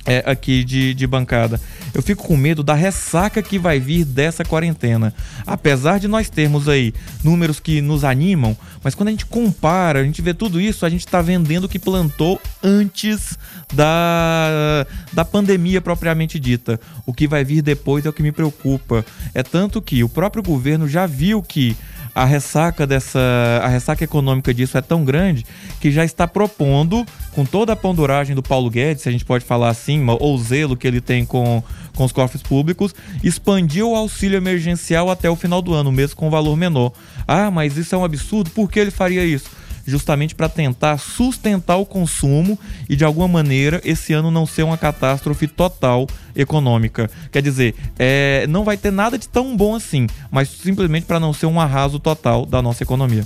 é, 0.09 0.23
aqui 0.25 0.63
de, 0.63 0.95
de 0.95 1.05
bancada. 1.05 1.61
Eu 1.93 2.01
fico 2.01 2.27
com 2.27 2.35
medo 2.35 2.63
da 2.63 2.73
ressaca 2.73 3.43
que 3.43 3.59
vai 3.59 3.79
vir 3.79 4.03
dessa 4.03 4.43
quarentena. 4.43 5.13
Apesar 5.45 5.99
de 5.99 6.07
nós 6.07 6.29
termos 6.29 6.67
aí 6.67 6.93
números 7.23 7.59
que 7.59 7.79
nos 7.79 8.03
animam, 8.03 8.57
mas 8.83 8.95
quando 8.95 9.09
a 9.09 9.11
gente 9.11 9.27
compara, 9.27 9.99
a 9.99 10.03
gente 10.03 10.21
vê 10.21 10.33
tudo 10.33 10.59
isso, 10.59 10.83
a 10.85 10.89
gente 10.89 11.05
está 11.05 11.21
vendendo 11.21 11.65
o 11.65 11.69
que 11.69 11.77
plantou 11.77 12.41
antes 12.63 13.37
da, 13.71 14.85
da 15.13 15.23
pandemia 15.23 15.79
propriamente 15.79 16.39
dita. 16.39 16.79
O 17.05 17.13
que 17.13 17.27
vai 17.27 17.45
vir 17.45 17.61
depois 17.61 18.03
é 18.05 18.09
o 18.09 18.13
que 18.13 18.23
me 18.23 18.31
preocupa. 18.31 19.05
É 19.35 19.43
tanto 19.43 19.79
que 19.79 20.03
o 20.03 20.09
próprio 20.09 20.41
governo 20.41 20.87
já 20.87 21.05
viu 21.05 21.41
que 21.43 21.77
a 22.13 22.25
ressaca 22.25 22.85
dessa 22.85 23.19
a 23.63 23.67
ressaca 23.67 24.03
econômica 24.03 24.53
disso 24.53 24.77
é 24.77 24.81
tão 24.81 25.03
grande 25.03 25.45
que 25.79 25.91
já 25.91 26.03
está 26.03 26.27
propondo 26.27 27.05
com 27.31 27.45
toda 27.45 27.73
a 27.73 27.75
ponduragem 27.75 28.35
do 28.35 28.43
Paulo 28.43 28.69
Guedes, 28.69 29.03
se 29.03 29.09
a 29.09 29.11
gente 29.11 29.25
pode 29.25 29.45
falar 29.45 29.69
assim, 29.69 30.05
ou 30.07 30.37
zelo 30.37 30.75
que 30.75 30.87
ele 30.87 30.99
tem 30.99 31.25
com, 31.25 31.63
com 31.95 32.03
os 32.03 32.11
cofres 32.11 32.41
públicos, 32.41 32.93
expandir 33.23 33.85
o 33.85 33.95
auxílio 33.95 34.37
emergencial 34.37 35.09
até 35.09 35.29
o 35.29 35.35
final 35.35 35.61
do 35.61 35.73
ano, 35.73 35.91
mesmo 35.91 36.15
com 36.15 36.29
valor 36.29 36.55
menor. 36.57 36.91
Ah, 37.27 37.49
mas 37.49 37.77
isso 37.77 37.95
é 37.95 37.97
um 37.97 38.03
absurdo, 38.03 38.49
por 38.51 38.69
que 38.69 38.79
ele 38.79 38.91
faria 38.91 39.23
isso? 39.23 39.49
Justamente 39.89 40.35
para 40.35 40.47
tentar 40.47 40.97
sustentar 40.97 41.77
o 41.77 41.85
consumo 41.85 42.57
e 42.87 42.95
de 42.95 43.03
alguma 43.03 43.27
maneira 43.27 43.81
esse 43.83 44.13
ano 44.13 44.31
não 44.31 44.45
ser 44.45 44.63
uma 44.63 44.77
catástrofe 44.77 45.47
total 45.47 46.07
econômica. 46.35 47.09
Quer 47.31 47.41
dizer, 47.41 47.75
é, 47.97 48.45
não 48.47 48.63
vai 48.63 48.77
ter 48.77 48.91
nada 48.91 49.17
de 49.17 49.27
tão 49.27 49.57
bom 49.57 49.75
assim, 49.75 50.07
mas 50.31 50.49
simplesmente 50.49 51.05
para 51.05 51.19
não 51.19 51.33
ser 51.33 51.47
um 51.47 51.59
arraso 51.59 51.99
total 51.99 52.45
da 52.45 52.61
nossa 52.61 52.83
economia. 52.83 53.25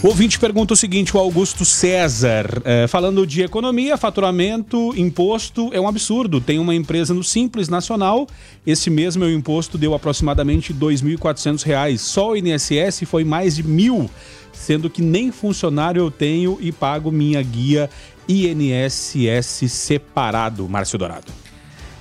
O 0.03 0.09
ouvinte 0.09 0.37
pergunta 0.37 0.75
o 0.75 0.77
seguinte, 0.77 1.17
o 1.17 1.19
Augusto 1.19 1.65
César, 1.65 2.61
é, 2.63 2.85
falando 2.85 3.25
de 3.25 3.41
economia, 3.41 3.97
faturamento, 3.97 4.93
imposto, 4.95 5.71
é 5.73 5.81
um 5.81 5.87
absurdo. 5.87 6.39
Tem 6.39 6.59
uma 6.59 6.75
empresa 6.75 7.15
no 7.15 7.23
Simples 7.23 7.67
Nacional, 7.67 8.27
esse 8.65 8.91
mês 8.91 9.15
meu 9.15 9.31
imposto 9.33 9.75
deu 9.75 9.95
aproximadamente 9.95 10.71
R$ 10.71 10.77
2.400. 10.79 11.97
Só 11.97 12.31
o 12.31 12.37
INSS 12.37 13.05
foi 13.07 13.23
mais 13.23 13.55
de 13.55 13.63
mil, 13.63 14.07
sendo 14.53 14.87
que 14.87 15.01
nem 15.01 15.31
funcionário 15.31 15.99
eu 15.99 16.11
tenho 16.11 16.59
e 16.61 16.71
pago 16.71 17.11
minha 17.11 17.41
guia 17.41 17.89
INSS 18.29 19.67
separado. 19.67 20.69
Márcio 20.69 20.99
Dourado. 20.99 21.33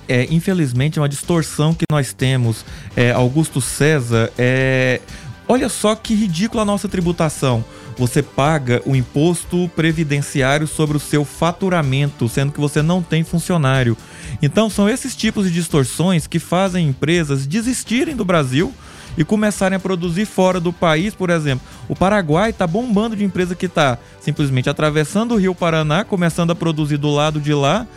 É, 0.07 0.27
infelizmente, 0.29 0.99
é 0.99 1.01
uma 1.01 1.09
distorção 1.09 1.73
que 1.73 1.85
nós 1.91 2.13
temos. 2.13 2.63
É, 2.95 3.11
Augusto 3.11 3.59
César, 3.59 4.31
é... 4.37 5.01
olha 5.47 5.67
só 5.67 5.95
que 5.95 6.13
ridícula 6.13 6.61
a 6.61 6.65
nossa 6.65 6.87
tributação 6.87 7.65
você 7.97 8.21
paga 8.21 8.81
o 8.85 8.95
imposto 8.95 9.69
previdenciário 9.75 10.67
sobre 10.67 10.95
o 10.95 10.99
seu 10.99 11.25
faturamento, 11.25 12.29
sendo 12.29 12.51
que 12.51 12.59
você 12.59 12.81
não 12.81 13.01
tem 13.01 13.23
funcionário. 13.23 13.97
Então, 14.41 14.69
são 14.69 14.87
esses 14.87 15.15
tipos 15.15 15.45
de 15.47 15.51
distorções 15.51 16.27
que 16.27 16.37
fazem 16.37 16.87
empresas 16.87 17.47
desistirem 17.47 18.15
do 18.15 18.23
Brasil 18.23 18.73
e 19.17 19.23
começarem 19.23 19.75
a 19.75 19.79
produzir 19.79 20.25
fora 20.25 20.59
do 20.59 20.71
país, 20.71 21.15
por 21.15 21.31
exemplo. 21.31 21.65
O 21.89 21.95
Paraguai 21.95 22.51
está 22.51 22.67
bombando 22.67 23.15
de 23.15 23.23
empresa 23.23 23.55
que 23.55 23.65
está 23.65 23.97
simplesmente 24.21 24.69
atravessando 24.69 25.33
o 25.33 25.37
Rio 25.37 25.55
Paraná, 25.55 26.03
começando 26.03 26.51
a 26.51 26.55
produzir 26.55 26.97
do 26.97 27.09
lado 27.09 27.41
de 27.41 27.53
lá, 27.53 27.87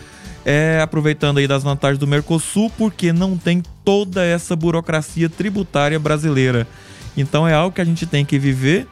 é, 0.46 0.80
aproveitando 0.82 1.36
aí 1.36 1.46
das 1.46 1.62
vantagens 1.62 1.98
do 1.98 2.06
Mercosul, 2.06 2.70
porque 2.78 3.12
não 3.12 3.36
tem 3.36 3.62
toda 3.84 4.24
essa 4.24 4.56
burocracia 4.56 5.28
tributária 5.28 5.98
brasileira. 5.98 6.66
Então 7.14 7.46
é 7.46 7.52
algo 7.52 7.74
que 7.74 7.82
a 7.82 7.84
gente 7.84 8.06
tem 8.06 8.24
que 8.24 8.38
viver 8.38 8.88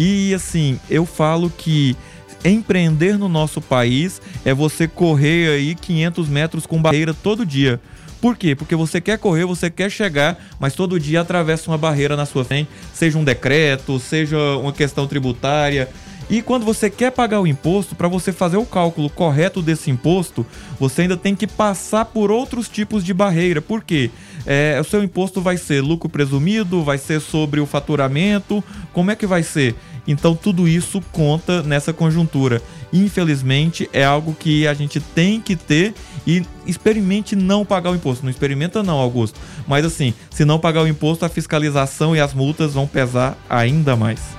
e 0.00 0.32
assim, 0.32 0.78
eu 0.88 1.04
falo 1.04 1.50
que 1.50 1.96
empreender 2.44 3.18
no 3.18 3.28
nosso 3.28 3.60
país 3.60 4.22
é 4.44 4.54
você 4.54 4.86
correr 4.86 5.50
aí 5.50 5.74
500 5.74 6.28
metros 6.28 6.66
com 6.66 6.80
barreira 6.80 7.12
todo 7.12 7.44
dia. 7.44 7.80
Por 8.20 8.36
quê? 8.36 8.54
Porque 8.54 8.76
você 8.76 9.00
quer 9.00 9.18
correr, 9.18 9.44
você 9.44 9.68
quer 9.68 9.90
chegar, 9.90 10.38
mas 10.60 10.74
todo 10.74 11.00
dia 11.00 11.20
atravessa 11.20 11.68
uma 11.68 11.76
barreira 11.76 12.16
na 12.16 12.26
sua 12.26 12.44
frente, 12.44 12.70
seja 12.94 13.18
um 13.18 13.24
decreto, 13.24 13.98
seja 13.98 14.38
uma 14.56 14.72
questão 14.72 15.04
tributária. 15.08 15.88
E 16.30 16.42
quando 16.42 16.64
você 16.64 16.90
quer 16.90 17.10
pagar 17.10 17.40
o 17.40 17.46
imposto, 17.46 17.94
para 17.94 18.06
você 18.06 18.32
fazer 18.32 18.58
o 18.58 18.66
cálculo 18.66 19.08
correto 19.08 19.62
desse 19.62 19.90
imposto, 19.90 20.44
você 20.78 21.02
ainda 21.02 21.16
tem 21.16 21.34
que 21.34 21.46
passar 21.46 22.04
por 22.04 22.30
outros 22.30 22.68
tipos 22.68 23.02
de 23.02 23.14
barreira. 23.14 23.62
Por 23.62 23.82
quê? 23.82 24.10
É, 24.44 24.78
o 24.80 24.84
seu 24.84 25.02
imposto 25.02 25.40
vai 25.40 25.56
ser 25.56 25.80
lucro 25.82 26.08
presumido, 26.08 26.84
vai 26.84 26.98
ser 26.98 27.20
sobre 27.20 27.60
o 27.60 27.66
faturamento, 27.66 28.62
como 28.92 29.10
é 29.10 29.16
que 29.16 29.26
vai 29.26 29.42
ser? 29.42 29.74
Então 30.06 30.34
tudo 30.34 30.66
isso 30.66 31.02
conta 31.12 31.62
nessa 31.62 31.92
conjuntura. 31.92 32.62
Infelizmente 32.92 33.88
é 33.92 34.04
algo 34.04 34.34
que 34.34 34.66
a 34.66 34.72
gente 34.72 35.00
tem 35.00 35.40
que 35.40 35.54
ter 35.54 35.94
e 36.26 36.42
experimente 36.66 37.36
não 37.36 37.64
pagar 37.64 37.90
o 37.90 37.94
imposto. 37.94 38.24
Não 38.24 38.30
experimenta 38.30 38.82
não, 38.82 38.98
Augusto. 38.98 39.38
Mas 39.66 39.84
assim, 39.84 40.14
se 40.30 40.44
não 40.44 40.58
pagar 40.58 40.82
o 40.82 40.88
imposto, 40.88 41.24
a 41.24 41.28
fiscalização 41.28 42.16
e 42.16 42.20
as 42.20 42.32
multas 42.32 42.72
vão 42.74 42.86
pesar 42.86 43.36
ainda 43.48 43.96
mais. 43.96 44.37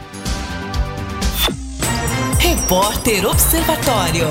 Repórter 2.69 3.25
Observatório. 3.25 4.27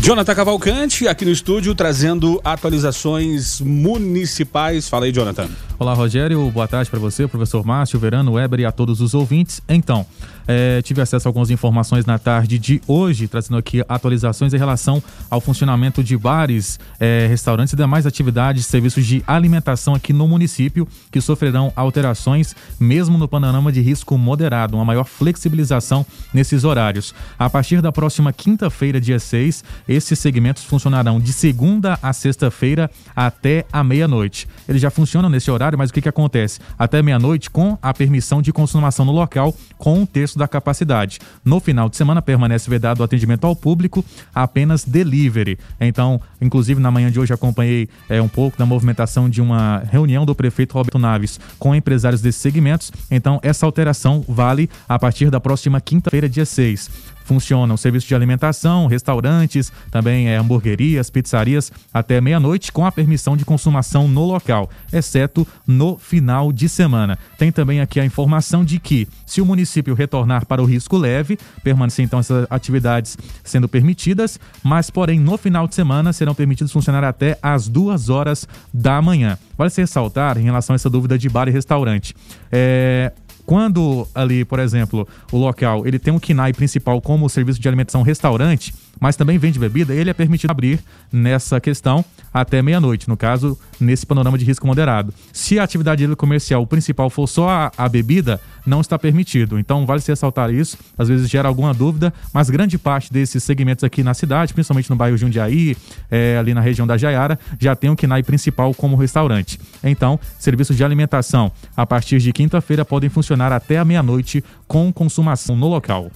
Jonathan 0.00 0.34
Cavalcante, 0.34 1.06
aqui 1.06 1.26
no 1.26 1.30
estúdio, 1.30 1.74
trazendo 1.74 2.40
atualizações 2.42 3.60
municipais. 3.60 4.88
Fala 4.88 5.04
aí, 5.04 5.12
Jonathan. 5.12 5.50
Olá, 5.78 5.92
Rogério. 5.92 6.50
Boa 6.50 6.66
tarde 6.66 6.88
para 6.88 6.98
você, 6.98 7.28
professor 7.28 7.62
Márcio, 7.62 8.00
Verano, 8.00 8.32
Weber 8.32 8.60
e 8.60 8.64
a 8.64 8.72
todos 8.72 9.02
os 9.02 9.12
ouvintes. 9.12 9.60
Então, 9.68 10.06
é, 10.46 10.80
tive 10.82 11.00
acesso 11.00 11.26
a 11.26 11.28
algumas 11.28 11.50
informações 11.50 12.06
na 12.06 12.18
tarde 12.18 12.58
de 12.58 12.80
hoje, 12.86 13.26
trazendo 13.26 13.56
aqui 13.56 13.82
atualizações 13.88 14.54
em 14.54 14.56
relação 14.56 15.02
ao 15.30 15.40
funcionamento 15.40 16.02
de 16.02 16.16
bares, 16.16 16.78
é, 17.00 17.26
restaurantes 17.28 17.72
e 17.72 17.76
demais 17.76 18.06
atividades, 18.06 18.66
serviços 18.66 19.04
de 19.04 19.22
alimentação 19.26 19.94
aqui 19.94 20.12
no 20.12 20.28
município, 20.28 20.86
que 21.10 21.20
sofrerão 21.20 21.72
alterações, 21.74 22.54
mesmo 22.78 23.18
no 23.18 23.26
panorama 23.26 23.72
de 23.72 23.80
risco 23.80 24.16
moderado, 24.16 24.76
uma 24.76 24.84
maior 24.84 25.04
flexibilização 25.04 26.06
nesses 26.32 26.64
horários. 26.64 27.14
A 27.38 27.50
partir 27.50 27.80
da 27.80 27.90
próxima 27.90 28.32
quinta-feira, 28.32 29.00
dia 29.00 29.18
6, 29.18 29.64
esses 29.88 30.18
segmentos 30.18 30.64
funcionarão 30.64 31.18
de 31.18 31.32
segunda 31.32 31.98
a 32.02 32.12
sexta-feira 32.12 32.90
até 33.14 33.64
a 33.72 33.82
meia-noite. 33.82 34.48
Eles 34.68 34.80
já 34.80 34.90
funcionam 34.90 35.28
nesse 35.28 35.50
horário, 35.50 35.78
mas 35.78 35.90
o 35.90 35.92
que, 35.92 36.02
que 36.02 36.08
acontece? 36.08 36.60
Até 36.78 37.02
meia-noite, 37.02 37.50
com 37.50 37.76
a 37.82 37.92
permissão 37.92 38.40
de 38.40 38.52
consumação 38.52 39.04
no 39.04 39.12
local, 39.12 39.54
com 39.78 40.02
o 40.02 40.06
texto 40.06 40.35
10% 40.36 40.38
da 40.38 40.46
capacidade. 40.46 41.18
No 41.44 41.58
final 41.60 41.88
de 41.88 41.96
semana, 41.96 42.20
permanece 42.20 42.68
vedado 42.68 43.00
o 43.00 43.02
atendimento 43.02 43.46
ao 43.46 43.56
público, 43.56 44.04
apenas 44.34 44.84
delivery. 44.84 45.58
Então, 45.80 46.20
inclusive, 46.40 46.80
na 46.80 46.90
manhã 46.90 47.10
de 47.10 47.18
hoje 47.18 47.32
acompanhei 47.32 47.88
é, 48.08 48.20
um 48.20 48.28
pouco 48.28 48.58
da 48.58 48.66
movimentação 48.66 49.28
de 49.28 49.40
uma 49.40 49.82
reunião 49.90 50.24
do 50.24 50.34
prefeito 50.34 50.74
Roberto 50.74 50.98
Naves 50.98 51.40
com 51.58 51.74
empresários 51.74 52.20
desses 52.20 52.40
segmentos. 52.40 52.92
Então, 53.10 53.40
essa 53.42 53.66
alteração 53.66 54.24
vale 54.28 54.68
a 54.88 54.98
partir 54.98 55.30
da 55.30 55.40
próxima 55.40 55.80
quinta-feira, 55.80 56.28
dia 56.28 56.44
6 56.44 57.15
funcionam 57.26 57.76
serviços 57.76 58.08
de 58.08 58.14
alimentação, 58.14 58.86
restaurantes, 58.86 59.72
também 59.90 60.28
é, 60.28 60.36
hamburguerias, 60.36 61.10
pizzarias 61.10 61.72
até 61.92 62.20
meia-noite 62.20 62.70
com 62.70 62.86
a 62.86 62.92
permissão 62.92 63.36
de 63.36 63.44
consumação 63.44 64.06
no 64.06 64.24
local, 64.24 64.70
exceto 64.92 65.46
no 65.66 65.98
final 65.98 66.52
de 66.52 66.68
semana. 66.68 67.18
Tem 67.36 67.50
também 67.50 67.80
aqui 67.80 67.98
a 67.98 68.04
informação 68.04 68.64
de 68.64 68.78
que, 68.78 69.08
se 69.26 69.40
o 69.40 69.46
município 69.46 69.94
retornar 69.94 70.46
para 70.46 70.62
o 70.62 70.64
risco 70.64 70.96
leve, 70.96 71.36
permanecer 71.64 72.04
então 72.04 72.20
essas 72.20 72.46
atividades 72.48 73.18
sendo 73.42 73.68
permitidas, 73.68 74.38
mas 74.62 74.88
porém 74.88 75.18
no 75.18 75.36
final 75.36 75.66
de 75.66 75.74
semana 75.74 76.12
serão 76.12 76.34
permitidos 76.34 76.72
funcionar 76.72 77.02
até 77.02 77.36
às 77.42 77.66
duas 77.66 78.08
horas 78.08 78.46
da 78.72 79.02
manhã. 79.02 79.36
Vale 79.58 79.70
se 79.70 79.80
ressaltar 79.80 80.38
em 80.38 80.44
relação 80.44 80.74
a 80.74 80.76
essa 80.76 80.88
dúvida 80.88 81.18
de 81.18 81.28
bar 81.28 81.48
e 81.48 81.50
restaurante. 81.50 82.14
É, 82.52 83.12
quando 83.46 84.06
ali, 84.14 84.44
por 84.44 84.58
exemplo, 84.58 85.06
o 85.30 85.38
local 85.38 85.86
ele 85.86 85.98
tem 85.98 86.12
um 86.12 86.18
KNAI 86.18 86.52
principal 86.52 87.00
como 87.00 87.30
serviço 87.30 87.60
de 87.60 87.68
alimentação 87.68 88.02
restaurante, 88.02 88.74
mas 89.00 89.16
também 89.16 89.38
vende 89.38 89.58
bebida, 89.58 89.94
ele 89.94 90.10
é 90.10 90.14
permitido 90.14 90.50
abrir 90.50 90.80
nessa 91.12 91.60
questão 91.60 92.04
até 92.32 92.60
meia-noite, 92.60 93.08
no 93.08 93.16
caso, 93.16 93.58
nesse 93.80 94.04
panorama 94.04 94.36
de 94.36 94.44
risco 94.44 94.66
moderado. 94.66 95.12
Se 95.32 95.58
a 95.58 95.64
atividade 95.64 96.06
comercial 96.16 96.66
principal 96.66 97.08
for 97.08 97.26
só 97.26 97.48
a, 97.48 97.72
a, 97.76 97.88
bebida, 97.88 98.40
não 98.66 98.80
está 98.80 98.98
permitido. 98.98 99.58
Então, 99.58 99.86
vale 99.86 100.00
se 100.00 100.10
ressaltar 100.10 100.52
isso. 100.52 100.76
Às 100.98 101.08
vezes 101.08 101.30
gera 101.30 101.48
alguma 101.48 101.72
dúvida, 101.72 102.12
mas 102.32 102.50
grande 102.50 102.76
parte 102.78 103.12
desses 103.12 103.42
segmentos 103.42 103.84
aqui 103.84 104.02
na 104.02 104.12
cidade, 104.12 104.52
principalmente 104.52 104.90
no 104.90 104.96
bairro 104.96 105.16
Jundiaí, 105.16 105.76
é, 106.10 106.36
ali 106.38 106.52
na 106.52 106.60
região 106.60 106.86
da 106.86 106.96
Jaiara, 106.96 107.38
já 107.58 107.74
tem 107.74 107.90
o 107.90 107.96
KNAI 107.96 108.22
principal 108.22 108.74
como 108.74 108.96
restaurante. 108.96 109.58
Então, 109.82 110.18
serviços 110.38 110.76
de 110.76 110.84
alimentação, 110.84 111.50
a 111.76 111.86
partir 111.86 112.18
de 112.18 112.32
quinta-feira, 112.32 112.84
podem 112.84 113.08
funcionar 113.08 113.52
até 113.52 113.78
a 113.78 113.84
meia-noite 113.84 114.44
com 114.66 114.92
consumação 114.92 115.56
no 115.56 115.68
local. 115.68 116.10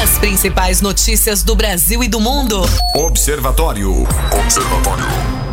As 0.00 0.16
principais 0.16 0.80
notícias 0.80 1.42
do 1.42 1.56
Brasil 1.56 2.04
e 2.04 2.08
do 2.08 2.20
mundo. 2.20 2.60
Observatório. 2.94 4.06
Observatório. 4.44 5.47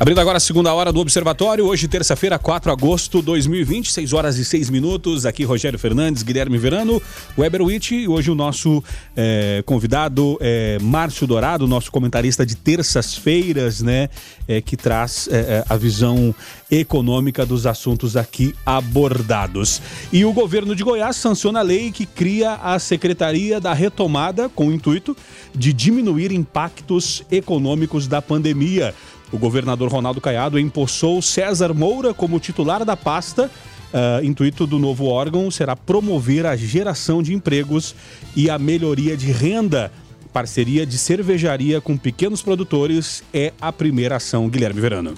Abrindo 0.00 0.18
agora 0.18 0.38
a 0.38 0.40
segunda 0.40 0.72
hora 0.72 0.90
do 0.90 0.98
Observatório, 0.98 1.66
hoje 1.66 1.86
terça-feira, 1.86 2.38
4 2.38 2.70
de 2.70 2.72
agosto 2.72 3.18
de 3.18 3.26
2020, 3.26 3.92
6 3.92 4.14
horas 4.14 4.38
e 4.38 4.46
6 4.46 4.70
minutos. 4.70 5.26
Aqui 5.26 5.44
Rogério 5.44 5.78
Fernandes, 5.78 6.22
Guilherme 6.22 6.56
Verano, 6.56 7.02
Weber 7.36 7.60
Witt 7.60 7.94
e 7.94 8.08
hoje 8.08 8.30
o 8.30 8.34
nosso 8.34 8.82
é, 9.14 9.62
convidado 9.66 10.38
é 10.40 10.78
Márcio 10.80 11.26
Dourado, 11.26 11.68
nosso 11.68 11.92
comentarista 11.92 12.46
de 12.46 12.56
terças-feiras, 12.56 13.82
né, 13.82 14.08
é, 14.48 14.62
que 14.62 14.74
traz 14.74 15.28
é, 15.30 15.62
a 15.68 15.76
visão 15.76 16.34
econômica 16.70 17.44
dos 17.44 17.66
assuntos 17.66 18.16
aqui 18.16 18.54
abordados. 18.64 19.82
E 20.10 20.24
o 20.24 20.32
governo 20.32 20.74
de 20.74 20.82
Goiás 20.82 21.16
sanciona 21.16 21.58
a 21.58 21.62
lei 21.62 21.92
que 21.92 22.06
cria 22.06 22.54
a 22.54 22.78
Secretaria 22.78 23.60
da 23.60 23.74
Retomada 23.74 24.48
com 24.48 24.68
o 24.68 24.72
intuito 24.72 25.14
de 25.54 25.74
diminuir 25.74 26.32
impactos 26.32 27.22
econômicos 27.30 28.06
da 28.06 28.22
pandemia. 28.22 28.94
O 29.32 29.38
governador 29.38 29.90
Ronaldo 29.90 30.20
Caiado 30.20 30.58
empossou 30.58 31.22
César 31.22 31.72
Moura 31.72 32.12
como 32.12 32.40
titular 32.40 32.84
da 32.84 32.96
pasta. 32.96 33.50
Uh, 33.92 34.24
intuito 34.24 34.66
do 34.66 34.78
novo 34.78 35.06
órgão 35.06 35.50
será 35.50 35.74
promover 35.74 36.46
a 36.46 36.54
geração 36.54 37.22
de 37.22 37.34
empregos 37.34 37.94
e 38.36 38.48
a 38.48 38.58
melhoria 38.58 39.16
de 39.16 39.30
renda. 39.32 39.90
Parceria 40.32 40.86
de 40.86 40.96
cervejaria 40.96 41.80
com 41.80 41.96
pequenos 41.96 42.40
produtores 42.40 43.22
é 43.34 43.52
a 43.60 43.72
primeira 43.72 44.16
ação. 44.16 44.48
Guilherme 44.48 44.80
Verano. 44.80 45.14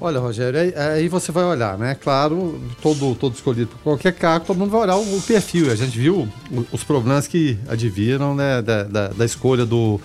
Olha, 0.00 0.18
Rogério, 0.18 0.58
aí, 0.58 0.74
aí, 0.74 1.08
você 1.08 1.30
vai 1.30 1.44
olhar, 1.44 1.78
né? 1.78 1.94
Claro, 1.94 2.60
todo, 2.82 3.14
todo 3.14 3.34
escolhido 3.34 3.68
por 3.68 3.78
qualquer 3.78 4.12
cargo, 4.12 4.44
todo 4.44 4.58
mundo 4.58 4.70
vai 4.70 4.80
olhar 4.82 4.96
o, 4.96 5.16
o 5.16 5.22
perfil. 5.22 5.70
A 5.70 5.74
gente 5.74 5.98
viu 5.98 6.28
os 6.72 6.82
problemas 6.82 7.26
que 7.26 7.58
adviram 7.68 8.34
né, 8.34 8.60
da, 8.60 8.82
da, 8.82 9.08
da 9.08 9.24
escolha 9.24 9.64
do, 9.64 10.00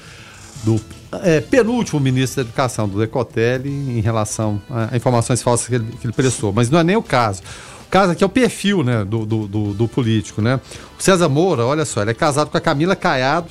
do 0.64 0.80
é, 1.24 1.41
penúltimo 1.41 1.99
ministro 1.99 2.43
da 2.43 2.49
Educação, 2.49 2.88
do 2.88 2.99
Decotelli, 2.99 3.70
em 3.70 4.01
relação 4.01 4.62
a, 4.70 4.95
informações 4.95 5.41
falsas 5.41 5.68
que 5.68 5.76
ele, 5.76 5.86
que 5.99 6.05
ele, 6.05 6.14
prestou. 6.14 6.53
Mas 6.53 6.70
não 6.70 6.80
é 6.80 6.84
nem 6.84 6.95
o 6.95 7.03
caso. 7.03 7.41
O 7.88 7.89
caso 7.89 8.12
aqui 8.12 8.24
é 8.24 8.28
o 8.28 8.30
perfil 8.30 8.84
né, 8.84 9.03
do, 9.03 9.26
do, 9.26 9.47
do, 9.47 9.74
do 9.74 9.88
político. 9.88 10.41
Né? 10.41 10.60
O 10.97 11.01
César 11.01 11.28
Moura, 11.28 11.66
olha 11.66 11.86
só, 11.86 12.01
ele 12.01 12.12
é 12.12 12.14
casado 12.14 12.49
com 12.49 12.57
a 12.57 12.62
Camila 12.62 12.95
Caiado, 12.95 13.49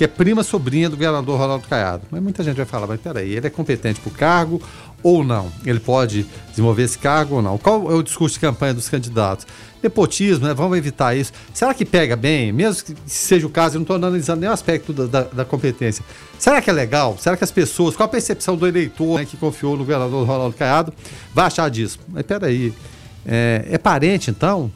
que 0.00 0.04
é 0.04 0.08
prima 0.08 0.42
sobrinha 0.42 0.88
do 0.88 0.96
governador 0.96 1.38
Ronaldo 1.38 1.68
Caiado. 1.68 2.04
Mas 2.10 2.22
muita 2.22 2.42
gente 2.42 2.56
vai 2.56 2.64
falar, 2.64 2.86
mas 2.86 2.98
peraí, 2.98 3.34
ele 3.34 3.46
é 3.46 3.50
competente 3.50 4.00
para 4.00 4.08
o 4.08 4.14
cargo 4.14 4.58
ou 5.02 5.22
não? 5.22 5.52
Ele 5.62 5.78
pode 5.78 6.24
desenvolver 6.48 6.84
esse 6.84 6.96
cargo 6.96 7.34
ou 7.34 7.42
não? 7.42 7.58
Qual 7.58 7.92
é 7.92 7.94
o 7.94 8.02
discurso 8.02 8.32
de 8.32 8.40
campanha 8.40 8.72
dos 8.72 8.88
candidatos? 8.88 9.46
Nepotismo, 9.82 10.46
né? 10.46 10.54
Vamos 10.54 10.78
evitar 10.78 11.14
isso. 11.14 11.34
Será 11.52 11.74
que 11.74 11.84
pega 11.84 12.16
bem? 12.16 12.50
Mesmo 12.50 12.82
que 12.82 12.96
seja 13.04 13.46
o 13.46 13.50
caso, 13.50 13.74
eu 13.74 13.80
não 13.80 13.82
estou 13.82 13.96
analisando 13.96 14.40
nenhum 14.40 14.54
aspecto 14.54 14.90
da, 14.94 15.04
da, 15.04 15.22
da, 15.24 15.44
competência. 15.44 16.02
Será 16.38 16.62
que 16.62 16.70
é 16.70 16.72
legal? 16.72 17.18
Será 17.18 17.36
que 17.36 17.44
as 17.44 17.50
pessoas, 17.50 17.94
qual 17.94 18.06
a 18.06 18.10
percepção 18.10 18.56
do 18.56 18.66
eleitor 18.66 19.18
né, 19.18 19.26
que 19.26 19.36
confiou 19.36 19.72
no 19.72 19.80
governador 19.80 20.26
Ronaldo 20.26 20.56
Caiado, 20.56 20.94
vai 21.34 21.44
achar 21.44 21.68
disso? 21.68 21.98
Mas 22.08 22.22
peraí, 22.22 22.72
é, 23.26 23.66
é 23.72 23.76
parente 23.76 24.30
então? 24.30 24.72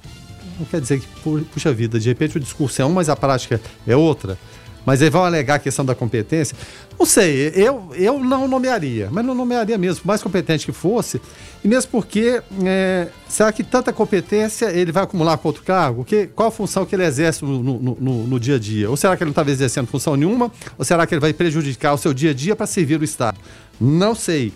Não 0.58 0.66
quer 0.66 0.82
dizer 0.82 1.00
que, 1.00 1.06
puxa 1.46 1.72
vida, 1.72 1.98
de 1.98 2.10
repente 2.10 2.36
o 2.36 2.40
discurso 2.40 2.82
é 2.82 2.84
um, 2.84 2.92
mas 2.92 3.08
a 3.08 3.16
prática 3.16 3.58
é 3.86 3.96
outra. 3.96 4.36
Mas 4.84 5.00
aí 5.00 5.08
vão 5.08 5.24
alegar 5.24 5.54
a 5.54 5.58
questão 5.58 5.84
da 5.84 5.94
competência. 5.94 6.56
Não 6.98 7.06
sei, 7.06 7.52
eu, 7.54 7.90
eu 7.94 8.18
não 8.20 8.46
nomearia, 8.46 9.08
mas 9.10 9.24
não 9.24 9.34
nomearia 9.34 9.78
mesmo, 9.78 10.02
por 10.02 10.08
mais 10.08 10.22
competente 10.22 10.66
que 10.66 10.72
fosse. 10.72 11.20
E 11.64 11.68
mesmo 11.68 11.90
porque, 11.90 12.42
é, 12.64 13.08
será 13.28 13.50
que 13.52 13.64
tanta 13.64 13.92
competência 13.92 14.66
ele 14.66 14.92
vai 14.92 15.04
acumular 15.04 15.38
com 15.38 15.48
outro 15.48 15.62
cargo? 15.62 16.04
Que, 16.04 16.26
qual 16.26 16.48
a 16.48 16.52
função 16.52 16.84
que 16.84 16.94
ele 16.94 17.04
exerce 17.04 17.44
no, 17.44 17.62
no, 17.62 17.96
no, 17.98 18.26
no 18.26 18.40
dia 18.40 18.56
a 18.56 18.58
dia? 18.58 18.90
Ou 18.90 18.96
será 18.96 19.16
que 19.16 19.22
ele 19.22 19.28
não 19.28 19.32
estava 19.32 19.50
exercendo 19.50 19.86
função 19.86 20.14
nenhuma? 20.16 20.52
Ou 20.78 20.84
será 20.84 21.06
que 21.06 21.14
ele 21.14 21.20
vai 21.20 21.32
prejudicar 21.32 21.94
o 21.94 21.98
seu 21.98 22.12
dia 22.12 22.30
a 22.30 22.34
dia 22.34 22.54
para 22.54 22.66
servir 22.66 23.00
o 23.00 23.04
Estado? 23.04 23.38
Não 23.80 24.14
sei. 24.14 24.52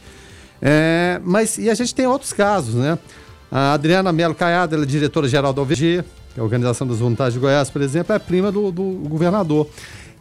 É, 0.60 1.20
mas 1.24 1.56
e 1.56 1.70
a 1.70 1.74
gente 1.74 1.94
tem 1.94 2.06
outros 2.06 2.32
casos, 2.32 2.74
né? 2.74 2.98
A 3.50 3.72
Adriana 3.72 4.12
Melo 4.12 4.34
Caiado, 4.34 4.74
ela 4.74 4.84
é 4.84 4.86
diretora-geral 4.86 5.52
da 5.52 5.62
OVG, 5.62 6.04
que 6.34 6.38
é 6.38 6.40
a 6.40 6.44
Organização 6.44 6.86
das 6.86 6.98
Voluntários 6.98 7.34
de 7.34 7.40
Goiás, 7.40 7.70
por 7.70 7.80
exemplo, 7.80 8.14
é 8.14 8.18
prima 8.18 8.52
do, 8.52 8.70
do 8.70 8.82
governador. 9.08 9.66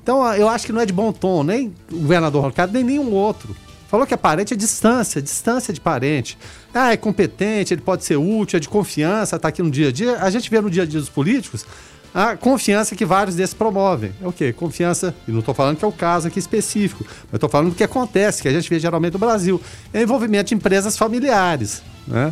Então, 0.08 0.26
eu 0.36 0.48
acho 0.48 0.66
que 0.66 0.72
não 0.72 0.80
é 0.80 0.86
de 0.86 0.94
bom 0.94 1.12
tom, 1.12 1.44
nem 1.44 1.76
o 1.92 1.98
governador 1.98 2.42
Roncado, 2.42 2.72
nem 2.72 2.82
nenhum 2.82 3.12
outro. 3.12 3.54
Falou 3.90 4.08
que 4.08 4.14
é 4.14 4.18
parente 4.18 4.54
é 4.54 4.56
distância, 4.56 5.22
distância 5.22 5.74
de 5.74 5.82
parente. 5.82 6.38
Ah, 6.74 6.94
é 6.94 6.98
competente, 6.98 7.74
ele 7.74 7.82
pode 7.82 8.06
ser 8.06 8.16
útil, 8.16 8.56
é 8.56 8.60
de 8.62 8.70
confiança, 8.70 9.36
está 9.36 9.50
aqui 9.50 9.62
no 9.62 9.70
dia 9.70 9.90
a 9.90 9.92
dia. 9.92 10.18
A 10.22 10.30
gente 10.30 10.50
vê 10.50 10.62
no 10.62 10.70
dia 10.70 10.84
a 10.84 10.86
dia 10.86 11.02
dos 11.02 11.10
políticos 11.10 11.66
a 12.14 12.38
confiança 12.38 12.96
que 12.96 13.04
vários 13.04 13.36
desses 13.36 13.54
promovem. 13.54 14.14
É 14.24 14.26
o 14.26 14.32
quê? 14.32 14.54
Confiança, 14.54 15.14
e 15.28 15.32
não 15.32 15.40
estou 15.40 15.54
falando 15.54 15.76
que 15.76 15.84
é 15.84 15.88
o 15.90 15.92
caso 15.92 16.30
aqui 16.30 16.40
específico, 16.40 17.06
mas 17.24 17.34
estou 17.34 17.50
falando 17.50 17.72
do 17.72 17.76
que 17.76 17.84
acontece, 17.84 18.42
que 18.42 18.48
a 18.48 18.54
gente 18.54 18.70
vê 18.70 18.80
geralmente 18.80 19.12
no 19.12 19.20
Brasil. 19.20 19.62
É 19.94 20.02
envolvimento 20.02 20.48
de 20.48 20.56
empresas 20.56 20.98
familiares. 20.98 21.84
Né? 22.08 22.32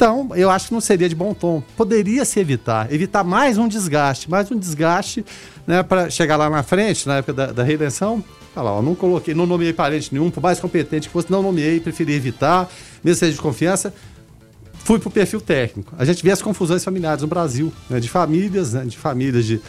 Então, 0.00 0.30
eu 0.34 0.50
acho 0.50 0.68
que 0.68 0.72
não 0.72 0.80
seria 0.80 1.08
de 1.10 1.14
bom 1.14 1.34
tom. 1.34 1.62
Poderia 1.76 2.24
se 2.24 2.40
evitar, 2.40 2.90
evitar 2.90 3.22
mais 3.22 3.58
um 3.58 3.68
desgaste, 3.68 4.30
mais 4.30 4.50
um 4.50 4.58
desgaste 4.58 5.22
né, 5.70 5.84
para 5.84 6.10
chegar 6.10 6.36
lá 6.36 6.50
na 6.50 6.64
frente, 6.64 7.06
na 7.06 7.18
época 7.18 7.32
da, 7.32 7.46
da 7.52 7.62
reeleição, 7.62 8.22
falar, 8.52 8.72
ó, 8.72 8.82
não 8.82 8.96
coloquei, 8.96 9.32
não 9.34 9.46
nomeei 9.46 9.72
parente 9.72 10.12
nenhum, 10.12 10.28
por 10.28 10.42
mais 10.42 10.58
competente 10.58 11.06
que 11.06 11.12
fosse, 11.12 11.30
não 11.30 11.42
nomeei, 11.42 11.78
preferi 11.78 12.12
evitar, 12.12 12.68
mesmo 13.04 13.20
seja 13.20 13.34
de 13.34 13.40
confiança, 13.40 13.94
fui 14.82 14.98
para 14.98 15.08
o 15.08 15.12
perfil 15.12 15.40
técnico. 15.40 15.94
A 15.96 16.04
gente 16.04 16.24
vê 16.24 16.32
as 16.32 16.42
confusões 16.42 16.82
familiares 16.82 17.22
no 17.22 17.28
Brasil, 17.28 17.72
né, 17.88 18.00
de 18.00 18.10
famílias, 18.10 18.72
né, 18.72 18.84
de 18.84 18.98
famílias 18.98 19.46
de, 19.46 19.62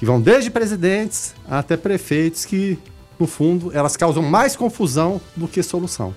que 0.00 0.04
vão 0.04 0.20
desde 0.20 0.50
presidentes 0.50 1.32
até 1.48 1.76
prefeitos 1.76 2.44
que 2.44 2.76
no 3.16 3.28
fundo, 3.28 3.70
elas 3.72 3.96
causam 3.96 4.24
mais 4.24 4.56
confusão 4.56 5.20
do 5.36 5.46
que 5.46 5.62
solução. 5.62 6.14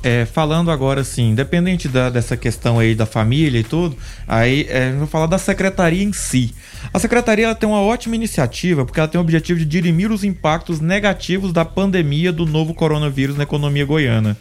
É, 0.00 0.24
falando 0.24 0.70
agora 0.70 1.00
assim, 1.00 1.30
independente 1.30 1.88
da, 1.88 2.08
dessa 2.08 2.36
questão 2.36 2.78
aí 2.78 2.94
da 2.94 3.04
família 3.04 3.58
e 3.58 3.64
tudo, 3.64 3.96
aí 4.28 4.64
é, 4.68 4.92
vou 4.92 5.08
falar 5.08 5.26
da 5.26 5.38
secretaria 5.38 6.04
em 6.04 6.12
si. 6.12 6.54
A 6.94 7.00
secretaria 7.00 7.46
ela 7.46 7.54
tem 7.54 7.68
uma 7.68 7.80
ótima 7.80 8.14
iniciativa 8.14 8.84
porque 8.84 9.00
ela 9.00 9.08
tem 9.08 9.18
o 9.18 9.22
objetivo 9.22 9.58
de 9.58 9.64
dirimir 9.64 10.12
os 10.12 10.22
impactos 10.22 10.80
negativos 10.80 11.52
da 11.52 11.64
pandemia 11.64 12.32
do 12.32 12.46
novo 12.46 12.74
coronavírus 12.74 13.36
na 13.36 13.42
economia 13.42 13.84
goiana. 13.84 14.36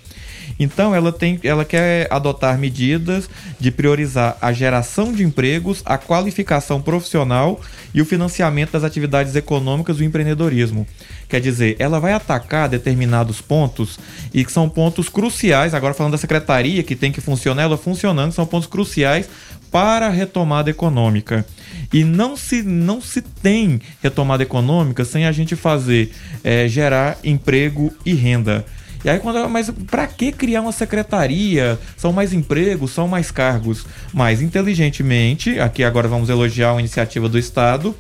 Então 0.60 0.94
ela 0.94 1.12
tem, 1.12 1.40
ela 1.44 1.66
quer 1.66 2.08
adotar 2.12 2.58
medidas 2.58 3.30
de 3.60 3.72
priorizar 3.72 4.38
a 4.42 4.52
geração 4.52 5.12
de 5.12 5.24
empregos, 5.24 5.82
a 5.86 5.98
qualificação 5.98 6.82
profissional 6.82 7.60
e 7.94 8.02
o 8.02 8.06
financiamento 8.06 8.72
das 8.72 8.84
atividades 8.84 9.36
econômicas 9.36 9.98
do 9.98 10.04
empreendedorismo. 10.04 10.88
Quer 11.30 11.42
dizer, 11.42 11.76
ela 11.78 12.00
vai 12.00 12.14
atacar 12.14 12.70
determinados 12.70 13.42
pontos 13.42 14.00
e 14.34 14.46
que 14.46 14.52
são 14.52 14.70
pontos 14.70 15.10
cruciais. 15.10 15.74
Agora 15.74 15.94
falando 15.94 16.14
da 16.14 16.18
secretaria 16.18 16.84
que 16.84 16.96
tem 16.96 17.12
que 17.12 17.20
funcionar, 17.20 17.64
ela 17.64 17.78
funcionando, 17.78 18.32
são 18.32 18.46
pontos 18.46 18.68
cruciais 18.68 19.30
para 19.72 20.08
a 20.08 20.10
retomada 20.10 20.70
econômica. 20.70 21.46
E 21.92 22.04
não 22.04 22.38
se, 22.38 22.64
não 22.64 23.02
se 23.02 23.22
tem 23.22 23.82
retomada 24.02 24.44
econômica 24.44 25.04
sem 25.04 25.26
a 25.26 25.32
gente 25.32 25.56
fazer 25.56 26.12
é, 26.44 26.68
gerar 26.68 27.18
emprego 27.24 27.94
e 28.06 28.14
renda. 28.14 28.66
E 29.08 29.10
aí 29.10 29.20
quando 29.20 29.48
mas 29.48 29.70
para 29.90 30.06
que 30.06 30.34
criar 30.34 30.60
uma 30.60 30.74
secretaria? 30.74 31.80
São 31.96 32.12
mais 32.12 32.34
empregos, 32.34 32.92
são 32.92 33.08
mais 33.08 33.32
cargos. 33.32 33.86
Mas 34.14 34.42
inteligentemente, 34.42 35.62
aqui 35.62 35.82
agora 35.82 36.10
vamos 36.10 36.28
elogiar 36.28 36.74
a 36.74 36.80
iniciativa 36.82 37.30
do 37.30 37.40
estado, 37.40 37.96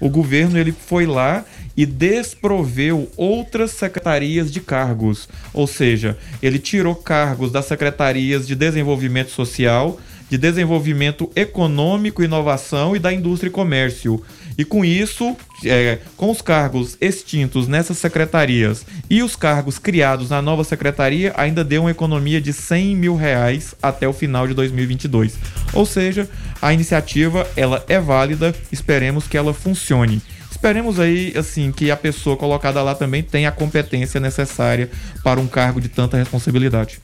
o 0.00 0.08
governo 0.08 0.56
ele 0.56 0.70
foi 0.70 1.04
lá 1.04 1.44
e 1.76 1.84
desproveu 1.84 3.10
outras 3.16 3.72
secretarias 3.72 4.52
de 4.52 4.60
cargos. 4.60 5.28
Ou 5.52 5.66
seja, 5.66 6.16
ele 6.40 6.60
tirou 6.60 6.94
cargos 6.94 7.50
das 7.50 7.64
secretarias 7.64 8.46
de 8.46 8.54
desenvolvimento 8.54 9.32
social, 9.32 9.98
de 10.30 10.38
desenvolvimento 10.38 11.28
econômico, 11.34 12.22
inovação 12.22 12.94
e 12.94 13.00
da 13.00 13.12
indústria 13.12 13.48
e 13.48 13.52
comércio. 13.52 14.22
E 14.62 14.64
com 14.64 14.84
isso, 14.84 15.36
é, 15.64 15.98
com 16.16 16.30
os 16.30 16.40
cargos 16.40 16.96
extintos 17.00 17.66
nessas 17.66 17.98
secretarias 17.98 18.86
e 19.10 19.20
os 19.20 19.34
cargos 19.34 19.76
criados 19.76 20.30
na 20.30 20.40
nova 20.40 20.62
secretaria, 20.62 21.32
ainda 21.36 21.64
deu 21.64 21.82
uma 21.82 21.90
economia 21.90 22.40
de 22.40 22.52
100 22.52 22.94
mil 22.94 23.16
reais 23.16 23.74
até 23.82 24.06
o 24.06 24.12
final 24.12 24.46
de 24.46 24.54
2022. 24.54 25.36
Ou 25.72 25.84
seja, 25.84 26.30
a 26.62 26.72
iniciativa 26.72 27.44
ela 27.56 27.84
é 27.88 27.98
válida, 27.98 28.54
esperemos 28.70 29.26
que 29.26 29.36
ela 29.36 29.52
funcione. 29.52 30.22
Esperemos 30.48 31.00
aí, 31.00 31.34
assim, 31.36 31.72
que 31.72 31.90
a 31.90 31.96
pessoa 31.96 32.36
colocada 32.36 32.80
lá 32.84 32.94
também 32.94 33.20
tenha 33.20 33.48
a 33.48 33.52
competência 33.52 34.20
necessária 34.20 34.88
para 35.24 35.40
um 35.40 35.48
cargo 35.48 35.80
de 35.80 35.88
tanta 35.88 36.16
responsabilidade. 36.16 37.00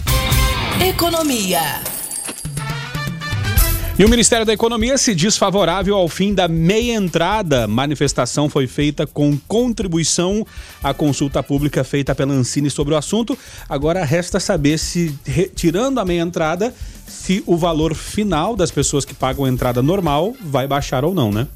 Economia. 0.80 1.82
E 3.98 4.04
o 4.04 4.08
Ministério 4.08 4.46
da 4.46 4.52
Economia 4.52 4.96
se 4.96 5.12
diz 5.12 5.36
favorável 5.36 5.96
ao 5.96 6.08
fim 6.08 6.32
da 6.32 6.46
meia 6.46 6.94
entrada. 6.94 7.66
Manifestação 7.66 8.48
foi 8.48 8.68
feita 8.68 9.08
com 9.08 9.36
contribuição 9.48 10.46
à 10.80 10.94
consulta 10.94 11.42
pública 11.42 11.82
feita 11.82 12.14
pela 12.14 12.32
Ancine 12.32 12.70
sobre 12.70 12.94
o 12.94 12.96
assunto. 12.96 13.36
Agora 13.68 14.04
resta 14.04 14.38
saber 14.38 14.78
se, 14.78 15.18
tirando 15.52 15.98
a 15.98 16.04
meia 16.04 16.20
entrada, 16.20 16.72
se 17.08 17.42
o 17.44 17.56
valor 17.56 17.92
final 17.92 18.54
das 18.54 18.70
pessoas 18.70 19.04
que 19.04 19.14
pagam 19.14 19.46
a 19.46 19.48
entrada 19.48 19.82
normal 19.82 20.32
vai 20.40 20.68
baixar 20.68 21.04
ou 21.04 21.12
não, 21.12 21.32
né? 21.32 21.48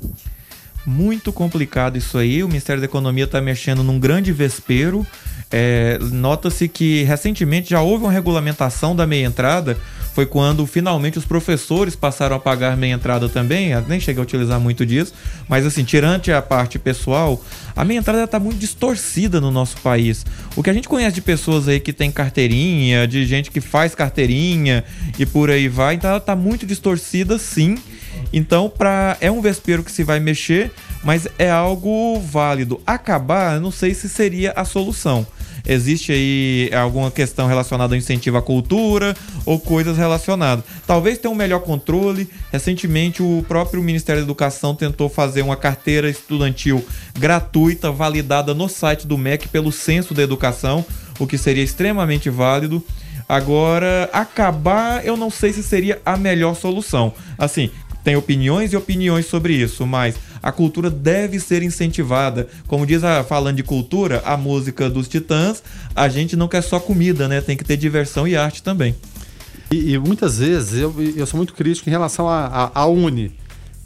Muito 0.84 1.32
complicado 1.32 1.96
isso 1.96 2.18
aí. 2.18 2.42
O 2.42 2.48
Ministério 2.48 2.80
da 2.80 2.86
Economia 2.86 3.22
está 3.22 3.40
mexendo 3.40 3.84
num 3.84 4.00
grande 4.00 4.32
vespeiro. 4.32 5.06
É, 5.48 5.96
Nota-se 6.10 6.66
que 6.66 7.04
recentemente 7.04 7.70
já 7.70 7.82
houve 7.82 8.02
uma 8.02 8.12
regulamentação 8.12 8.96
da 8.96 9.06
meia 9.06 9.26
entrada 9.26 9.78
foi 10.14 10.26
quando 10.26 10.66
finalmente 10.66 11.18
os 11.18 11.24
professores 11.24 11.96
passaram 11.96 12.36
a 12.36 12.38
pagar 12.38 12.76
meia 12.76 12.94
entrada 12.94 13.28
também. 13.28 13.70
Eu 13.70 13.82
nem 13.82 13.98
cheguei 13.98 14.20
a 14.20 14.24
utilizar 14.24 14.60
muito 14.60 14.84
disso, 14.84 15.12
mas 15.48 15.64
assim, 15.64 15.84
tirante 15.84 16.30
a 16.30 16.42
parte 16.42 16.78
pessoal, 16.78 17.42
a 17.74 17.84
meia 17.84 17.98
entrada 17.98 18.24
está 18.24 18.38
muito 18.38 18.58
distorcida 18.58 19.40
no 19.40 19.50
nosso 19.50 19.76
país. 19.78 20.24
O 20.54 20.62
que 20.62 20.70
a 20.70 20.72
gente 20.72 20.88
conhece 20.88 21.14
de 21.14 21.22
pessoas 21.22 21.66
aí 21.66 21.80
que 21.80 21.92
tem 21.92 22.10
carteirinha, 22.10 23.06
de 23.08 23.24
gente 23.24 23.50
que 23.50 23.60
faz 23.60 23.94
carteirinha 23.94 24.84
e 25.18 25.24
por 25.24 25.50
aí 25.50 25.68
vai, 25.68 25.94
então 25.94 26.10
ela 26.10 26.18
está 26.18 26.36
muito 26.36 26.66
distorcida 26.66 27.38
sim. 27.38 27.76
Então, 28.32 28.68
pra, 28.68 29.16
é 29.20 29.30
um 29.30 29.40
vespeiro 29.40 29.82
que 29.82 29.90
se 29.90 30.04
vai 30.04 30.20
mexer, 30.20 30.70
mas 31.02 31.26
é 31.38 31.50
algo 31.50 32.20
válido. 32.20 32.80
Acabar, 32.86 33.58
não 33.60 33.70
sei 33.70 33.94
se 33.94 34.08
seria 34.08 34.52
a 34.54 34.64
solução. 34.64 35.26
Existe 35.66 36.12
aí 36.12 36.70
alguma 36.74 37.10
questão 37.10 37.46
relacionada 37.46 37.94
ao 37.94 37.98
incentivo 37.98 38.36
à 38.36 38.42
cultura 38.42 39.16
ou 39.44 39.58
coisas 39.58 39.96
relacionadas. 39.96 40.64
Talvez 40.86 41.18
tenha 41.18 41.32
um 41.32 41.36
melhor 41.36 41.60
controle. 41.60 42.28
Recentemente, 42.50 43.22
o 43.22 43.44
próprio 43.46 43.82
Ministério 43.82 44.22
da 44.22 44.26
Educação 44.26 44.74
tentou 44.74 45.08
fazer 45.08 45.42
uma 45.42 45.56
carteira 45.56 46.08
estudantil 46.08 46.84
gratuita, 47.18 47.90
validada 47.90 48.54
no 48.54 48.68
site 48.68 49.06
do 49.06 49.16
MEC 49.16 49.48
pelo 49.48 49.70
Censo 49.70 50.14
da 50.14 50.22
Educação, 50.22 50.84
o 51.18 51.26
que 51.26 51.38
seria 51.38 51.62
extremamente 51.62 52.28
válido. 52.28 52.84
Agora, 53.28 54.10
acabar, 54.12 55.06
eu 55.06 55.16
não 55.16 55.30
sei 55.30 55.52
se 55.52 55.62
seria 55.62 56.00
a 56.04 56.16
melhor 56.16 56.54
solução. 56.54 57.14
Assim, 57.38 57.70
tem 58.04 58.16
opiniões 58.16 58.72
e 58.72 58.76
opiniões 58.76 59.26
sobre 59.26 59.54
isso, 59.54 59.86
mas 59.86 60.16
a 60.42 60.50
cultura 60.50 60.90
deve 60.90 61.38
ser 61.38 61.62
incentivada. 61.62 62.48
Como 62.66 62.86
diz 62.86 63.04
a 63.04 63.22
falando 63.22 63.56
de 63.56 63.62
cultura, 63.62 64.22
a 64.24 64.36
música 64.36 64.90
dos 64.90 65.06
Titãs, 65.08 65.62
a 65.94 66.08
gente 66.08 66.36
não 66.36 66.48
quer 66.48 66.62
só 66.62 66.80
comida, 66.80 67.28
né? 67.28 67.40
Tem 67.40 67.56
que 67.56 67.64
ter 67.64 67.76
diversão 67.76 68.26
e 68.26 68.36
arte 68.36 68.62
também. 68.62 68.94
E, 69.70 69.92
e 69.92 69.98
muitas 69.98 70.38
vezes 70.38 70.80
eu, 70.80 70.94
eu 71.16 71.26
sou 71.26 71.36
muito 71.36 71.54
crítico 71.54 71.88
em 71.88 71.92
relação 71.92 72.28
à 72.28 72.86
Uni, 72.86 73.34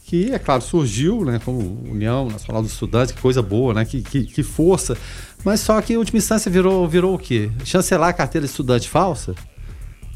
que, 0.05 0.33
é 0.33 0.39
claro, 0.39 0.63
surgiu 0.63 1.25
né, 1.25 1.41
como 1.45 1.59
União 1.91 2.29
Nacional 2.29 2.63
dos 2.63 2.73
Estudantes, 2.73 3.13
que 3.13 3.21
coisa 3.21 3.43
boa, 3.43 3.75
né? 3.75 3.85
Que, 3.85 4.03
que, 4.03 4.25
que 4.25 4.43
força. 4.43 4.97
Mas 5.45 5.61
só 5.61 5.81
que, 5.83 5.93
em 5.93 5.97
última 5.97 6.19
instância, 6.19 6.51
virou, 6.51 6.89
virou 6.89 7.15
o 7.15 7.19
quê? 7.19 7.51
Chancelar 7.65 8.09
a 8.09 8.13
carteira 8.13 8.47
de 8.47 8.51
estudante 8.51 8.89
falsa? 8.89 9.35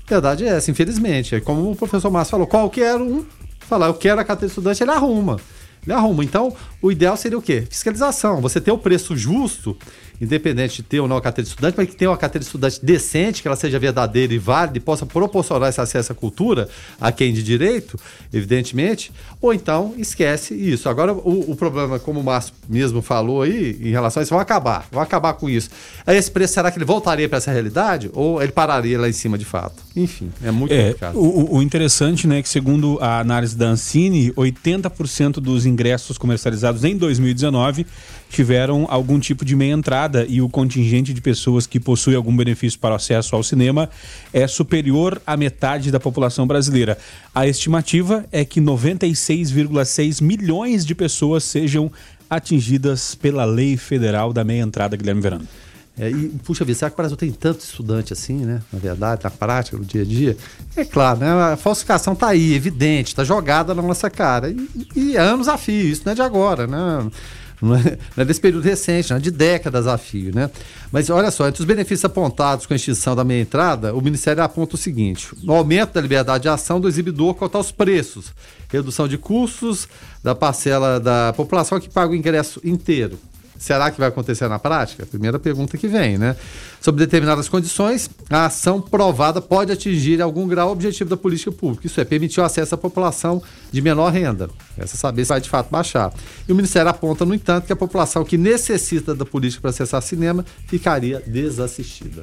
Verdade 0.08 0.44
é 0.44 0.48
essa, 0.48 0.70
infelizmente. 0.70 1.34
É 1.34 1.40
como 1.40 1.70
o 1.70 1.76
professor 1.76 2.10
Márcio 2.10 2.32
falou, 2.32 2.46
qualquer 2.46 2.96
um 2.96 3.24
falar, 3.60 3.86
eu 3.86 3.94
quero 3.94 4.20
a 4.20 4.24
carteira 4.24 4.48
de 4.48 4.52
estudante, 4.52 4.82
ele 4.82 4.90
arruma. 4.90 5.38
Ele 5.84 5.92
arruma. 5.92 6.24
Então, 6.24 6.54
o 6.82 6.92
ideal 6.92 7.16
seria 7.16 7.38
o 7.38 7.42
quê? 7.42 7.66
Fiscalização. 7.68 8.40
Você 8.40 8.60
ter 8.60 8.70
o 8.70 8.78
preço 8.78 9.16
justo 9.16 9.76
independente 10.20 10.76
de 10.76 10.82
ter 10.82 11.00
ou 11.00 11.08
não 11.08 11.16
a 11.16 11.20
carteira 11.20 11.44
de 11.44 11.50
estudante, 11.50 11.74
mas 11.76 11.88
que 11.88 11.96
tenha 11.96 12.10
uma 12.10 12.16
carteira 12.16 12.40
de 12.40 12.46
estudante 12.46 12.84
decente, 12.84 13.40
que 13.40 13.48
ela 13.48 13.56
seja 13.56 13.78
verdadeira 13.78 14.34
e 14.34 14.38
válida 14.38 14.76
e 14.76 14.80
possa 14.80 15.06
proporcionar 15.06 15.70
esse 15.70 15.80
acesso 15.80 16.12
à 16.12 16.14
cultura 16.14 16.68
a 17.00 17.10
quem 17.10 17.32
de 17.32 17.42
direito, 17.42 17.98
evidentemente, 18.32 19.10
ou 19.40 19.54
então 19.54 19.94
esquece 19.96 20.54
isso. 20.54 20.88
Agora, 20.88 21.12
o, 21.12 21.52
o 21.52 21.56
problema, 21.56 21.98
como 21.98 22.20
o 22.20 22.24
Márcio 22.24 22.52
mesmo 22.68 23.00
falou 23.00 23.42
aí, 23.42 23.78
em 23.80 23.90
relação 23.90 24.20
a 24.20 24.22
isso, 24.22 24.30
vão 24.30 24.40
acabar, 24.40 24.86
vão 24.92 25.02
acabar 25.02 25.32
com 25.34 25.48
isso. 25.48 25.70
Aí 26.06 26.16
esse 26.16 26.30
preço, 26.30 26.54
será 26.54 26.70
que 26.70 26.78
ele 26.78 26.84
voltaria 26.84 27.28
para 27.28 27.38
essa 27.38 27.50
realidade 27.50 28.10
ou 28.12 28.42
ele 28.42 28.52
pararia 28.52 29.00
lá 29.00 29.08
em 29.08 29.12
cima 29.12 29.38
de 29.38 29.44
fato? 29.44 29.82
Enfim, 29.96 30.30
é 30.42 30.50
muito 30.50 30.72
é, 30.72 30.88
complicado. 30.88 31.16
O, 31.16 31.56
o 31.56 31.62
interessante, 31.62 32.26
né, 32.26 32.38
é 32.38 32.42
que 32.42 32.48
segundo 32.48 32.98
a 33.00 33.20
análise 33.20 33.56
da 33.56 33.66
Ancine, 33.66 34.32
80% 34.32 35.34
dos 35.34 35.66
ingressos 35.66 36.18
comercializados 36.18 36.84
em 36.84 36.96
2019 36.96 37.86
tiveram 38.30 38.86
algum 38.88 39.18
tipo 39.18 39.44
de 39.44 39.56
meia 39.56 39.74
entrada 39.74 40.24
e 40.26 40.40
o 40.40 40.48
contingente 40.48 41.12
de 41.12 41.20
pessoas 41.20 41.66
que 41.66 41.80
possui 41.80 42.14
algum 42.14 42.34
benefício 42.34 42.78
para 42.78 42.92
o 42.92 42.96
acesso 42.96 43.34
ao 43.34 43.42
cinema 43.42 43.90
é 44.32 44.46
superior 44.46 45.20
à 45.26 45.36
metade 45.36 45.90
da 45.90 46.00
população 46.00 46.46
brasileira. 46.46 46.96
A 47.34 47.46
estimativa 47.46 48.24
é 48.30 48.44
que 48.44 48.60
96,6 48.60 50.22
milhões 50.22 50.86
de 50.86 50.94
pessoas 50.94 51.42
sejam 51.42 51.90
atingidas 52.30 53.16
pela 53.16 53.44
lei 53.44 53.76
federal 53.76 54.32
da 54.32 54.44
meia 54.44 54.62
entrada, 54.62 54.96
Guilherme 54.96 55.20
Verano. 55.20 55.48
É, 55.98 56.08
e, 56.08 56.28
puxa 56.44 56.64
vida, 56.64 56.78
será 56.78 56.88
que 56.88 56.94
o 56.94 56.96
Brasil 56.96 57.16
tem 57.16 57.32
tanto 57.32 57.60
estudante 57.60 58.12
assim, 58.12 58.36
né? 58.36 58.62
Na 58.72 58.78
verdade, 58.78 59.22
na 59.24 59.30
prática, 59.30 59.76
no 59.76 59.84
dia 59.84 60.02
a 60.02 60.04
dia? 60.04 60.36
É 60.76 60.84
claro, 60.84 61.18
né? 61.18 61.28
A 61.28 61.56
falsificação 61.56 62.12
está 62.12 62.28
aí, 62.28 62.54
evidente, 62.54 63.08
está 63.08 63.24
jogada 63.24 63.74
na 63.74 63.82
nossa 63.82 64.08
cara. 64.08 64.48
E, 64.48 64.88
e 64.94 65.16
é 65.16 65.20
anos 65.20 65.48
a 65.48 65.58
fio, 65.58 65.88
isso 65.88 66.02
não 66.04 66.12
é 66.12 66.14
de 66.14 66.22
agora, 66.22 66.66
né? 66.66 67.10
Não 67.60 67.74
é, 67.74 67.82
não 68.16 68.22
é 68.22 68.24
desse 68.24 68.40
período 68.40 68.64
recente, 68.64 69.10
não 69.10 69.16
é 69.16 69.20
de 69.20 69.30
décadas 69.30 69.86
a 69.86 69.98
fio, 69.98 70.34
né? 70.34 70.50
Mas 70.90 71.10
olha 71.10 71.30
só, 71.30 71.46
entre 71.46 71.60
os 71.60 71.66
benefícios 71.66 72.04
apontados 72.04 72.66
com 72.66 72.72
a 72.72 72.76
extinção 72.76 73.14
da 73.14 73.24
meia 73.24 73.42
entrada, 73.42 73.94
o 73.94 74.00
Ministério 74.00 74.42
aponta 74.42 74.74
o 74.74 74.78
seguinte: 74.78 75.28
o 75.46 75.52
aumento 75.52 75.94
da 75.94 76.00
liberdade 76.00 76.42
de 76.42 76.48
ação 76.48 76.80
do 76.80 76.88
exibidor 76.88 77.34
quanto 77.34 77.56
aos 77.56 77.70
preços, 77.70 78.32
redução 78.68 79.06
de 79.06 79.18
custos 79.18 79.88
da 80.22 80.34
parcela 80.34 80.98
da 80.98 81.32
população 81.34 81.80
que 81.80 81.88
paga 81.88 82.12
o 82.12 82.16
ingresso 82.16 82.60
inteiro. 82.64 83.18
Será 83.60 83.90
que 83.90 84.00
vai 84.00 84.08
acontecer 84.08 84.48
na 84.48 84.58
prática? 84.58 85.04
Primeira 85.04 85.38
pergunta 85.38 85.76
que 85.76 85.86
vem, 85.86 86.16
né? 86.16 86.34
Sob 86.80 86.98
determinadas 86.98 87.46
condições, 87.46 88.08
a 88.30 88.46
ação 88.46 88.80
provada 88.80 89.38
pode 89.42 89.70
atingir 89.70 90.22
algum 90.22 90.48
grau 90.48 90.72
objetivo 90.72 91.10
da 91.10 91.16
política 91.16 91.52
pública. 91.52 91.86
Isso 91.86 92.00
é, 92.00 92.04
permitir 92.06 92.40
o 92.40 92.42
acesso 92.42 92.74
à 92.74 92.78
população 92.78 93.42
de 93.70 93.82
menor 93.82 94.10
renda. 94.10 94.48
Essa 94.78 94.96
saber 94.96 95.26
se 95.26 95.28
vai 95.28 95.42
de 95.42 95.50
fato 95.50 95.68
baixar. 95.70 96.10
E 96.48 96.52
o 96.52 96.56
Ministério 96.56 96.90
aponta, 96.90 97.26
no 97.26 97.34
entanto, 97.34 97.66
que 97.66 97.72
a 97.72 97.76
população 97.76 98.24
que 98.24 98.38
necessita 98.38 99.14
da 99.14 99.26
política 99.26 99.60
para 99.60 99.70
acessar 99.70 100.00
cinema 100.00 100.42
ficaria 100.66 101.22
desassistida 101.26 102.22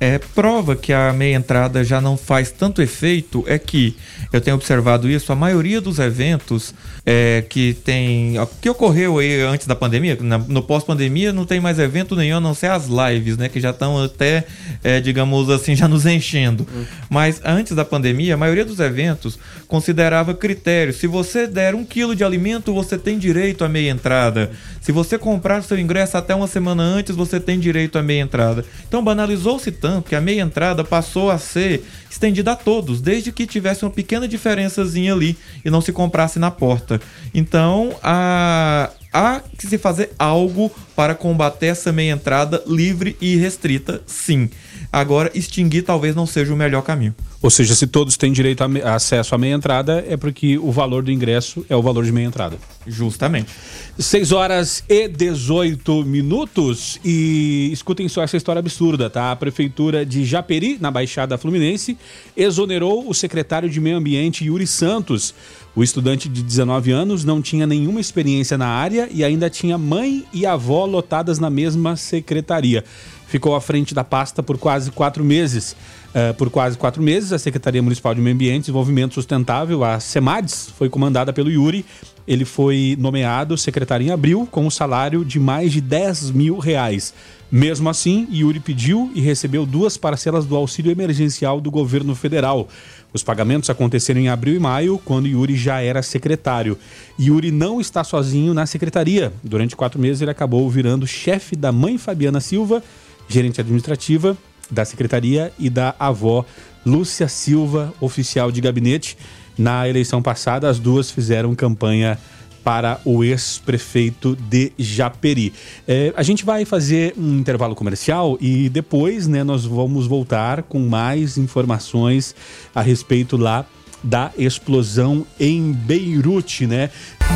é, 0.00 0.18
prova 0.18 0.74
que 0.74 0.94
a 0.94 1.12
meia 1.12 1.36
entrada 1.36 1.84
já 1.84 2.00
não 2.00 2.16
faz 2.16 2.50
tanto 2.50 2.80
efeito 2.80 3.44
é 3.46 3.58
que 3.58 3.94
eu 4.32 4.40
tenho 4.40 4.56
observado 4.56 5.10
isso, 5.10 5.30
a 5.30 5.36
maioria 5.36 5.78
dos 5.78 5.98
eventos 5.98 6.74
é, 7.04 7.44
que 7.48 7.74
tem. 7.74 8.34
que 8.62 8.70
ocorreu 8.70 9.18
aí 9.18 9.42
antes 9.42 9.66
da 9.66 9.76
pandemia, 9.76 10.16
na, 10.20 10.38
no 10.38 10.62
pós-pandemia 10.62 11.32
não 11.32 11.44
tem 11.44 11.60
mais 11.60 11.78
evento 11.78 12.16
nenhum 12.16 12.38
a 12.38 12.40
não 12.40 12.54
ser 12.54 12.70
as 12.70 12.86
lives, 12.86 13.36
né? 13.36 13.48
Que 13.48 13.60
já 13.60 13.70
estão 13.70 14.02
até, 14.02 14.46
é, 14.82 15.00
digamos 15.00 15.50
assim, 15.50 15.76
já 15.76 15.86
nos 15.86 16.06
enchendo. 16.06 16.66
Uhum. 16.72 16.84
Mas 17.10 17.40
antes 17.44 17.76
da 17.76 17.84
pandemia, 17.84 18.34
a 18.34 18.36
maioria 18.38 18.64
dos 18.64 18.80
eventos 18.80 19.38
considerava 19.70 20.34
critérios. 20.34 20.96
Se 20.96 21.06
você 21.06 21.46
der 21.46 21.76
um 21.76 21.84
quilo 21.84 22.16
de 22.16 22.24
alimento, 22.24 22.74
você 22.74 22.98
tem 22.98 23.16
direito 23.16 23.64
à 23.64 23.68
meia 23.68 23.90
entrada. 23.90 24.50
Se 24.80 24.90
você 24.90 25.16
comprar 25.16 25.62
seu 25.62 25.78
ingresso 25.78 26.16
até 26.16 26.34
uma 26.34 26.48
semana 26.48 26.82
antes, 26.82 27.14
você 27.14 27.38
tem 27.38 27.58
direito 27.58 27.96
à 27.96 28.02
meia 28.02 28.22
entrada. 28.22 28.64
Então 28.88 29.02
banalizou-se 29.02 29.70
tanto 29.70 30.08
que 30.08 30.16
a 30.16 30.20
meia 30.20 30.42
entrada 30.42 30.82
passou 30.82 31.30
a 31.30 31.38
ser 31.38 31.84
estendida 32.10 32.50
a 32.50 32.56
todos, 32.56 33.00
desde 33.00 33.30
que 33.30 33.46
tivesse 33.46 33.84
uma 33.84 33.92
pequena 33.92 34.26
diferençazinha 34.26 35.14
ali 35.14 35.38
e 35.64 35.70
não 35.70 35.80
se 35.80 35.92
comprasse 35.92 36.40
na 36.40 36.50
porta. 36.50 37.00
Então, 37.32 37.96
a, 38.02 38.90
há 39.12 39.40
que 39.56 39.68
se 39.68 39.78
fazer 39.78 40.10
algo 40.18 40.68
para 40.96 41.14
combater 41.14 41.66
essa 41.66 41.92
meia 41.92 42.12
entrada 42.12 42.60
livre 42.66 43.16
e 43.20 43.36
restrita, 43.36 44.02
sim. 44.04 44.50
Agora, 44.92 45.30
extinguir 45.34 45.82
talvez 45.82 46.16
não 46.16 46.26
seja 46.26 46.52
o 46.52 46.56
melhor 46.56 46.82
caminho. 46.82 47.14
Ou 47.40 47.48
seja, 47.48 47.74
se 47.74 47.86
todos 47.86 48.16
têm 48.16 48.32
direito 48.32 48.62
a 48.62 48.94
acesso 48.94 49.34
à 49.34 49.38
meia 49.38 49.54
entrada, 49.54 50.04
é 50.06 50.16
porque 50.16 50.58
o 50.58 50.72
valor 50.72 51.02
do 51.02 51.12
ingresso 51.12 51.64
é 51.70 51.76
o 51.76 51.80
valor 51.80 52.04
de 52.04 52.12
meia 52.12 52.26
entrada. 52.26 52.58
Justamente. 52.86 53.50
6 53.98 54.32
horas 54.32 54.84
e 54.88 55.08
18 55.08 56.04
minutos. 56.04 56.98
E 57.04 57.70
escutem 57.72 58.08
só 58.08 58.22
essa 58.22 58.36
história 58.36 58.58
absurda, 58.58 59.08
tá? 59.08 59.30
A 59.30 59.36
Prefeitura 59.36 60.04
de 60.04 60.24
Japeri, 60.24 60.76
na 60.80 60.90
Baixada 60.90 61.38
Fluminense, 61.38 61.96
exonerou 62.36 63.08
o 63.08 63.14
secretário 63.14 63.70
de 63.70 63.80
Meio 63.80 63.96
Ambiente, 63.96 64.44
Yuri 64.44 64.66
Santos. 64.66 65.32
O 65.74 65.84
estudante 65.84 66.28
de 66.28 66.42
19 66.42 66.90
anos 66.90 67.24
não 67.24 67.40
tinha 67.40 67.64
nenhuma 67.64 68.00
experiência 68.00 68.58
na 68.58 68.66
área 68.66 69.08
e 69.10 69.22
ainda 69.22 69.48
tinha 69.48 69.78
mãe 69.78 70.24
e 70.32 70.44
avó 70.44 70.84
lotadas 70.84 71.38
na 71.38 71.48
mesma 71.48 71.94
secretaria 71.94 72.84
ficou 73.30 73.54
à 73.54 73.60
frente 73.60 73.94
da 73.94 74.02
pasta 74.02 74.42
por 74.42 74.58
quase 74.58 74.90
quatro 74.90 75.24
meses. 75.24 75.76
Uh, 76.10 76.34
por 76.34 76.50
quase 76.50 76.76
quatro 76.76 77.00
meses, 77.00 77.32
a 77.32 77.38
Secretaria 77.38 77.80
Municipal 77.80 78.12
de 78.12 78.20
Meio 78.20 78.34
Ambiente 78.34 78.56
e 78.56 78.60
Desenvolvimento 78.62 79.14
Sustentável, 79.14 79.84
a 79.84 80.00
SEMADES, 80.00 80.70
foi 80.76 80.88
comandada 80.88 81.32
pelo 81.32 81.48
Yuri. 81.48 81.86
Ele 82.26 82.44
foi 82.44 82.96
nomeado 82.98 83.56
secretário 83.56 84.04
em 84.04 84.10
abril 84.10 84.48
com 84.50 84.66
um 84.66 84.70
salário 84.70 85.24
de 85.24 85.38
mais 85.38 85.70
de 85.70 85.80
10 85.80 86.32
mil 86.32 86.58
reais. 86.58 87.14
Mesmo 87.52 87.88
assim, 87.88 88.26
Yuri 88.32 88.58
pediu 88.58 89.12
e 89.14 89.20
recebeu 89.20 89.64
duas 89.64 89.96
parcelas 89.96 90.44
do 90.44 90.56
auxílio 90.56 90.90
emergencial 90.90 91.60
do 91.60 91.70
governo 91.70 92.16
federal. 92.16 92.68
Os 93.12 93.22
pagamentos 93.22 93.70
aconteceram 93.70 94.20
em 94.20 94.28
abril 94.28 94.54
e 94.54 94.58
maio, 94.60 95.00
quando 95.04 95.26
Yuri 95.28 95.56
já 95.56 95.80
era 95.80 96.02
secretário. 96.02 96.76
Yuri 97.18 97.50
não 97.52 97.80
está 97.80 98.02
sozinho 98.02 98.54
na 98.54 98.66
secretaria. 98.66 99.32
Durante 99.42 99.76
quatro 99.76 100.00
meses, 100.00 100.20
ele 100.22 100.30
acabou 100.30 100.68
virando 100.68 101.06
chefe 101.06 101.54
da 101.54 101.70
mãe 101.72 101.98
Fabiana 101.98 102.40
Silva 102.40 102.82
gerente 103.30 103.60
administrativa 103.60 104.36
da 104.70 104.84
secretaria, 104.84 105.52
e 105.58 105.68
da 105.68 105.94
avó 105.98 106.44
Lúcia 106.84 107.28
Silva, 107.28 107.92
oficial 108.00 108.52
de 108.52 108.60
gabinete. 108.60 109.16
Na 109.58 109.88
eleição 109.88 110.22
passada, 110.22 110.68
as 110.68 110.78
duas 110.78 111.10
fizeram 111.10 111.54
campanha 111.54 112.18
para 112.62 113.00
o 113.04 113.24
ex-prefeito 113.24 114.36
de 114.36 114.72
Japeri. 114.78 115.52
É, 115.88 116.12
a 116.16 116.22
gente 116.22 116.44
vai 116.44 116.64
fazer 116.64 117.14
um 117.16 117.38
intervalo 117.38 117.74
comercial 117.74 118.36
e 118.40 118.68
depois 118.68 119.26
né, 119.26 119.42
nós 119.42 119.64
vamos 119.64 120.06
voltar 120.06 120.62
com 120.62 120.78
mais 120.78 121.38
informações 121.38 122.34
a 122.74 122.82
respeito 122.82 123.36
lá 123.36 123.64
da 124.02 124.30
explosão 124.38 125.26
em 125.38 125.72
Beirute, 125.72 126.66
né? 126.66 126.90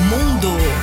Mundo 0.08 0.73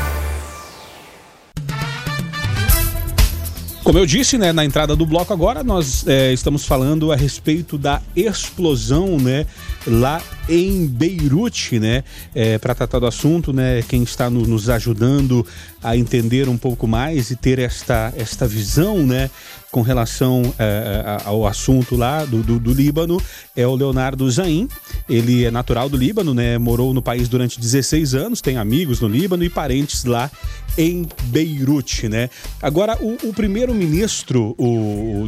Como 3.83 3.97
eu 3.97 4.05
disse, 4.05 4.37
né, 4.37 4.53
na 4.53 4.63
entrada 4.63 4.95
do 4.95 5.07
bloco 5.07 5.33
agora, 5.33 5.63
nós 5.63 6.07
é, 6.07 6.31
estamos 6.31 6.65
falando 6.65 7.11
a 7.11 7.15
respeito 7.15 7.79
da 7.79 7.99
explosão, 8.15 9.17
né, 9.17 9.47
lá 9.87 10.21
em 10.47 10.85
Beirute, 10.85 11.79
né, 11.79 12.03
é, 12.35 12.59
para 12.59 12.75
tratar 12.75 12.99
do 12.99 13.07
assunto, 13.07 13.51
né, 13.51 13.81
quem 13.87 14.03
está 14.03 14.29
no, 14.29 14.45
nos 14.45 14.69
ajudando 14.69 15.45
a 15.81 15.97
entender 15.97 16.47
um 16.47 16.57
pouco 16.57 16.87
mais 16.87 17.31
e 17.31 17.35
ter 17.35 17.57
esta, 17.57 18.13
esta 18.15 18.47
visão, 18.47 19.03
né, 19.03 19.31
com 19.71 19.81
relação 19.81 20.53
é, 20.59 21.17
ao 21.23 21.47
assunto 21.47 21.95
lá 21.95 22.25
do, 22.25 22.43
do, 22.43 22.59
do, 22.59 22.73
Líbano 22.73 23.21
é 23.55 23.65
o 23.65 23.73
Leonardo 23.73 24.29
Zain. 24.29 24.67
Ele 25.09 25.45
é 25.45 25.51
natural 25.51 25.87
do 25.87 25.95
Líbano, 25.95 26.33
né? 26.33 26.57
Morou 26.57 26.93
no 26.93 27.01
país 27.01 27.29
durante 27.29 27.59
16 27.59 28.13
anos, 28.13 28.41
tem 28.41 28.57
amigos 28.57 28.99
no 28.99 29.07
Líbano 29.07 29.43
e 29.43 29.49
parentes 29.49 30.03
lá 30.03 30.29
em 30.77 31.07
Beirute, 31.23 32.09
né? 32.09 32.29
Agora, 32.61 32.97
o, 33.01 33.29
o 33.29 33.33
primeiro-ministro 33.33 34.55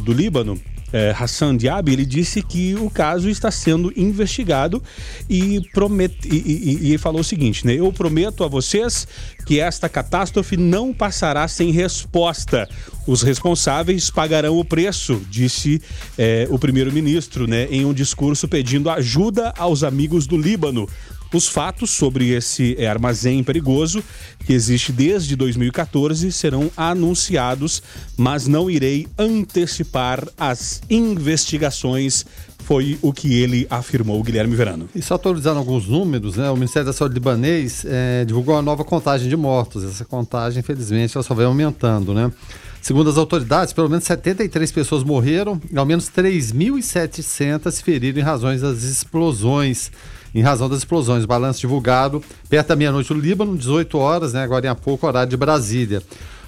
do 0.02 0.12
Líbano, 0.12 0.60
é, 0.94 1.10
Hassan 1.10 1.56
Diab, 1.56 1.92
ele 1.92 2.06
disse 2.06 2.40
que 2.40 2.76
o 2.76 2.88
caso 2.88 3.28
está 3.28 3.50
sendo 3.50 3.92
investigado 3.96 4.80
e, 5.28 5.60
promete, 5.72 6.28
e, 6.28 6.36
e, 6.36 6.94
e, 6.94 6.98
falou 6.98 7.20
o 7.20 7.24
seguinte, 7.24 7.66
né? 7.66 7.74
Eu 7.74 7.92
prometo 7.92 8.44
a 8.44 8.48
vocês 8.48 9.08
que 9.44 9.58
esta 9.58 9.88
catástrofe 9.88 10.56
não 10.56 10.94
passará 10.94 11.48
sem 11.48 11.72
resposta. 11.72 12.68
Os 13.08 13.22
responsáveis 13.22 14.08
pagarão 14.08 14.56
o 14.56 14.64
preço, 14.64 15.20
disse 15.28 15.82
é, 16.16 16.46
o 16.48 16.60
primeiro-ministro, 16.60 17.48
né, 17.48 17.66
em 17.72 17.84
um 17.84 17.92
discurso 17.92 18.46
pedindo 18.46 18.88
ajuda 18.88 19.52
aos 19.58 19.82
amigos 19.82 20.28
do 20.28 20.38
Líbano 20.38 20.88
os 21.36 21.48
fatos 21.48 21.90
sobre 21.90 22.30
esse 22.30 22.76
é, 22.78 22.86
armazém 22.86 23.42
perigoso, 23.42 24.02
que 24.44 24.52
existe 24.52 24.92
desde 24.92 25.36
2014, 25.36 26.30
serão 26.32 26.70
anunciados, 26.76 27.82
mas 28.16 28.46
não 28.46 28.70
irei 28.70 29.06
antecipar 29.18 30.26
as 30.38 30.82
investigações 30.88 32.24
foi 32.64 32.98
o 33.02 33.12
que 33.12 33.34
ele 33.34 33.66
afirmou, 33.68 34.22
Guilherme 34.22 34.56
Verano. 34.56 34.88
E 34.94 35.02
só 35.02 35.16
atualizando 35.16 35.58
alguns 35.58 35.86
números, 35.86 36.36
né, 36.36 36.50
o 36.50 36.54
Ministério 36.54 36.86
da 36.86 36.94
Saúde 36.94 37.14
libanês 37.14 37.84
é, 37.86 38.24
divulgou 38.24 38.54
uma 38.54 38.62
nova 38.62 38.82
contagem 38.82 39.28
de 39.28 39.36
mortos. 39.36 39.84
Essa 39.84 40.04
contagem, 40.04 40.60
infelizmente, 40.60 41.14
ela 41.14 41.22
só 41.22 41.34
vai 41.34 41.44
aumentando, 41.44 42.14
né? 42.14 42.32
Segundo 42.80 43.08
as 43.08 43.16
autoridades, 43.16 43.72
pelo 43.72 43.88
menos 43.88 44.04
73 44.04 44.70
pessoas 44.72 45.02
morreram 45.02 45.60
e 45.70 45.78
ao 45.78 45.86
menos 45.86 46.10
3.700 46.10 47.70
se 47.70 47.82
feriram 47.82 48.18
em 48.18 48.22
razões 48.22 48.60
das 48.60 48.82
explosões 48.82 49.90
em 50.34 50.42
razão 50.42 50.68
das 50.68 50.78
explosões. 50.78 51.24
Balanço 51.24 51.60
divulgado 51.60 52.22
perto 52.48 52.68
da 52.68 52.76
meia-noite 52.76 53.12
no 53.12 53.20
Líbano, 53.20 53.56
18 53.56 53.96
horas, 53.98 54.32
né, 54.32 54.42
agora 54.42 54.68
em 54.68 54.74
pouco, 54.74 55.06
horário 55.06 55.30
de 55.30 55.36
Brasília. 55.36 56.02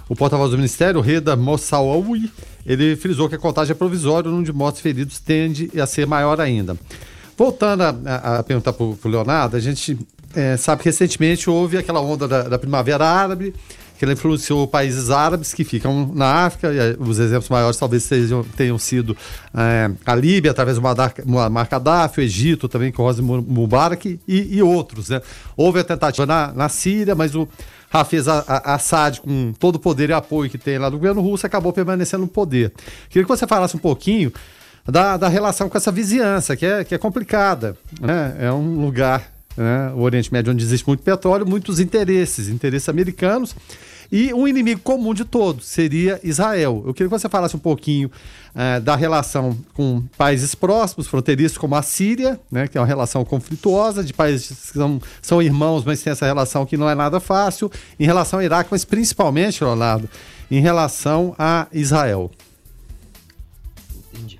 O 0.08 0.14
porta-voz 0.14 0.50
do 0.50 0.56
Ministério, 0.56 1.00
Reda 1.00 1.34
Mossaoui, 1.34 2.30
ele 2.64 2.96
frisou 2.96 3.28
que 3.28 3.34
a 3.34 3.38
contagem 3.38 3.72
é 3.72 3.74
provisória, 3.74 4.28
o 4.28 4.30
número 4.30 4.52
de 4.52 4.56
mortos 4.56 4.80
feridos 4.80 5.18
tende 5.18 5.70
a 5.80 5.86
ser 5.86 6.06
maior 6.06 6.40
ainda. 6.40 6.76
Voltando 7.36 7.82
a, 7.82 7.94
a, 8.06 8.38
a 8.38 8.42
perguntar 8.42 8.72
para 8.72 8.84
o 8.84 8.98
Leonardo, 9.04 9.56
a 9.56 9.60
gente 9.60 9.98
é, 10.34 10.56
sabe 10.56 10.82
que 10.82 10.88
recentemente 10.88 11.50
houve 11.50 11.76
aquela 11.76 12.00
onda 12.00 12.28
da, 12.28 12.42
da 12.42 12.58
Primavera 12.58 13.04
Árabe, 13.04 13.54
que 13.98 14.04
ela 14.04 14.12
influenciou 14.12 14.66
países 14.66 15.10
árabes 15.10 15.54
que 15.54 15.64
ficam 15.64 16.12
na 16.14 16.46
África, 16.46 16.68
e 16.72 16.96
os 17.02 17.18
exemplos 17.18 17.48
maiores 17.48 17.76
talvez 17.76 18.02
sejam, 18.02 18.44
tenham 18.56 18.78
sido 18.78 19.16
é, 19.54 19.90
a 20.04 20.14
Líbia, 20.14 20.50
através 20.50 20.78
do 20.78 20.82
Muammar 21.24 21.68
Gaddafi, 21.68 22.20
o 22.20 22.22
Egito 22.22 22.68
também, 22.68 22.92
com 22.92 23.02
Hosni 23.02 23.24
Mubarak, 23.24 24.20
e, 24.26 24.56
e 24.56 24.62
outros. 24.62 25.08
Né? 25.08 25.20
Houve 25.56 25.80
a 25.80 25.84
tentativa 25.84 26.26
na, 26.26 26.52
na 26.52 26.68
Síria, 26.68 27.14
mas 27.14 27.34
o 27.34 27.48
Hafez 27.92 28.26
Assad, 28.28 29.20
com 29.20 29.52
todo 29.58 29.76
o 29.76 29.78
poder 29.78 30.10
e 30.10 30.12
apoio 30.12 30.50
que 30.50 30.58
tem 30.58 30.78
lá 30.78 30.90
do 30.90 30.98
governo 30.98 31.20
russo, 31.20 31.46
acabou 31.46 31.72
permanecendo 31.72 32.22
no 32.22 32.28
poder. 32.28 32.72
Queria 33.08 33.24
que 33.24 33.28
você 33.28 33.46
falasse 33.46 33.76
um 33.76 33.80
pouquinho 33.80 34.32
da, 34.84 35.16
da 35.16 35.28
relação 35.28 35.68
com 35.68 35.76
essa 35.76 35.90
vizinhança, 35.90 36.56
que 36.56 36.66
é, 36.66 36.84
que 36.84 36.94
é 36.94 36.98
complicada. 36.98 37.76
Né? 38.00 38.36
É 38.40 38.52
um 38.52 38.80
lugar 38.80 39.35
né? 39.56 39.92
o 39.94 40.00
Oriente 40.00 40.32
Médio, 40.32 40.52
onde 40.52 40.64
existe 40.64 40.86
muito 40.86 41.02
petróleo, 41.02 41.46
muitos 41.46 41.80
interesses, 41.80 42.48
interesses 42.48 42.88
americanos. 42.88 43.54
E 44.10 44.32
um 44.32 44.46
inimigo 44.46 44.80
comum 44.82 45.12
de 45.12 45.24
todos 45.24 45.66
seria 45.66 46.20
Israel. 46.22 46.82
Eu 46.86 46.94
queria 46.94 47.08
que 47.08 47.18
você 47.18 47.28
falasse 47.28 47.56
um 47.56 47.60
pouquinho 47.60 48.10
uh, 48.54 48.80
da 48.80 48.94
relação 48.94 49.58
com 49.74 50.02
países 50.16 50.54
próximos, 50.54 51.08
fronteiriços, 51.08 51.58
como 51.58 51.74
a 51.74 51.82
Síria, 51.82 52.38
né, 52.50 52.68
que 52.68 52.78
é 52.78 52.80
uma 52.80 52.86
relação 52.86 53.24
conflituosa, 53.24 54.04
de 54.04 54.12
países 54.12 54.70
que 54.70 54.78
são, 54.78 55.00
são 55.20 55.42
irmãos, 55.42 55.84
mas 55.84 56.02
tem 56.02 56.12
essa 56.12 56.26
relação 56.26 56.64
que 56.64 56.76
não 56.76 56.88
é 56.88 56.94
nada 56.94 57.18
fácil, 57.18 57.70
em 57.98 58.04
relação 58.04 58.38
ao 58.38 58.44
Iraque, 58.44 58.68
mas 58.70 58.84
principalmente, 58.84 59.64
Leonardo, 59.64 60.08
em 60.50 60.60
relação 60.60 61.34
a 61.36 61.66
Israel. 61.72 62.30
Entendi. 64.12 64.38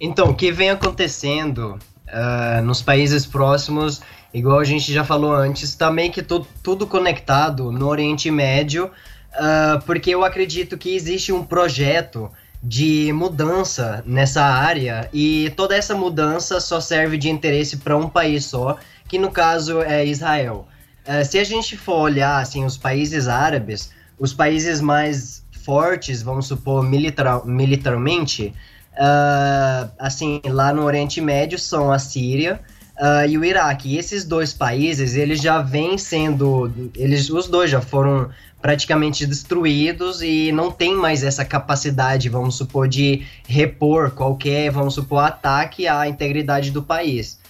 Então, 0.00 0.30
o 0.30 0.34
que 0.34 0.50
vem 0.50 0.70
acontecendo 0.70 1.78
uh, 2.12 2.62
nos 2.62 2.82
países 2.82 3.26
próximos, 3.26 4.02
igual 4.32 4.58
a 4.58 4.64
gente 4.64 4.92
já 4.92 5.04
falou 5.04 5.32
antes, 5.32 5.70
está 5.70 5.90
meio 5.90 6.12
que 6.12 6.22
tu, 6.22 6.46
tudo 6.62 6.86
conectado 6.86 7.72
no 7.72 7.88
Oriente 7.88 8.30
Médio, 8.30 8.86
uh, 8.86 9.82
porque 9.84 10.10
eu 10.10 10.24
acredito 10.24 10.76
que 10.76 10.94
existe 10.94 11.32
um 11.32 11.42
projeto 11.44 12.30
de 12.62 13.12
mudança 13.12 14.04
nessa 14.06 14.42
área 14.44 15.08
e 15.12 15.52
toda 15.56 15.74
essa 15.74 15.94
mudança 15.96 16.60
só 16.60 16.80
serve 16.80 17.18
de 17.18 17.28
interesse 17.28 17.78
para 17.78 17.96
um 17.96 18.08
país 18.08 18.44
só, 18.44 18.76
que 19.08 19.18
no 19.18 19.30
caso 19.30 19.80
é 19.82 20.06
Israel. 20.06 20.68
Uh, 21.06 21.24
se 21.24 21.38
a 21.38 21.44
gente 21.44 21.76
for 21.76 21.96
olhar 21.96 22.40
assim 22.40 22.64
os 22.64 22.76
países 22.76 23.26
árabes, 23.26 23.90
os 24.18 24.32
países 24.32 24.80
mais 24.80 25.42
fortes, 25.64 26.22
vamos 26.22 26.46
supor 26.46 26.82
militar, 26.82 27.44
militarmente, 27.44 28.54
uh, 28.94 29.90
assim 29.98 30.40
lá 30.46 30.72
no 30.72 30.84
Oriente 30.84 31.20
Médio 31.20 31.58
são 31.58 31.92
a 31.92 31.98
Síria 31.98 32.60
uh, 32.98 33.28
e 33.28 33.36
o 33.38 33.44
Iraque. 33.44 33.94
E 33.94 33.98
esses 33.98 34.24
dois 34.24 34.52
países 34.52 35.16
eles 35.16 35.40
já 35.40 35.60
vêm 35.60 35.98
sendo, 35.98 36.72
eles 36.96 37.30
os 37.30 37.48
dois 37.48 37.70
já 37.70 37.80
foram 37.80 38.30
praticamente 38.60 39.26
destruídos 39.26 40.22
e 40.22 40.52
não 40.52 40.70
tem 40.70 40.94
mais 40.94 41.24
essa 41.24 41.44
capacidade, 41.44 42.28
vamos 42.28 42.54
supor, 42.54 42.86
de 42.86 43.26
repor 43.46 44.12
qualquer, 44.12 44.70
vamos 44.70 44.94
supor, 44.94 45.24
ataque 45.24 45.88
à 45.88 46.06
integridade 46.06 46.70
do 46.70 46.80
país. 46.80 47.40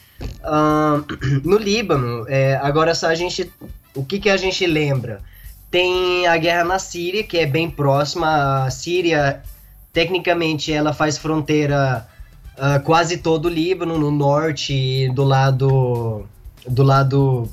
Uh, 0.42 1.04
no 1.44 1.58
Líbano, 1.58 2.24
é, 2.28 2.54
agora 2.62 2.94
só 2.94 3.08
a 3.08 3.14
gente, 3.14 3.52
o 3.94 4.02
que, 4.02 4.18
que 4.18 4.30
a 4.30 4.38
gente 4.38 4.66
lembra? 4.66 5.20
Tem 5.70 6.26
a 6.26 6.36
guerra 6.36 6.64
na 6.64 6.78
Síria, 6.78 7.22
que 7.22 7.38
é 7.38 7.46
bem 7.46 7.68
próxima. 7.68 8.64
A 8.64 8.70
Síria, 8.70 9.42
tecnicamente, 9.92 10.72
ela 10.72 10.92
faz 10.92 11.18
fronteira 11.18 12.06
uh, 12.56 12.82
quase 12.82 13.18
todo 13.18 13.46
o 13.46 13.48
Líbano, 13.48 13.98
no 13.98 14.10
norte, 14.10 15.08
do 15.10 15.24
lado 15.24 16.26
do 16.66 16.82
lado 16.82 17.50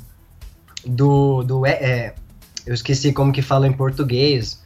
do, 0.86 1.44
do 1.44 1.66
é, 1.66 1.72
é 1.72 2.16
eu 2.66 2.74
esqueci 2.74 3.12
como 3.12 3.32
que 3.32 3.42
fala 3.42 3.68
em 3.68 3.74
português. 3.74 4.62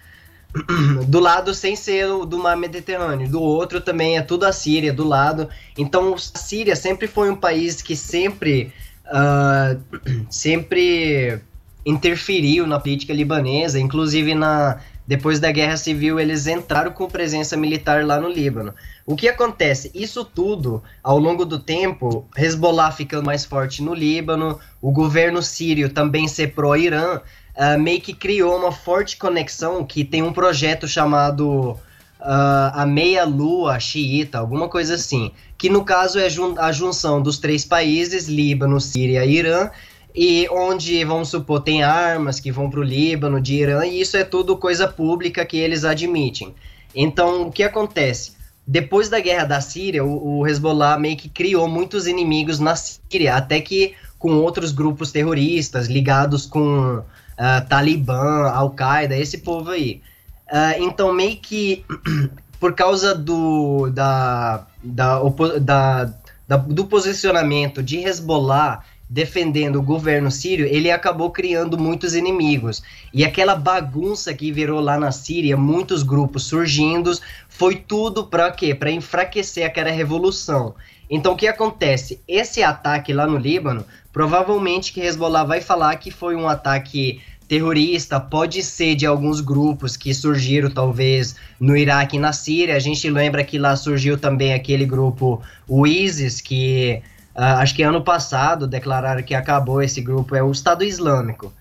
Do 1.07 1.19
lado 1.19 1.53
sem 1.53 1.75
ser 1.75 2.05
do 2.27 2.37
mar 2.37 2.55
Mediterrâneo, 2.55 3.27
do 3.27 3.41
outro 3.41 3.81
também 3.81 4.17
é 4.17 4.21
tudo 4.21 4.45
a 4.45 4.51
Síria, 4.51 4.93
do 4.93 5.03
lado. 5.03 5.49
Então, 5.75 6.13
a 6.13 6.17
Síria 6.17 6.75
sempre 6.75 7.07
foi 7.07 7.31
um 7.31 7.35
país 7.35 7.81
que 7.81 7.95
sempre, 7.95 8.71
uh, 9.07 9.81
sempre 10.29 11.39
interferiu 11.85 12.67
na 12.67 12.79
política 12.79 13.13
libanesa, 13.13 13.79
inclusive 13.79 14.35
na 14.35 14.79
depois 15.05 15.39
da 15.39 15.51
guerra 15.51 15.77
civil 15.77 16.19
eles 16.19 16.47
entraram 16.47 16.91
com 16.91 17.07
presença 17.07 17.57
militar 17.57 18.05
lá 18.05 18.19
no 18.19 18.29
Líbano. 18.29 18.73
O 19.05 19.15
que 19.15 19.27
acontece? 19.27 19.91
Isso 19.93 20.23
tudo, 20.23 20.81
ao 21.03 21.19
longo 21.19 21.45
do 21.45 21.59
tempo, 21.59 22.27
Hezbollah 22.37 22.91
ficando 22.91 23.25
mais 23.25 23.43
forte 23.43 23.83
no 23.83 23.93
Líbano, 23.93 24.59
o 24.81 24.91
governo 24.91 25.41
sírio 25.41 25.89
também 25.89 26.27
ser 26.27 26.53
pró-Irã, 26.53 27.19
uh, 27.55 27.79
meio 27.79 28.01
que 28.01 28.13
criou 28.13 28.57
uma 28.57 28.71
forte 28.71 29.17
conexão 29.17 29.83
que 29.83 30.05
tem 30.05 30.23
um 30.23 30.31
projeto 30.31 30.87
chamado 30.87 31.77
uh, 32.23 32.71
a 32.73 32.85
Meia 32.85 33.25
Lua 33.25 33.79
Xiita, 33.79 34.39
alguma 34.39 34.69
coisa 34.69 34.95
assim, 34.95 35.31
que 35.57 35.69
no 35.69 35.83
caso 35.83 36.17
é 36.17 36.29
jun 36.29 36.55
a 36.57 36.71
junção 36.71 37.21
dos 37.21 37.37
três 37.37 37.65
países, 37.65 38.27
Líbano, 38.27 38.79
Síria 38.79 39.25
e 39.25 39.35
Irã, 39.35 39.69
e 40.15 40.47
onde, 40.51 41.03
vamos 41.03 41.29
supor, 41.29 41.61
tem 41.61 41.81
armas 41.81 42.39
que 42.39 42.51
vão 42.51 42.69
para 42.69 42.79
o 42.79 42.83
Líbano, 42.83 43.41
de 43.41 43.55
Irã, 43.55 43.85
e 43.85 43.99
isso 43.99 44.15
é 44.15 44.23
tudo 44.23 44.57
coisa 44.57 44.87
pública 44.87 45.45
que 45.45 45.57
eles 45.57 45.83
admitem. 45.83 46.53
Então, 46.93 47.47
o 47.47 47.51
que 47.51 47.63
acontece? 47.63 48.33
Depois 48.65 49.09
da 49.09 49.19
guerra 49.19 49.45
da 49.45 49.61
Síria, 49.61 50.05
o, 50.05 50.39
o 50.39 50.47
Hezbollah 50.47 50.99
meio 50.99 51.17
que 51.17 51.27
criou 51.27 51.67
muitos 51.67 52.05
inimigos 52.05 52.59
na 52.59 52.75
Síria, 52.75 53.35
até 53.35 53.59
que 53.59 53.95
com 54.19 54.35
outros 54.35 54.71
grupos 54.71 55.11
terroristas 55.11 55.87
ligados 55.87 56.45
com 56.45 56.99
uh, 56.99 57.67
Talibã, 57.67 58.49
Al-Qaeda, 58.51 59.17
esse 59.17 59.39
povo 59.39 59.71
aí. 59.71 60.01
Uh, 60.47 60.83
então, 60.83 61.11
meio 61.11 61.37
que 61.37 61.83
por 62.59 62.73
causa 62.73 63.15
do, 63.15 63.89
da, 63.89 64.65
da, 64.81 65.19
da, 65.59 66.13
da, 66.47 66.57
do 66.57 66.85
posicionamento 66.85 67.83
de 67.83 67.97
Hezbollah 67.97 68.83
defendendo 69.09 69.77
o 69.77 69.83
governo 69.83 70.31
sírio, 70.31 70.65
ele 70.65 70.89
acabou 70.89 71.29
criando 71.29 71.77
muitos 71.77 72.15
inimigos. 72.15 72.81
E 73.13 73.23
aquela 73.23 73.55
bagunça 73.55 74.33
que 74.33 74.51
virou 74.51 74.79
lá 74.79 74.97
na 74.97 75.11
Síria, 75.11 75.55
muitos 75.55 76.03
grupos 76.03 76.43
surgindo, 76.45 77.11
foi 77.47 77.75
tudo 77.75 78.25
para 78.25 78.51
quê? 78.51 78.73
Para 78.73 78.91
enfraquecer 78.91 79.65
aquela 79.65 79.91
revolução. 79.91 80.73
Então 81.09 81.33
o 81.33 81.35
que 81.35 81.47
acontece? 81.47 82.19
Esse 82.27 82.63
ataque 82.63 83.13
lá 83.13 83.27
no 83.27 83.37
Líbano, 83.37 83.85
provavelmente 84.11 84.91
que 84.91 85.01
Hezbollah 85.01 85.43
vai 85.43 85.61
falar 85.61 85.95
que 85.97 86.09
foi 86.09 86.35
um 86.35 86.47
ataque 86.47 87.21
terrorista, 87.47 88.19
pode 88.19 88.63
ser 88.63 88.95
de 88.95 89.05
alguns 89.05 89.41
grupos 89.41 89.95
que 89.95 90.11
surgiram 90.13 90.71
talvez 90.71 91.35
no 91.59 91.77
Iraque 91.77 92.15
e 92.15 92.19
na 92.19 92.33
Síria. 92.33 92.75
A 92.75 92.79
gente 92.79 93.07
lembra 93.09 93.43
que 93.43 93.59
lá 93.59 93.75
surgiu 93.75 94.17
também 94.17 94.53
aquele 94.53 94.85
grupo, 94.85 95.39
o 95.67 95.85
ISIS, 95.85 96.41
que 96.41 97.03
acho 97.35 97.75
que 97.75 97.83
ano 97.83 98.03
passado 98.03 98.67
declararam 98.67 99.23
que 99.23 99.33
acabou 99.33 99.81
esse 99.81 100.01
grupo, 100.01 100.35
é 100.35 100.43
o 100.43 100.51
Estado 100.51 100.83
Islâmico. 100.83 101.51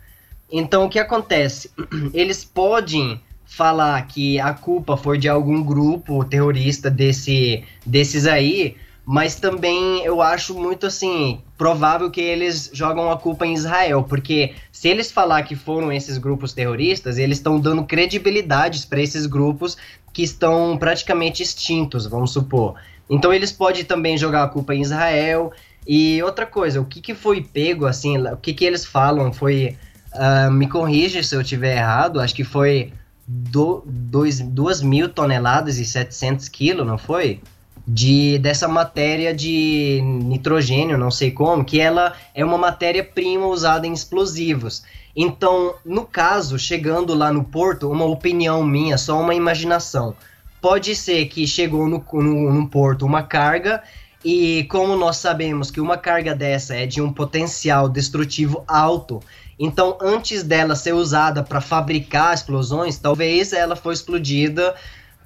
Então 0.50 0.84
o 0.84 0.88
que 0.88 0.98
acontece? 0.98 1.70
Eles 2.12 2.44
podem 2.44 3.20
falar 3.46 4.00
que 4.06 4.40
a 4.40 4.54
culpa 4.54 4.96
foi 4.96 5.18
de 5.18 5.28
algum 5.28 5.62
grupo 5.62 6.24
terrorista 6.24 6.90
desse, 6.90 7.62
desses 7.84 8.26
aí, 8.26 8.76
mas 9.04 9.34
também 9.34 10.02
eu 10.04 10.22
acho 10.22 10.54
muito 10.54 10.86
assim 10.86 11.40
provável 11.58 12.10
que 12.10 12.20
eles 12.20 12.70
jogam 12.72 13.10
a 13.10 13.18
culpa 13.18 13.46
em 13.46 13.52
Israel, 13.52 14.04
porque 14.04 14.54
se 14.70 14.88
eles 14.88 15.12
falar 15.12 15.42
que 15.42 15.54
foram 15.54 15.92
esses 15.92 16.18
grupos 16.18 16.52
terroristas, 16.52 17.18
eles 17.18 17.38
estão 17.38 17.60
dando 17.60 17.84
credibilidades 17.84 18.84
para 18.84 19.00
esses 19.00 19.26
grupos 19.26 19.76
que 20.12 20.22
estão 20.22 20.76
praticamente 20.78 21.42
extintos, 21.42 22.06
vamos 22.06 22.32
supor. 22.32 22.74
Então 23.12 23.32
eles 23.32 23.52
podem 23.52 23.84
também 23.84 24.16
jogar 24.16 24.42
a 24.42 24.48
culpa 24.48 24.74
em 24.74 24.80
Israel. 24.80 25.52
E 25.86 26.22
outra 26.22 26.46
coisa, 26.46 26.80
o 26.80 26.84
que, 26.86 27.00
que 27.00 27.14
foi 27.14 27.42
pego 27.42 27.84
assim, 27.84 28.16
o 28.18 28.36
que, 28.38 28.54
que 28.54 28.64
eles 28.64 28.86
falam 28.86 29.32
foi, 29.32 29.76
uh, 30.14 30.50
me 30.50 30.66
corrija 30.66 31.22
se 31.22 31.36
eu 31.36 31.44
tiver 31.44 31.76
errado, 31.76 32.20
acho 32.20 32.34
que 32.34 32.44
foi 32.44 32.92
2 33.28 34.80
mil 34.80 35.10
toneladas 35.10 35.78
e 35.78 35.84
700 35.84 36.48
quilos, 36.48 36.86
não 36.86 36.96
foi? 36.96 37.40
de 37.86 38.38
dessa 38.38 38.68
matéria 38.68 39.34
de 39.34 40.00
nitrogênio, 40.02 40.96
não 40.96 41.10
sei 41.10 41.30
como, 41.30 41.64
que 41.64 41.80
ela 41.80 42.14
é 42.34 42.44
uma 42.44 42.56
matéria-prima 42.56 43.46
usada 43.46 43.86
em 43.86 43.92
explosivos. 43.92 44.84
Então, 45.14 45.74
no 45.84 46.04
caso, 46.04 46.58
chegando 46.58 47.12
lá 47.12 47.32
no 47.32 47.44
porto, 47.44 47.90
uma 47.90 48.04
opinião 48.04 48.62
minha, 48.64 48.96
só 48.96 49.20
uma 49.20 49.34
imaginação. 49.34 50.14
Pode 50.62 50.96
ser 50.96 51.26
que 51.26 51.46
chegou 51.46 51.86
no, 51.86 52.02
no, 52.12 52.52
no 52.52 52.68
porto 52.68 53.04
uma 53.04 53.22
carga 53.22 53.82
e 54.24 54.64
como 54.70 54.96
nós 54.96 55.18
sabemos 55.18 55.70
que 55.70 55.80
uma 55.80 55.98
carga 55.98 56.34
dessa 56.34 56.74
é 56.74 56.86
de 56.86 57.02
um 57.02 57.12
potencial 57.12 57.88
destrutivo 57.88 58.64
alto, 58.66 59.20
então 59.58 59.98
antes 60.00 60.44
dela 60.44 60.76
ser 60.76 60.94
usada 60.94 61.42
para 61.42 61.60
fabricar 61.60 62.32
explosões, 62.32 62.96
talvez 62.98 63.52
ela 63.52 63.76
foi 63.76 63.92
explodida 63.92 64.74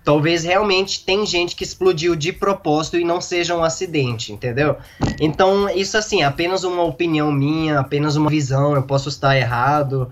talvez 0.07 0.45
realmente 0.45 1.05
tem 1.05 1.27
gente 1.27 1.57
que 1.57 1.65
explodiu 1.65 2.15
de 2.15 2.33
propósito 2.33 2.97
e 2.97 3.03
não 3.03 3.21
seja 3.21 3.57
um 3.57 3.65
acidente, 3.65 4.33
entendeu? 4.33 4.77
Então, 5.21 5.69
isso 5.69 5.99
assim, 5.99 6.23
apenas 6.23 6.63
uma 6.63 6.85
opinião 6.85 7.33
minha, 7.33 7.81
apenas 7.81 8.15
uma 8.15 8.31
visão, 8.31 8.77
eu 8.77 8.85
posso 8.85 9.09
estar 9.09 9.37
errado. 9.37 10.09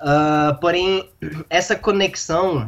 Uh, 0.00 0.58
porém, 0.60 1.08
essa 1.48 1.76
conexão 1.76 2.66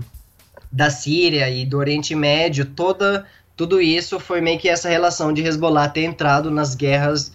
da 0.71 0.91
Síria 0.91 1.49
e 1.51 1.65
do 1.65 1.79
Oriente 1.79 2.15
Médio, 2.15 2.65
toda, 2.65 3.27
tudo 3.57 3.81
isso 3.81 4.21
foi 4.21 4.41
meio 4.41 4.59
que 4.59 4.69
essa 4.69 4.89
relação 4.89 5.33
de 5.33 5.43
Hezbollah 5.43 5.89
ter 5.89 6.05
entrado 6.05 6.51
nas 6.51 6.75
guerras 6.75 7.33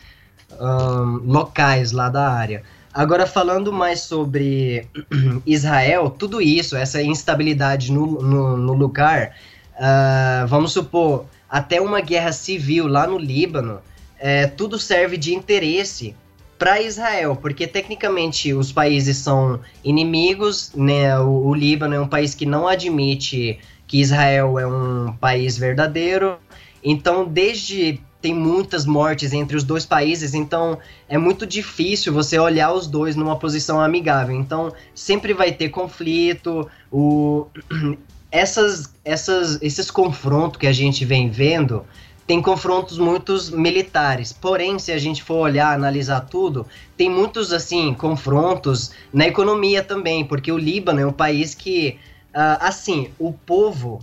um, 0.59 1.21
locais 1.25 1.91
lá 1.91 2.09
da 2.09 2.29
área. 2.29 2.63
Agora, 2.93 3.27
falando 3.27 3.73
mais 3.73 4.01
sobre 4.01 4.87
Israel, 5.45 6.09
tudo 6.09 6.41
isso, 6.41 6.77
essa 6.77 7.01
instabilidade 7.01 7.91
no, 7.91 8.21
no, 8.21 8.57
no 8.57 8.73
lugar, 8.73 9.35
uh, 9.73 10.47
vamos 10.47 10.71
supor, 10.71 11.25
até 11.49 11.81
uma 11.81 11.99
guerra 11.99 12.31
civil 12.31 12.87
lá 12.87 13.05
no 13.05 13.17
Líbano, 13.17 13.81
é, 14.17 14.47
tudo 14.47 14.79
serve 14.79 15.17
de 15.17 15.33
interesse 15.33 16.15
para 16.57 16.81
Israel, 16.81 17.35
porque 17.35 17.67
tecnicamente 17.67 18.53
os 18.53 18.71
países 18.71 19.17
são 19.17 19.59
inimigos, 19.83 20.71
né? 20.75 21.19
O, 21.19 21.47
o, 21.47 21.53
Líbano 21.53 21.95
é 21.95 21.99
um 21.99 22.07
país 22.07 22.33
que 22.33 22.45
não 22.45 22.67
admite 22.67 23.59
que 23.87 23.99
Israel 23.99 24.57
é 24.57 24.65
um 24.65 25.13
país 25.13 25.57
verdadeiro. 25.57 26.37
Então, 26.83 27.25
desde 27.25 27.99
tem 28.25 28.33
muitas 28.33 28.87
mortes 28.87 29.33
entre 29.33 29.55
os 29.55 29.63
dois 29.63 29.85
países, 29.85 30.33
então 30.33 30.79
é 31.07 31.15
muito 31.15 31.45
difícil 31.45 32.11
você 32.11 32.39
olhar 32.39 32.73
os 32.73 32.87
dois 32.87 33.15
numa 33.15 33.37
posição 33.37 33.79
amigável. 33.79 34.35
Então 34.35 34.73
sempre 34.95 35.31
vai 35.31 35.51
ter 35.51 35.69
conflito, 35.69 36.67
o 36.91 37.45
essas, 38.31 38.91
essas, 39.05 39.61
esses 39.61 39.91
confrontos 39.91 40.59
que 40.59 40.65
a 40.65 40.71
gente 40.71 41.05
vem 41.05 41.29
vendo 41.29 41.85
tem 42.27 42.41
confrontos 42.41 42.97
muitos 42.97 43.49
militares. 43.49 44.33
Porém, 44.33 44.79
se 44.79 44.91
a 44.91 44.97
gente 44.97 45.23
for 45.23 45.35
olhar, 45.35 45.73
analisar 45.73 46.21
tudo, 46.21 46.65
tem 46.97 47.09
muitos 47.09 47.53
assim 47.53 47.93
confrontos 47.93 48.91
na 49.13 49.27
economia 49.27 49.83
também, 49.83 50.25
porque 50.25 50.51
o 50.51 50.57
Líbano 50.57 50.99
é 50.99 51.05
um 51.05 51.13
país 51.13 51.53
que, 51.53 51.97
uh, 52.29 52.57
assim, 52.59 53.09
o 53.19 53.31
povo, 53.31 54.01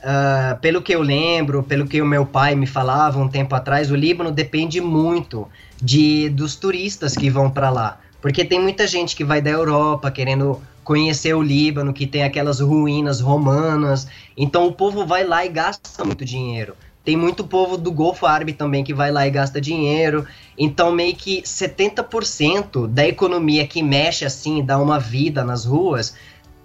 uh, 0.00 0.58
pelo 0.60 0.82
que 0.82 0.94
eu 0.94 1.02
lembro, 1.02 1.62
pelo 1.62 1.86
que 1.86 2.02
o 2.02 2.06
meu 2.06 2.26
pai 2.26 2.54
me 2.56 2.66
falava 2.66 3.20
um 3.20 3.28
tempo 3.28 3.54
atrás, 3.54 3.90
o 3.90 3.94
Líbano 3.94 4.32
depende 4.32 4.80
muito 4.80 5.46
de 5.80 6.28
dos 6.28 6.56
turistas 6.56 7.14
que 7.14 7.30
vão 7.30 7.48
para 7.48 7.70
lá, 7.70 8.00
porque 8.20 8.44
tem 8.44 8.60
muita 8.60 8.86
gente 8.86 9.14
que 9.14 9.24
vai 9.24 9.40
da 9.40 9.50
Europa 9.50 10.10
querendo 10.10 10.60
conhecer 10.82 11.34
o 11.34 11.42
Líbano, 11.42 11.92
que 11.92 12.04
tem 12.04 12.24
aquelas 12.24 12.58
ruínas 12.58 13.20
romanas. 13.20 14.08
Então 14.36 14.66
o 14.66 14.72
povo 14.72 15.06
vai 15.06 15.24
lá 15.24 15.46
e 15.46 15.48
gasta 15.48 16.04
muito 16.04 16.24
dinheiro. 16.24 16.74
Tem 17.04 17.16
muito 17.16 17.44
povo 17.44 17.76
do 17.76 17.90
Golfo 17.90 18.26
Árabe 18.26 18.52
também 18.52 18.84
que 18.84 18.92
vai 18.92 19.10
lá 19.10 19.26
e 19.26 19.30
gasta 19.30 19.60
dinheiro. 19.60 20.26
Então, 20.58 20.92
meio 20.92 21.14
que 21.14 21.42
70% 21.42 22.86
da 22.86 23.06
economia 23.06 23.66
que 23.66 23.82
mexe 23.82 24.24
assim, 24.24 24.62
dá 24.62 24.78
uma 24.78 24.98
vida 24.98 25.42
nas 25.42 25.64
ruas, 25.64 26.14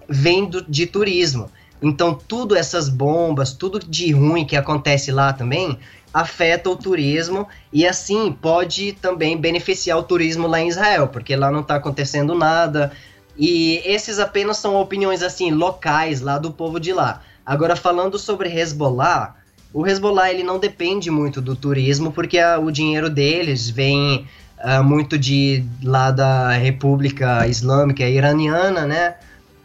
vem 0.09 0.45
do, 0.45 0.61
de 0.61 0.85
turismo. 0.85 1.49
Então, 1.81 2.13
tudo 2.13 2.55
essas 2.55 2.89
bombas, 2.89 3.53
tudo 3.53 3.79
de 3.79 4.11
ruim 4.11 4.45
que 4.45 4.55
acontece 4.55 5.11
lá 5.11 5.31
também, 5.31 5.79
afeta 6.13 6.69
o 6.69 6.75
turismo 6.75 7.47
e 7.73 7.85
assim 7.85 8.31
pode 8.31 8.93
também 8.93 9.35
beneficiar 9.35 9.97
o 9.97 10.03
turismo 10.03 10.47
lá 10.47 10.61
em 10.61 10.69
Israel, 10.69 11.09
porque 11.09 11.35
lá 11.35 11.51
não 11.51 11.59
está 11.59 11.75
acontecendo 11.75 12.33
nada, 12.33 12.91
e 13.37 13.81
esses 13.83 14.17
apenas 14.17 14.57
são 14.57 14.75
opiniões 14.77 15.21
assim 15.21 15.51
locais 15.51 16.21
lá 16.21 16.37
do 16.37 16.51
povo 16.51 16.79
de 16.79 16.93
lá. 16.93 17.21
Agora 17.45 17.75
falando 17.75 18.17
sobre 18.17 18.49
Hezbollah, 18.49 19.35
o 19.75 19.85
Hezbollah 19.85 20.31
ele 20.31 20.41
não 20.41 20.57
depende 20.57 21.11
muito 21.11 21.41
do 21.41 21.53
turismo 21.53 22.09
porque 22.09 22.39
a, 22.39 22.57
o 22.57 22.71
dinheiro 22.71 23.09
deles 23.09 23.69
vem 23.69 24.25
uh, 24.63 24.81
muito 24.81 25.17
de 25.17 25.65
lá 25.83 26.11
da 26.11 26.51
República 26.51 27.45
Islâmica 27.45 28.07
Iraniana, 28.07 28.85
né? 28.85 29.15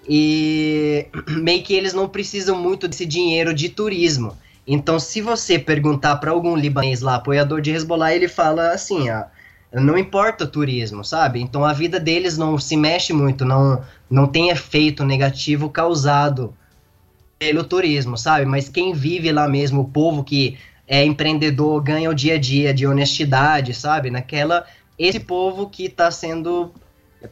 E 0.08 1.06
meio 1.30 1.62
que 1.62 1.74
eles 1.74 1.94
não 1.94 2.08
precisam 2.08 2.60
muito 2.60 2.88
desse 2.88 3.06
dinheiro 3.06 3.54
de 3.54 3.68
turismo. 3.68 4.36
Então, 4.66 4.98
se 4.98 5.20
você 5.20 5.60
perguntar 5.60 6.16
para 6.16 6.32
algum 6.32 6.56
libanês 6.56 7.00
lá, 7.00 7.14
apoiador 7.14 7.60
de 7.60 7.70
Hezbollah, 7.70 8.12
ele 8.12 8.26
fala 8.26 8.72
assim: 8.72 9.08
ah, 9.08 9.28
não 9.72 9.96
importa 9.96 10.42
o 10.42 10.48
turismo, 10.48 11.04
sabe? 11.04 11.40
Então 11.40 11.64
a 11.64 11.72
vida 11.72 12.00
deles 12.00 12.36
não 12.36 12.58
se 12.58 12.76
mexe 12.76 13.12
muito, 13.12 13.44
não, 13.44 13.80
não 14.10 14.26
tem 14.26 14.48
efeito 14.48 15.04
negativo 15.04 15.70
causado 15.70 16.52
pelo 17.40 17.64
turismo, 17.64 18.18
sabe? 18.18 18.44
Mas 18.44 18.68
quem 18.68 18.92
vive 18.92 19.32
lá 19.32 19.48
mesmo, 19.48 19.80
o 19.80 19.88
povo 19.88 20.22
que 20.22 20.58
é 20.86 21.02
empreendedor, 21.02 21.82
ganha 21.82 22.10
o 22.10 22.14
dia 22.14 22.34
a 22.34 22.38
dia 22.38 22.74
de 22.74 22.86
honestidade, 22.86 23.72
sabe? 23.72 24.10
Naquela. 24.10 24.66
Esse 24.98 25.18
povo 25.18 25.70
que 25.70 25.86
está 25.86 26.10
sendo 26.10 26.70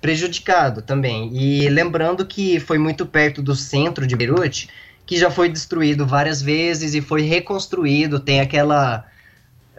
prejudicado 0.00 0.80
também. 0.80 1.30
E 1.36 1.68
lembrando 1.68 2.24
que 2.24 2.58
foi 2.58 2.78
muito 2.78 3.04
perto 3.04 3.42
do 3.42 3.54
centro 3.54 4.06
de 4.06 4.16
Beirute, 4.16 4.70
que 5.04 5.18
já 5.18 5.30
foi 5.30 5.50
destruído 5.50 6.06
várias 6.06 6.40
vezes 6.40 6.94
e 6.94 7.02
foi 7.02 7.22
reconstruído, 7.22 8.18
tem 8.18 8.40
aquela 8.40 9.04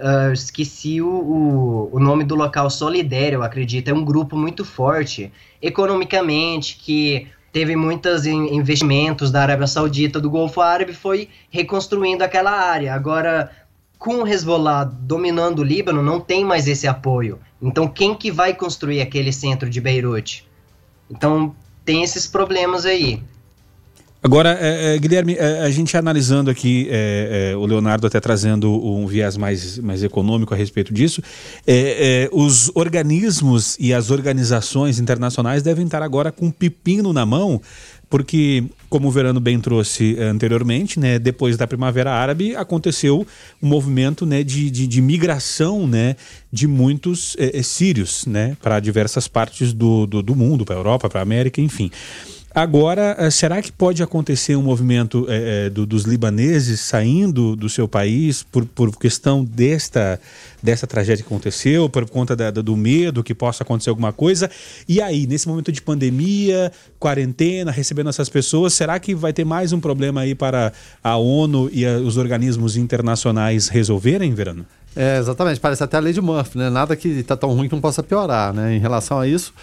Uh, 0.02 0.32
esqueci 0.32 1.02
o, 1.02 1.10
o, 1.10 1.90
o, 1.92 2.00
nome 2.00 2.24
do 2.24 2.34
local, 2.34 2.70
Solidério, 2.70 3.40
eu 3.40 3.44
acredito. 3.44 3.90
É 3.90 3.94
um 3.94 4.06
grupo 4.06 4.38
muito 4.38 4.64
forte 4.64 5.30
economicamente, 5.62 6.78
que 6.78 7.28
teve 7.52 7.76
muitos 7.76 8.26
investimentos 8.26 9.32
da 9.32 9.42
Arábia 9.42 9.68
Saudita, 9.68 10.20
do 10.20 10.30
Golfo 10.30 10.62
Árabe, 10.62 10.94
foi 10.94 11.30
reconstruindo 11.50 12.24
aquela 12.24 12.52
área. 12.52 12.94
Agora, 12.94 13.52
com 13.98 14.24
o 14.24 14.28
Hezbollah 14.28 14.86
dominando 14.86 15.60
o 15.60 15.64
Líbano, 15.64 16.02
não 16.02 16.20
tem 16.20 16.46
mais 16.46 16.68
esse 16.68 16.88
apoio. 16.88 17.40
Então, 17.62 17.88
quem 17.88 18.16
que 18.16 18.32
vai 18.32 18.54
construir 18.54 19.02
aquele 19.02 19.34
centro 19.34 19.70
de 19.70 19.82
Beirute? 19.82 20.48
Então, 21.10 21.54
tem 21.84 22.04
esses 22.04 22.26
problemas 22.28 22.86
aí. 22.86 23.22
Agora, 24.22 24.58
é, 24.60 24.96
é, 24.96 24.98
Guilherme, 24.98 25.36
é, 25.36 25.62
a 25.62 25.70
gente 25.70 25.96
analisando 25.96 26.52
aqui, 26.52 26.90
é, 26.92 27.52
é, 27.52 27.56
o 27.56 27.66
Leonardo 27.66 28.06
até 28.06 28.20
trazendo 28.20 28.70
um 28.70 29.08
viés 29.08 29.38
mais, 29.38 29.80
mais 29.80 30.04
econômico 30.04 30.54
a 30.54 30.58
respeito 30.58 30.94
disso, 30.94 31.22
é, 31.66 32.30
os 32.34 32.70
organismos 32.76 33.78
e 33.80 33.94
as 33.94 34.12
organizações 34.12 35.00
internacionais 35.00 35.64
devem 35.64 35.86
estar 35.86 36.04
agora 36.04 36.34
com 36.34 36.48
um 36.48 36.52
pepino 36.52 37.14
na 37.14 37.26
mão, 37.26 37.62
porque, 38.10 38.66
como 38.90 39.08
o 39.08 39.12
Verano 39.12 39.40
bem 39.40 39.58
trouxe 39.58 40.18
anteriormente, 40.20 41.00
né, 41.00 41.18
depois 41.18 41.56
da 41.56 41.66
Primavera 41.66 42.12
Árabe 42.12 42.56
aconteceu 42.58 43.26
um 43.62 43.68
movimento 43.68 44.26
né, 44.26 44.44
de, 44.44 44.70
de, 44.70 44.86
de 44.86 45.02
migração 45.02 45.88
né, 45.88 46.18
de 46.52 46.68
muitos 46.68 47.38
sírios 47.64 48.26
né, 48.26 48.58
para 48.62 48.82
diversas 48.82 49.30
partes 49.30 49.72
do, 49.72 50.06
do, 50.06 50.22
do 50.22 50.36
mundo, 50.36 50.66
para 50.66 50.76
a 50.76 50.80
Europa, 50.80 51.08
para 51.08 51.22
a 51.22 51.24
América, 51.24 51.62
enfim. 51.62 51.90
Agora, 52.60 53.16
eh, 53.18 53.32
será 53.32 53.62
que 53.62 53.72
pode 53.72 54.04
acontecer 54.04 54.58
um 54.58 54.62
movimento 54.62 55.26
é, 55.30 55.70
do, 55.70 55.86
dos 55.86 56.04
libaneses 56.04 56.82
saindo 56.82 57.56
do 57.56 57.70
seu 57.70 57.88
país 57.88 58.44
por, 58.44 58.66
por 58.66 58.94
questão 58.98 59.46
desta, 59.46 60.20
desta 60.62 60.86
tragédia 60.86 61.24
que 61.24 61.30
aconteceu, 61.34 61.88
por 61.88 62.10
conta 62.10 62.36
da, 62.36 62.52
do 62.52 62.76
medo 62.76 63.24
que 63.24 63.34
possa 63.34 63.64
acontecer 63.64 63.90
alguma 63.90 64.12
coisa? 64.12 64.52
E 64.90 65.02
aí, 65.02 65.26
nesse 65.26 65.48
momento 65.48 65.72
de 65.72 65.82
pandemia, 65.82 66.70
quarentena, 67.00 67.72
recebendo 67.72 68.10
essas 68.10 68.28
pessoas, 68.28 68.74
será 68.74 69.00
que 69.00 69.16
vai 69.16 69.32
ter 69.32 69.46
mais 69.46 69.72
um 69.72 69.80
problema 69.80 70.20
aí 70.20 70.36
para 70.36 70.74
a 71.02 71.16
ONU 71.16 71.70
e 71.72 71.86
a, 71.86 71.98
os 72.00 72.18
organismos 72.18 72.76
internacionais 72.76 73.70
resolverem, 73.70 74.34
Verano? 74.34 74.66
É, 74.98 75.18
exatamente, 75.18 75.62
parece 75.62 75.82
até 75.82 75.96
a 75.96 76.00
lei 76.02 76.12
de 76.12 76.20
Murphy, 76.20 76.58
né? 76.58 76.70
Nada 76.70 76.94
que 76.94 77.08
está 77.08 77.38
tão 77.38 77.54
ruim 77.54 77.70
que 77.70 77.74
não 77.74 77.82
possa 77.82 78.04
piorar, 78.04 78.54
né? 78.54 78.76
Em 78.76 78.80
relação 78.80 79.18
a 79.18 79.26
isso, 79.26 79.54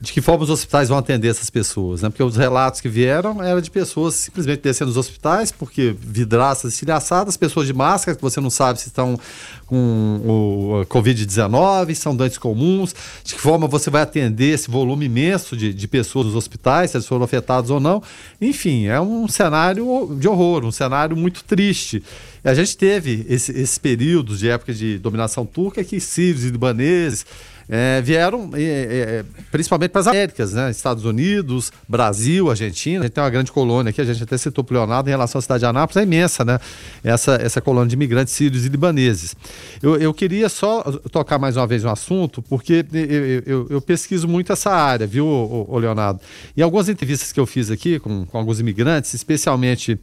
de 0.00 0.14
que 0.14 0.22
forma 0.22 0.42
os 0.42 0.48
hospitais 0.48 0.88
vão 0.88 0.96
atender 0.96 1.28
essas 1.28 1.50
pessoas, 1.50 2.00
né? 2.00 2.08
Porque 2.08 2.22
os 2.22 2.34
relatos 2.34 2.80
que 2.80 2.88
vieram 2.88 3.42
eram 3.42 3.60
de 3.60 3.70
pessoas 3.70 4.14
simplesmente 4.14 4.62
descendo 4.62 4.88
nos 4.88 4.96
hospitais, 4.96 5.52
porque 5.52 5.94
vidraças 6.00 6.72
estilhaçadas, 6.72 7.36
pessoas 7.36 7.66
de 7.66 7.74
máscara, 7.74 8.16
que 8.16 8.22
você 8.22 8.40
não 8.40 8.48
sabe 8.48 8.80
se 8.80 8.88
estão 8.88 9.20
com 9.66 10.20
o 10.24 10.86
Covid-19, 10.86 11.94
são 11.94 12.16
doentes 12.16 12.38
comuns, 12.38 12.94
de 13.22 13.34
que 13.34 13.40
forma 13.40 13.68
você 13.68 13.90
vai 13.90 14.00
atender 14.00 14.54
esse 14.54 14.70
volume 14.70 15.04
imenso 15.04 15.54
de, 15.54 15.74
de 15.74 15.86
pessoas 15.86 16.26
nos 16.26 16.34
hospitais, 16.34 16.90
se 16.90 16.96
eles 16.96 17.06
foram 17.06 17.24
afetados 17.24 17.70
ou 17.70 17.78
não. 17.78 18.02
Enfim, 18.40 18.86
é 18.86 18.98
um 18.98 19.28
cenário 19.28 20.16
de 20.18 20.26
horror, 20.26 20.64
um 20.64 20.72
cenário 20.72 21.14
muito 21.14 21.44
triste. 21.44 22.02
E 22.42 22.48
a 22.48 22.54
gente 22.54 22.74
teve 22.74 23.26
esse, 23.28 23.52
esses 23.52 23.76
períodos 23.76 24.38
de 24.38 24.48
época 24.48 24.72
de 24.72 24.96
dominação 24.98 25.44
turca 25.44 25.84
que 25.84 26.00
sírios 26.00 26.44
e 26.44 26.48
libaneses 26.48 27.26
é, 27.70 28.02
vieram 28.02 28.50
é, 28.54 28.60
é, 28.60 29.24
principalmente 29.52 29.92
para 29.92 30.00
as 30.00 30.06
Américas, 30.08 30.52
né? 30.52 30.70
Estados 30.70 31.04
Unidos, 31.04 31.72
Brasil, 31.88 32.50
Argentina. 32.50 33.00
A 33.00 33.02
gente 33.04 33.12
tem 33.12 33.22
uma 33.22 33.30
grande 33.30 33.52
colônia 33.52 33.90
aqui, 33.90 34.00
a 34.00 34.04
gente 34.04 34.20
até 34.20 34.36
citou 34.36 34.66
o 34.68 34.74
Leonardo 34.74 35.08
em 35.08 35.12
relação 35.12 35.38
à 35.38 35.42
cidade 35.42 35.60
de 35.60 35.66
Anápolis, 35.66 35.96
é 35.96 36.02
imensa, 36.02 36.44
né? 36.44 36.58
Essa, 37.04 37.34
essa 37.36 37.60
colônia 37.60 37.88
de 37.88 37.94
imigrantes 37.94 38.34
sírios 38.34 38.66
e 38.66 38.68
libaneses. 38.68 39.36
Eu, 39.80 39.96
eu 39.96 40.12
queria 40.12 40.48
só 40.48 40.82
tocar 41.12 41.38
mais 41.38 41.56
uma 41.56 41.66
vez 41.66 41.84
no 41.84 41.90
assunto, 41.90 42.42
porque 42.42 42.84
eu, 42.92 43.42
eu, 43.46 43.66
eu 43.70 43.80
pesquiso 43.80 44.26
muito 44.26 44.52
essa 44.52 44.70
área, 44.70 45.06
viu, 45.06 45.66
Leonardo? 45.70 46.20
Em 46.56 46.62
algumas 46.62 46.88
entrevistas 46.88 47.30
que 47.30 47.38
eu 47.38 47.46
fiz 47.46 47.70
aqui 47.70 48.00
com, 48.00 48.26
com 48.26 48.36
alguns 48.36 48.58
imigrantes, 48.58 49.14
especialmente 49.14 49.96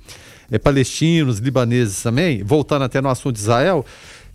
é, 0.51 0.57
palestinos, 0.57 1.39
libaneses 1.39 2.01
também, 2.01 2.43
voltando 2.43 2.83
até 2.83 3.01
no 3.01 3.09
assunto 3.09 3.35
de 3.35 3.41
Israel, 3.41 3.85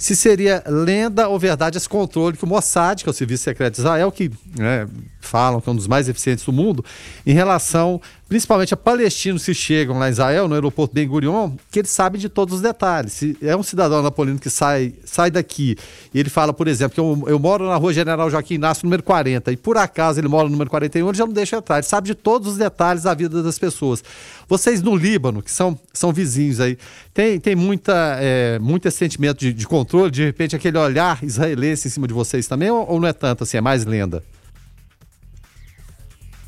se 0.02 0.16
seria 0.16 0.64
lenda 0.66 1.28
ou 1.28 1.38
verdade 1.38 1.78
esse 1.78 1.88
controle 1.88 2.36
que 2.36 2.42
o 2.42 2.46
Mossad, 2.46 3.04
que 3.04 3.08
é 3.08 3.10
o 3.10 3.14
Serviço 3.14 3.44
Secreto 3.44 3.74
de 3.74 3.80
Israel, 3.82 4.10
que 4.10 4.32
né, 4.58 4.88
falam 5.20 5.60
que 5.60 5.68
é 5.68 5.72
um 5.72 5.76
dos 5.76 5.86
mais 5.86 6.08
eficientes 6.08 6.44
do 6.44 6.52
mundo, 6.52 6.84
em 7.24 7.32
relação 7.32 8.00
principalmente 8.32 8.72
a 8.72 8.78
palestinos 8.78 9.44
que 9.44 9.52
chegam 9.52 9.98
lá 9.98 10.08
em 10.08 10.10
Israel, 10.10 10.48
no 10.48 10.54
aeroporto 10.54 10.94
Ben 10.94 11.06
Gurion, 11.06 11.52
que 11.70 11.80
ele 11.80 11.86
sabe 11.86 12.16
de 12.16 12.30
todos 12.30 12.54
os 12.54 12.60
detalhes. 12.62 13.12
Se 13.12 13.36
é 13.42 13.54
um 13.54 13.62
cidadão 13.62 14.02
napolino 14.02 14.38
que 14.38 14.48
sai, 14.48 14.94
sai 15.04 15.30
daqui 15.30 15.76
e 16.14 16.18
ele 16.18 16.30
fala, 16.30 16.50
por 16.54 16.66
exemplo, 16.66 16.94
que 16.94 17.00
eu, 17.00 17.24
eu 17.30 17.38
moro 17.38 17.68
na 17.68 17.76
rua 17.76 17.92
General 17.92 18.30
Joaquim 18.30 18.54
Inácio, 18.54 18.86
número 18.86 19.02
40, 19.02 19.52
e 19.52 19.56
por 19.58 19.76
acaso 19.76 20.18
ele 20.18 20.28
mora 20.28 20.44
no 20.44 20.52
número 20.52 20.70
41, 20.70 21.06
ele 21.06 21.18
já 21.18 21.26
não 21.26 21.32
deixa 21.34 21.58
entrar. 21.58 21.76
Ele 21.76 21.82
sabe 21.82 22.06
de 22.06 22.14
todos 22.14 22.52
os 22.52 22.56
detalhes 22.56 23.02
da 23.02 23.12
vida 23.12 23.42
das 23.42 23.58
pessoas. 23.58 24.02
Vocês 24.48 24.80
no 24.80 24.96
Líbano, 24.96 25.42
que 25.42 25.50
são, 25.50 25.78
são 25.92 26.10
vizinhos 26.10 26.58
aí, 26.58 26.78
tem, 27.12 27.38
tem 27.38 27.54
muita, 27.54 28.16
é, 28.18 28.58
muito 28.58 28.88
esse 28.88 28.96
sentimento 28.96 29.40
de, 29.40 29.52
de 29.52 29.66
controle, 29.66 30.10
de 30.10 30.24
repente 30.24 30.56
aquele 30.56 30.78
olhar 30.78 31.22
israelense 31.22 31.86
em 31.86 31.90
cima 31.90 32.08
de 32.08 32.14
vocês 32.14 32.46
também, 32.46 32.70
ou, 32.70 32.92
ou 32.92 32.98
não 32.98 33.08
é 33.08 33.12
tanto 33.12 33.44
assim, 33.44 33.58
é 33.58 33.60
mais 33.60 33.84
lenda? 33.84 34.24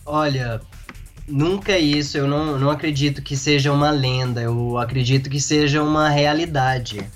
Olha, 0.07 0.63
nunca 1.27 1.73
é 1.73 1.79
isso. 1.79 2.19
Eu 2.19 2.27
não, 2.27 2.59
não 2.59 2.71
acredito 2.71 3.23
que 3.23 3.37
seja 3.37 3.73
uma 3.73 3.91
lenda. 3.91 4.41
Eu 4.41 4.79
acredito 4.79 5.31
que 5.31 5.41
seja 5.41 5.83
uma 5.83 6.09
realidade. 6.09 7.07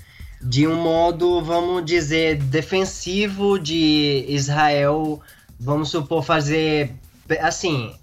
de 0.41 0.65
um 0.65 0.75
modo, 0.75 1.41
vamos 1.43 1.83
dizer, 1.85 2.37
defensivo 2.37 3.59
de 3.59 4.25
Israel, 4.27 5.19
vamos 5.59 5.89
supor, 5.89 6.23
fazer 6.23 6.93
assim. 7.41 7.93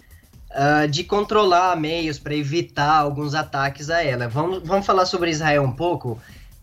Uh, 0.51 0.89
de 0.89 1.05
controlar 1.05 1.77
meios 1.77 2.19
para 2.19 2.35
evitar 2.35 2.97
alguns 2.97 3.35
ataques 3.35 3.91
a 3.91 4.03
ela. 4.03 4.27
Vamos, 4.29 4.63
vamos 4.65 4.87
falar 4.87 5.05
sobre 5.05 5.31
Israel 5.31 5.63
um 5.63 5.73
pouco. 5.73 6.19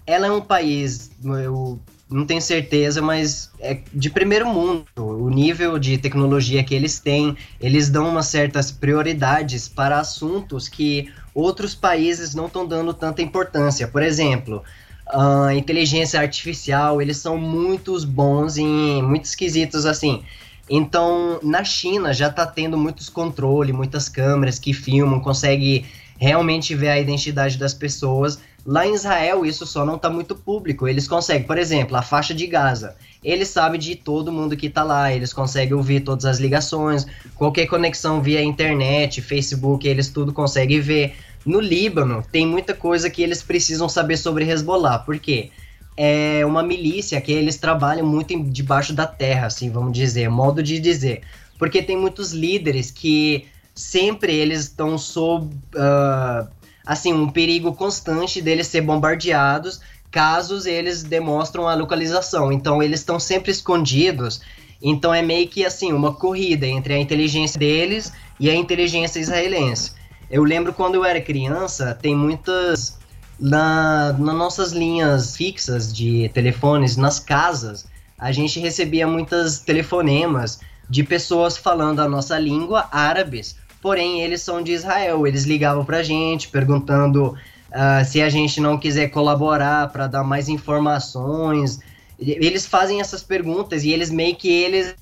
Ela 0.06 0.28
é 0.28 0.32
um 0.32 0.42
país, 0.42 1.12
eu 1.24 1.80
não 2.14 2.26
tenho 2.26 2.42
certeza, 2.42 3.02
mas 3.02 3.50
é 3.60 3.80
de 3.94 4.10
primeiro 4.10 4.48
mundo. 4.48 4.86
O 4.98 5.30
nível 5.30 5.80
de 5.80 5.98
tecnologia 5.98 6.64
que 6.64 6.76
eles 6.76 7.00
têm, 7.00 7.36
eles 7.60 7.90
dão 7.90 8.10
umas 8.10 8.28
certas 8.28 8.72
prioridades 8.72 9.68
para 9.68 10.00
assuntos 10.00 10.70
que 10.70 11.12
outros 11.34 11.74
países 11.74 12.36
não 12.36 12.46
estão 12.46 12.66
dando 12.66 12.94
tanta 12.94 13.22
importância. 13.22 13.88
Por 13.88 14.04
exemplo, 14.04 14.64
a 15.08 15.54
inteligência 15.56 16.20
artificial, 16.20 17.02
eles 17.02 17.18
são 17.18 17.38
muitos 17.38 18.06
bons 18.06 18.58
em 18.58 19.02
muitos 19.02 19.34
quesitos 19.34 19.86
assim. 19.86 20.24
Então, 20.70 21.40
na 21.44 21.64
China 21.64 22.14
já 22.14 22.28
está 22.28 22.46
tendo 22.46 22.78
muitos 22.78 23.10
controles, 23.10 23.76
muitas 23.76 24.08
câmeras 24.08 24.58
que 24.58 24.72
filmam, 24.72 25.20
consegue 25.20 25.86
realmente 26.18 26.74
ver 26.74 26.90
a 26.90 27.00
identidade 27.00 27.58
das 27.58 27.74
pessoas. 27.74 28.40
Lá 28.66 28.88
em 28.88 28.94
Israel, 28.94 29.46
isso 29.46 29.66
só 29.66 29.86
não 29.86 29.96
está 29.96 30.10
muito 30.10 30.36
público. 30.36 30.88
Eles 30.88 31.08
conseguem, 31.08 31.44
por 31.44 31.58
exemplo, 31.58 31.98
a 31.98 32.02
faixa 32.02 32.34
de 32.34 32.48
Gaza. 32.48 32.96
Eles 33.22 33.50
sabem 33.50 33.80
de 33.80 33.96
todo 33.96 34.32
mundo 34.32 34.56
que 34.56 34.68
está 34.68 34.84
lá, 34.84 35.14
eles 35.14 35.34
conseguem 35.34 35.74
ouvir 35.74 36.02
todas 36.02 36.26
as 36.26 36.40
ligações, 36.40 37.06
qualquer 37.36 37.68
conexão 37.68 38.22
via 38.22 38.42
internet, 38.42 39.22
Facebook, 39.22 39.88
eles 39.88 40.10
tudo 40.10 40.32
conseguem 40.32 40.80
ver. 40.80 41.16
No 41.46 41.60
Líbano, 41.60 42.24
tem 42.32 42.48
muita 42.48 42.74
coisa 42.74 43.10
que 43.10 43.22
eles 43.22 43.44
precisam 43.44 43.90
saber 43.90 44.18
sobre 44.18 44.50
Hezbollah. 44.50 45.00
Por 45.00 45.20
quê? 45.20 45.52
É 45.96 46.46
uma 46.46 46.64
milícia 46.64 47.20
que 47.20 47.32
eles 47.32 47.58
trabalham 47.58 48.06
muito 48.06 48.34
em, 48.34 48.44
debaixo 48.50 48.94
da 48.94 49.06
terra, 49.06 49.48
assim, 49.48 49.70
vamos 49.70 49.94
dizer, 49.94 50.30
modo 50.30 50.64
de 50.64 50.80
dizer. 50.80 51.22
Porque 51.60 51.84
tem 51.84 51.98
muitos 51.98 52.32
líderes 52.32 52.92
que 52.92 53.46
sempre 53.76 54.34
eles 54.34 54.62
estão 54.62 54.98
sob 54.98 55.54
uh, 55.76 56.48
assim 56.86 57.14
um 57.14 57.30
perigo 57.30 57.74
constante 57.74 58.42
deles 58.42 58.68
ser 58.68 58.82
bombardeados 58.82 59.80
caso 60.12 60.68
eles 60.68 61.02
demonstram 61.02 61.68
a 61.68 61.74
localização. 61.74 62.52
Então 62.52 62.84
eles 62.84 63.00
estão 63.00 63.20
sempre 63.20 63.52
escondidos. 63.52 64.42
Então 64.82 65.14
é 65.14 65.22
meio 65.22 65.48
que 65.48 65.66
assim 65.66 65.92
uma 65.92 66.14
corrida 66.14 66.68
entre 66.68 66.94
a 66.94 67.00
inteligência 67.00 67.60
deles 67.60 68.14
e 68.40 68.50
a 68.50 68.56
inteligência 68.56 69.20
israelense. 69.20 69.94
Eu 70.30 70.44
lembro 70.44 70.74
quando 70.74 70.96
eu 70.96 71.04
era 71.04 71.20
criança, 71.20 71.98
tem 72.00 72.16
muitas 72.16 72.98
na, 73.40 74.14
nas 74.14 74.36
nossas 74.36 74.72
linhas 74.72 75.36
fixas 75.36 75.92
de 75.92 76.30
telefones 76.34 76.96
nas 76.96 77.20
casas, 77.20 77.86
a 78.18 78.32
gente 78.32 78.60
recebia 78.60 79.08
muitas 79.08 79.60
telefonemas 79.60 80.60
de 80.90 81.04
pessoas 81.04 81.58
falando 81.58 82.02
a 82.02 82.08
nossa 82.08 82.38
língua 82.38 82.88
árabes 82.92 83.56
porém 83.84 84.22
eles 84.22 84.42
são 84.42 84.64
de 84.64 84.72
Israel. 84.72 85.28
Eles 85.28 85.44
ligavam 85.44 85.84
pra 85.84 86.02
gente 86.02 86.48
perguntando 86.48 87.28
uh, 87.28 88.06
se 88.06 88.22
a 88.22 88.30
gente 88.30 88.62
não 88.62 88.78
quiser 88.78 89.10
colaborar 89.10 89.90
para 89.90 90.08
dar 90.08 90.24
mais 90.24 90.48
informações. 90.48 91.80
Eles 92.18 92.66
fazem 92.66 93.02
essas 93.02 93.22
perguntas 93.22 93.84
e 93.84 93.92
eles 93.92 94.10
meio 94.10 94.38
que 94.38 94.48
eles 94.48 94.96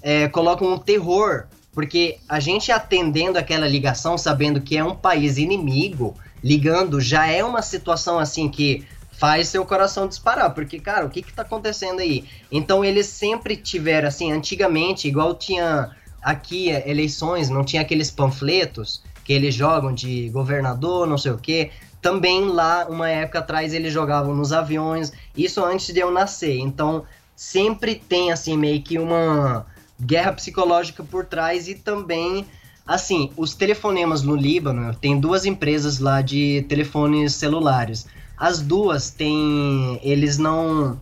é, 0.00 0.28
colocam 0.28 0.72
um 0.72 0.78
terror, 0.78 1.46
porque 1.72 2.18
a 2.28 2.38
gente 2.38 2.70
atendendo 2.70 3.36
aquela 3.36 3.66
ligação, 3.66 4.16
sabendo 4.16 4.60
que 4.60 4.76
é 4.76 4.84
um 4.84 4.94
país 4.94 5.36
inimigo, 5.36 6.14
ligando, 6.44 7.00
já 7.00 7.26
é 7.26 7.42
uma 7.42 7.62
situação 7.62 8.20
assim 8.20 8.48
que 8.48 8.86
faz 9.10 9.48
seu 9.48 9.66
coração 9.66 10.06
disparar, 10.06 10.54
porque, 10.54 10.78
cara, 10.78 11.04
o 11.04 11.10
que 11.10 11.22
que 11.22 11.32
tá 11.32 11.42
acontecendo 11.42 11.98
aí? 11.98 12.24
Então 12.52 12.84
eles 12.84 13.06
sempre 13.06 13.56
tiveram, 13.56 14.06
assim, 14.06 14.30
antigamente, 14.30 15.08
igual 15.08 15.34
tinha 15.34 15.90
aqui 16.22 16.70
é, 16.70 16.88
eleições, 16.88 17.48
não 17.48 17.64
tinha 17.64 17.82
aqueles 17.82 18.10
panfletos 18.10 19.02
que 19.24 19.32
eles 19.32 19.54
jogam 19.54 19.92
de 19.92 20.28
governador, 20.30 21.06
não 21.06 21.18
sei 21.18 21.32
o 21.32 21.38
quê. 21.38 21.70
Também 22.00 22.46
lá, 22.46 22.86
uma 22.88 23.08
época 23.08 23.40
atrás, 23.40 23.74
eles 23.74 23.92
jogavam 23.92 24.34
nos 24.34 24.52
aviões, 24.52 25.12
isso 25.36 25.64
antes 25.64 25.92
de 25.92 26.00
eu 26.00 26.10
nascer. 26.10 26.58
Então, 26.58 27.04
sempre 27.36 27.94
tem, 27.94 28.32
assim, 28.32 28.56
meio 28.56 28.80
que 28.82 28.98
uma 28.98 29.66
guerra 30.00 30.32
psicológica 30.32 31.02
por 31.02 31.24
trás 31.24 31.68
e 31.68 31.74
também, 31.74 32.46
assim, 32.86 33.30
os 33.36 33.54
telefonemas 33.54 34.22
no 34.22 34.36
Líbano, 34.36 34.94
tem 34.94 35.18
duas 35.18 35.44
empresas 35.44 35.98
lá 35.98 36.22
de 36.22 36.64
telefones 36.68 37.34
celulares. 37.34 38.06
As 38.36 38.60
duas 38.60 39.10
têm, 39.10 39.98
eles 40.02 40.38
não 40.38 40.98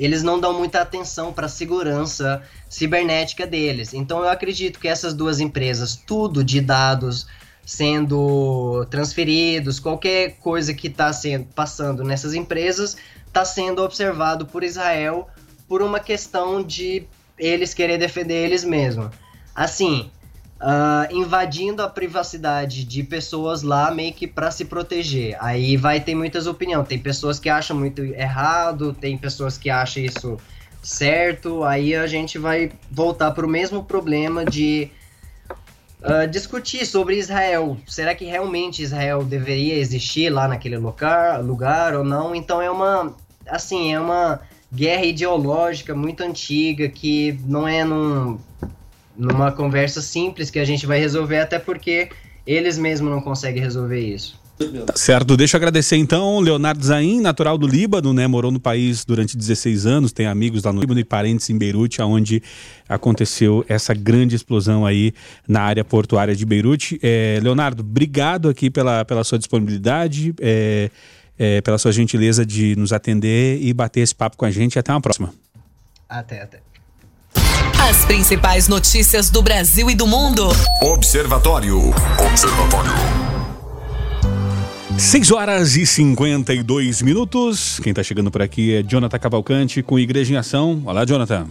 eles 0.00 0.22
não 0.22 0.40
dão 0.40 0.56
muita 0.56 0.80
atenção 0.80 1.30
para 1.30 1.44
a 1.44 1.48
segurança 1.48 2.42
cibernética 2.70 3.46
deles. 3.46 3.92
Então 3.92 4.20
eu 4.20 4.30
acredito 4.30 4.80
que 4.80 4.88
essas 4.88 5.12
duas 5.12 5.40
empresas, 5.40 5.94
tudo 5.94 6.42
de 6.42 6.58
dados 6.58 7.26
sendo 7.66 8.86
transferidos, 8.90 9.78
qualquer 9.78 10.36
coisa 10.38 10.72
que 10.72 10.86
está 10.86 11.12
sendo 11.12 11.44
passando 11.54 12.02
nessas 12.02 12.32
empresas, 12.32 12.96
está 13.26 13.44
sendo 13.44 13.82
observado 13.82 14.46
por 14.46 14.64
Israel 14.64 15.28
por 15.68 15.82
uma 15.82 16.00
questão 16.00 16.62
de 16.62 17.04
eles 17.38 17.74
querer 17.74 17.98
defender 17.98 18.46
eles 18.46 18.64
mesmos. 18.64 19.10
Assim, 19.54 20.10
uh, 20.60 21.12
invadindo 21.14 21.82
a 21.82 21.88
privacidade 21.88 22.84
de 22.84 23.02
pessoas 23.02 23.62
lá 23.62 23.90
meio 23.90 24.12
que 24.12 24.26
para 24.26 24.50
se 24.50 24.64
proteger. 24.66 25.36
Aí 25.40 25.76
vai 25.76 26.00
ter 26.00 26.14
muitas 26.14 26.46
opiniões. 26.46 26.86
Tem 26.86 26.98
pessoas 26.98 27.38
que 27.38 27.48
acham 27.48 27.76
muito 27.76 28.02
errado, 28.02 28.92
tem 28.92 29.16
pessoas 29.16 29.56
que 29.56 29.70
acham 29.70 30.02
isso 30.02 30.36
certo. 30.82 31.64
Aí 31.64 31.94
a 31.94 32.06
gente 32.06 32.38
vai 32.38 32.70
voltar 32.90 33.30
para 33.30 33.46
o 33.46 33.48
mesmo 33.48 33.82
problema 33.82 34.44
de 34.44 34.90
uh, 36.02 36.28
discutir 36.28 36.84
sobre 36.86 37.16
Israel. 37.16 37.76
Será 37.86 38.14
que 38.14 38.24
realmente 38.24 38.82
Israel 38.82 39.24
deveria 39.24 39.76
existir 39.76 40.30
lá 40.30 40.46
naquele 40.46 40.76
lugar, 40.76 41.42
lugar 41.42 41.94
ou 41.94 42.04
não? 42.04 42.34
Então 42.34 42.60
é 42.60 42.70
uma, 42.70 43.14
assim, 43.48 43.94
é 43.94 44.00
uma 44.00 44.40
guerra 44.72 45.04
ideológica 45.04 45.94
muito 45.94 46.22
antiga 46.22 46.88
que 46.88 47.40
não 47.44 47.66
é 47.66 47.82
num 47.82 48.38
numa 49.16 49.52
conversa 49.52 50.00
simples 50.00 50.50
que 50.50 50.58
a 50.58 50.64
gente 50.64 50.86
vai 50.86 50.98
resolver, 50.98 51.40
até 51.40 51.58
porque 51.58 52.08
eles 52.46 52.78
mesmos 52.78 53.10
não 53.10 53.20
conseguem 53.20 53.62
resolver 53.62 54.00
isso. 54.00 54.40
Tá 54.86 54.92
certo, 54.94 55.38
deixa 55.38 55.56
eu 55.56 55.58
agradecer 55.58 55.96
então 55.96 56.38
Leonardo 56.38 56.84
Zain, 56.84 57.20
natural 57.20 57.56
do 57.56 57.66
Líbano, 57.66 58.12
né? 58.12 58.26
Morou 58.26 58.50
no 58.50 58.60
país 58.60 59.06
durante 59.06 59.34
16 59.34 59.86
anos, 59.86 60.12
tem 60.12 60.26
amigos 60.26 60.64
lá 60.64 60.72
no 60.72 60.80
Líbano 60.80 61.00
e 61.00 61.04
parentes 61.04 61.48
em 61.48 61.56
Beirute, 61.56 62.02
onde 62.02 62.42
aconteceu 62.86 63.64
essa 63.68 63.94
grande 63.94 64.36
explosão 64.36 64.84
aí 64.84 65.14
na 65.48 65.62
área 65.62 65.82
portuária 65.82 66.36
de 66.36 66.44
Beirute. 66.44 67.00
É, 67.02 67.40
Leonardo, 67.42 67.80
obrigado 67.80 68.50
aqui 68.50 68.68
pela, 68.68 69.02
pela 69.04 69.24
sua 69.24 69.38
disponibilidade, 69.38 70.34
é, 70.38 70.90
é, 71.38 71.60
pela 71.62 71.78
sua 71.78 71.90
gentileza 71.90 72.44
de 72.44 72.76
nos 72.76 72.92
atender 72.92 73.62
e 73.62 73.72
bater 73.72 74.00
esse 74.00 74.14
papo 74.14 74.36
com 74.36 74.44
a 74.44 74.50
gente. 74.50 74.78
Até 74.78 74.92
uma 74.92 75.00
próxima. 75.00 75.32
Até, 76.06 76.42
até. 76.42 76.69
As 77.34 78.04
principais 78.04 78.68
notícias 78.68 79.30
do 79.30 79.42
Brasil 79.42 79.90
e 79.90 79.94
do 79.94 80.06
mundo. 80.06 80.48
Observatório. 80.82 81.90
Observatório. 82.26 82.92
6 84.98 85.30
horas 85.30 85.76
e 85.76 85.86
52 85.86 87.02
minutos. 87.02 87.80
Quem 87.82 87.90
está 87.90 88.02
chegando 88.02 88.30
por 88.30 88.42
aqui 88.42 88.74
é 88.74 88.82
Jonathan 88.82 89.18
Cavalcante 89.18 89.82
com 89.82 89.98
Igreja 89.98 90.34
em 90.34 90.36
Ação. 90.36 90.82
Olá, 90.84 91.04
Jonathan. 91.04 91.46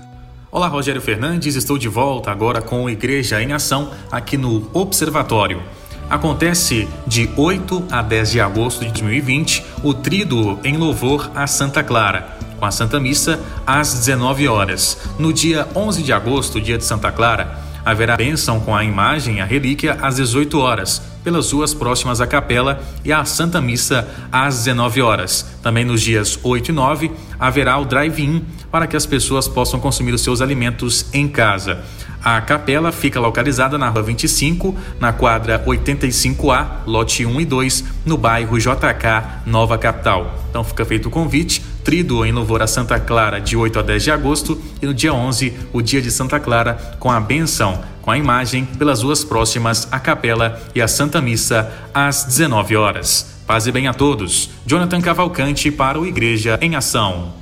Olá, 0.51 0.67
Rogério 0.67 1.01
Fernandes. 1.01 1.55
Estou 1.55 1.77
de 1.77 1.87
volta 1.87 2.31
agora 2.31 2.61
com 2.61 2.89
Igreja 2.89 3.41
em 3.41 3.51
Ação 3.51 3.91
aqui 4.11 4.37
no 4.37 4.69
Observatório. 4.73 5.61
Acontece 6.09 6.87
de 7.05 7.29
8 7.37 7.85
a 7.91 8.01
10 8.01 8.31
de 8.31 8.41
agosto 8.41 8.79
de 8.85 8.91
2020 8.91 9.63
o 9.83 9.93
Tríduo 9.93 10.59
em 10.63 10.75
louvor 10.75 11.31
a 11.35 11.45
Santa 11.45 11.83
Clara 11.83 12.39
com 12.59 12.65
a 12.65 12.71
Santa 12.71 12.99
Missa 12.99 13.39
às 13.65 13.93
19 13.93 14.47
horas. 14.47 14.97
No 15.17 15.31
dia 15.31 15.67
11 15.73 16.03
de 16.03 16.11
agosto, 16.11 16.59
dia 16.59 16.77
de 16.77 16.83
Santa 16.83 17.11
Clara, 17.11 17.57
haverá 17.85 18.17
bênção 18.17 18.59
com 18.59 18.75
a 18.75 18.83
imagem 18.83 19.37
e 19.37 19.41
a 19.41 19.45
relíquia 19.45 19.97
às 20.01 20.17
18 20.17 20.59
horas, 20.59 21.01
pelas 21.23 21.51
ruas 21.51 21.73
próximas 21.73 22.19
à 22.19 22.27
capela 22.27 22.81
e 23.03 23.11
a 23.11 23.23
Santa 23.23 23.61
Missa 23.61 24.07
às 24.31 24.57
19 24.57 25.01
horas. 25.01 25.45
Também 25.63 25.85
nos 25.85 26.01
dias 26.01 26.37
8 26.43 26.69
e 26.69 26.73
9 26.73 27.11
haverá 27.39 27.77
o 27.77 27.85
drive-in 27.85 28.43
para 28.69 28.85
que 28.85 28.97
as 28.97 29.05
pessoas 29.05 29.47
possam 29.47 29.79
consumir 29.79 30.13
os 30.13 30.21
seus 30.21 30.41
alimentos 30.41 31.05
em 31.13 31.27
casa. 31.27 31.79
A 32.23 32.41
capela 32.41 32.91
fica 32.91 33.19
localizada 33.19 33.77
na 33.77 33.87
Rua 33.89 34.03
25, 34.03 34.75
na 34.99 35.13
quadra 35.13 35.63
85A, 35.65 36.67
lote 36.85 37.25
1 37.25 37.39
e 37.39 37.45
2, 37.45 37.83
no 38.05 38.17
bairro 38.17 38.57
JK, 38.57 39.45
Nova 39.45 39.77
Capital. 39.77 40.35
Então 40.49 40.63
fica 40.63 40.83
feito 40.83 41.07
o 41.07 41.11
convite, 41.11 41.63
trido 41.83 42.25
em 42.25 42.31
louvor 42.31 42.61
a 42.61 42.67
Santa 42.67 42.99
Clara 42.99 43.39
de 43.39 43.55
8 43.55 43.79
a 43.79 43.81
10 43.81 44.03
de 44.03 44.11
agosto 44.11 44.61
e 44.81 44.85
no 44.85 44.93
dia 44.93 45.13
11, 45.13 45.53
o 45.71 45.81
dia 45.81 46.01
de 46.01 46.11
Santa 46.11 46.39
Clara, 46.39 46.97
com 46.99 47.09
a 47.09 47.19
benção, 47.21 47.81
com 48.01 48.11
a 48.11 48.17
imagem 48.17 48.65
pelas 48.65 49.01
ruas 49.01 49.23
próximas 49.23 49.87
à 49.91 49.99
capela 49.99 50.61
e 50.75 50.81
a 50.81 50.87
Santa 50.87 51.21
Missa 51.21 51.71
às 51.93 52.25
19 52.25 52.75
horas. 52.75 53.39
Paz 53.47 53.65
e 53.65 53.71
bem 53.71 53.87
a 53.87 53.93
todos. 53.93 54.49
Jonathan 54.65 55.01
Cavalcante 55.01 55.71
para 55.71 55.99
o 55.99 56.05
Igreja 56.05 56.59
em 56.61 56.75
Ação. 56.75 57.33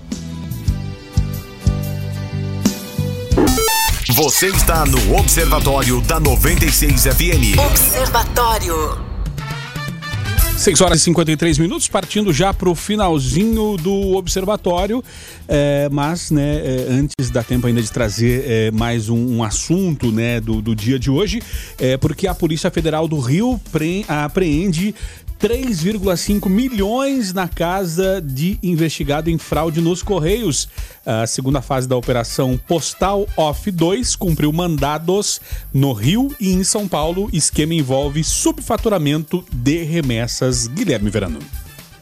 Você 4.17 4.47
está 4.47 4.83
no 4.83 5.15
Observatório 5.15 6.01
da 6.01 6.19
96 6.19 7.03
FM. 7.03 7.59
Observatório. 7.69 8.97
6 10.57 10.81
horas 10.81 11.01
e 11.01 11.03
53 11.03 11.59
minutos, 11.59 11.87
partindo 11.87 12.33
já 12.33 12.51
para 12.51 12.67
o 12.67 12.73
finalzinho 12.73 13.77
do 13.77 14.15
observatório. 14.15 15.03
É, 15.47 15.87
mas, 15.91 16.31
né, 16.31 16.55
é, 16.55 16.87
antes 16.89 17.29
dá 17.29 17.43
tempo 17.43 17.67
ainda 17.67 17.79
de 17.79 17.91
trazer 17.91 18.43
é, 18.47 18.71
mais 18.71 19.07
um, 19.07 19.37
um, 19.37 19.43
assunto 19.43 20.11
né, 20.11 20.41
do, 20.41 20.63
do 20.63 20.75
dia 20.75 20.97
de 20.97 21.11
hoje, 21.11 21.39
é 21.77 21.95
porque 21.95 22.25
a 22.25 22.33
Polícia 22.33 22.71
Federal 22.71 23.07
do 23.07 23.19
Rio 23.19 23.61
pre, 23.71 24.03
apreende 24.07 24.95
3,5 25.39 26.49
milhões 26.49 27.31
na 27.31 27.47
casa 27.47 28.21
de 28.21 28.57
investigado 28.63 29.29
em 29.29 29.37
fraude 29.37 29.81
nos 29.81 30.01
Correios. 30.01 30.67
A 31.05 31.27
segunda 31.27 31.61
fase 31.61 31.87
da 31.87 31.95
operação 31.95 32.59
Postal 32.67 33.27
Off 33.37 33.69
2 33.69 34.15
cumpriu 34.15 34.51
mandados 34.51 35.39
no 35.73 35.93
Rio 35.93 36.35
e 36.39 36.51
em 36.51 36.63
São 36.63 36.87
Paulo. 36.87 37.29
Esquema 37.31 37.73
envolve 37.73 38.23
subfaturamento 38.23 39.45
de 39.51 39.83
remessas. 39.83 40.67
Guilherme 40.67 41.09
Verano. 41.09 41.39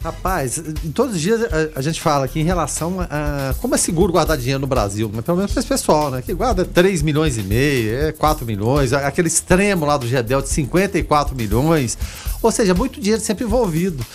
Rapaz, 0.06 0.62
todos 0.93 1.16
os 1.16 1.22
dias 1.22 1.41
a, 1.41 1.80
a, 1.80 1.82
gente 1.82 1.99
fala 1.99 2.26
aqui 2.26 2.39
em 2.39 2.43
relação 2.43 2.97
a, 3.01 3.56
como 3.60 3.74
é 3.74 3.78
seguro 3.80 4.12
guardar 4.12 4.38
dinheiro 4.38 4.60
no 4.60 4.68
Brasil, 4.68 5.10
mas 5.12 5.26
pelo 5.26 5.36
menos 5.36 5.51
para 5.51 5.60
esse 5.62 5.68
pessoal, 5.68 6.12
né? 6.12 6.22
Que 6.22 6.32
guarda 6.32 6.64
3 6.64 7.01
milhões 7.01 7.39
e 7.39 7.41
meio, 7.41 7.97
é 7.97 8.12
4 8.12 8.45
milhões, 8.45 8.93
aquele 8.93 9.28
extremo 9.28 9.84
lá 9.84 9.97
do 9.97 10.08
GEDEL 10.08 10.43
de 10.43 10.49
54 10.49 11.36
milhões, 11.36 11.97
ou 12.39 12.51
seja, 12.51 12.76
muito 12.76 13.01
dinheiro 13.01 13.20
sempre 13.20 13.45
envolvido. 13.45 14.06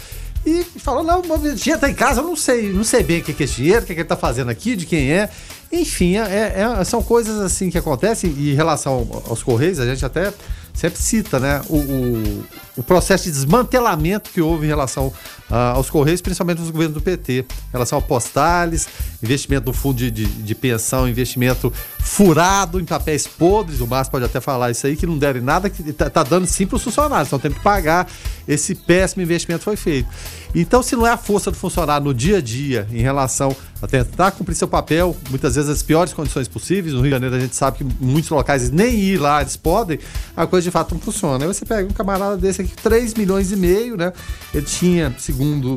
E 0.47 0.63
falou, 0.79 1.03
não, 1.03 1.23
o 1.23 1.55
dinheiro 1.57 1.81
tá 1.81 1.91
em 1.91 1.95
casa, 1.95 2.21
eu 2.21 2.25
não 2.25 2.37
sei, 2.37 2.73
não 2.73 2.85
sei 2.85 3.03
bem 3.03 3.19
o 3.19 3.25
que 3.25 3.33
é 3.33 3.45
esse 3.45 3.57
dinheiro, 3.57 3.83
o 3.83 3.85
que, 3.85 3.91
é 3.91 3.95
que 3.97 4.01
ele 4.03 4.09
tá 4.09 4.17
fazendo 4.17 4.49
aqui, 4.49 4.77
de 4.77 4.87
quem 4.87 5.13
é. 5.13 5.29
Enfim, 5.73 6.19
é, 6.19 6.55
é, 6.79 6.85
são 6.85 7.03
coisas 7.03 7.41
assim 7.41 7.69
que 7.69 7.77
acontecem 7.77 8.33
e 8.39 8.53
em 8.53 8.55
relação 8.55 9.25
aos 9.29 9.43
Correios, 9.43 9.81
a 9.81 9.87
gente 9.87 10.07
até 10.07 10.33
sempre 10.73 11.01
cita 11.01 11.41
né, 11.41 11.61
o, 11.69 11.77
o, 11.77 12.45
o, 12.81 12.83
processo 12.83 13.25
de 13.25 13.31
desmantelamento 13.31 14.31
que 14.31 14.41
houve 14.41 14.65
em 14.65 14.69
relação 14.69 15.09
uh, 15.09 15.55
aos 15.75 15.91
Correios, 15.91 16.21
principalmente 16.21 16.59
nos 16.61 16.71
governos 16.71 16.95
do 16.95 17.01
PT, 17.01 17.41
em 17.41 17.73
relação 17.73 17.99
a 17.99 18.03
postales, 18.03 18.89
investimento 19.23 19.67
no 19.67 19.73
fundo 19.73 19.99
de, 19.99 20.11
de, 20.11 20.25
de, 20.25 20.55
pensão, 20.55 21.09
investimento 21.09 21.73
furado 21.99 22.81
em 22.81 22.85
papéis 22.85 23.27
podres, 23.27 23.81
o 23.81 23.87
Márcio 23.87 24.11
pode 24.11 24.25
até 24.25 24.41
falar 24.41 24.71
isso 24.71 24.87
aí, 24.87 24.97
que 24.97 25.07
não 25.07 25.19
deve 25.19 25.41
nada, 25.41 25.69
que 25.69 25.89
está 25.89 26.09
tá 26.09 26.23
dando 26.23 26.47
sim 26.47 26.67
para 26.67 26.77
os 26.77 26.83
funcionários, 26.83 27.29
então 27.29 27.39
tem 27.39 27.51
que 27.51 27.61
pagar, 27.61 28.09
esse 28.49 28.75
péssimo 28.75 29.23
investimento 29.23 29.65
foi 29.65 29.77
feito. 29.77 30.09
Então, 30.55 30.83
se 30.83 30.97
não 30.97 31.07
é 31.07 31.11
a 31.11 31.17
força 31.17 31.51
do 31.51 31.57
funcionário 31.57 32.05
no 32.05 32.15
dia 32.15 32.39
a 32.39 32.41
dia 32.41 32.89
em 32.91 33.01
relação 33.01 33.55
a 33.83 33.87
tentar 33.87 34.33
cumprir 34.33 34.55
seu 34.55 34.69
papel, 34.69 35.17
muitas 35.31 35.55
vezes 35.55 35.71
as 35.71 35.83
piores 35.83 36.13
condições 36.13 36.47
possíveis, 36.49 36.93
no 36.95 37.01
Rio 37.01 37.09
de 37.09 37.17
Janeiro 37.17 37.37
a 37.37 37.41
gente 37.41 37.57
sabe 37.57 37.79
que 37.79 37.85
muitos 38.01 38.31
locais 38.31 38.71
nem 38.71 38.95
ir 38.95 39.19
lá 39.19 39.41
eles 39.41 39.57
podem, 39.57 39.99
a 40.37 40.47
coisa 40.47 40.65
de 40.65 40.71
fato 40.71 40.95
não 40.95 41.01
funciona. 41.01 41.45
Aí 41.45 41.49
você 41.49 41.65
pega 41.65 41.89
um 41.89 41.93
camarada 41.93 42.37
desse 42.37 42.63
aqui, 42.63 42.75
3 42.83 43.15
milhões 43.15 43.51
e 43.53 43.57
meio, 43.57 43.97
né? 43.97 44.13
Ele 44.53 44.67
tinha, 44.67 45.15
segundo 45.19 45.77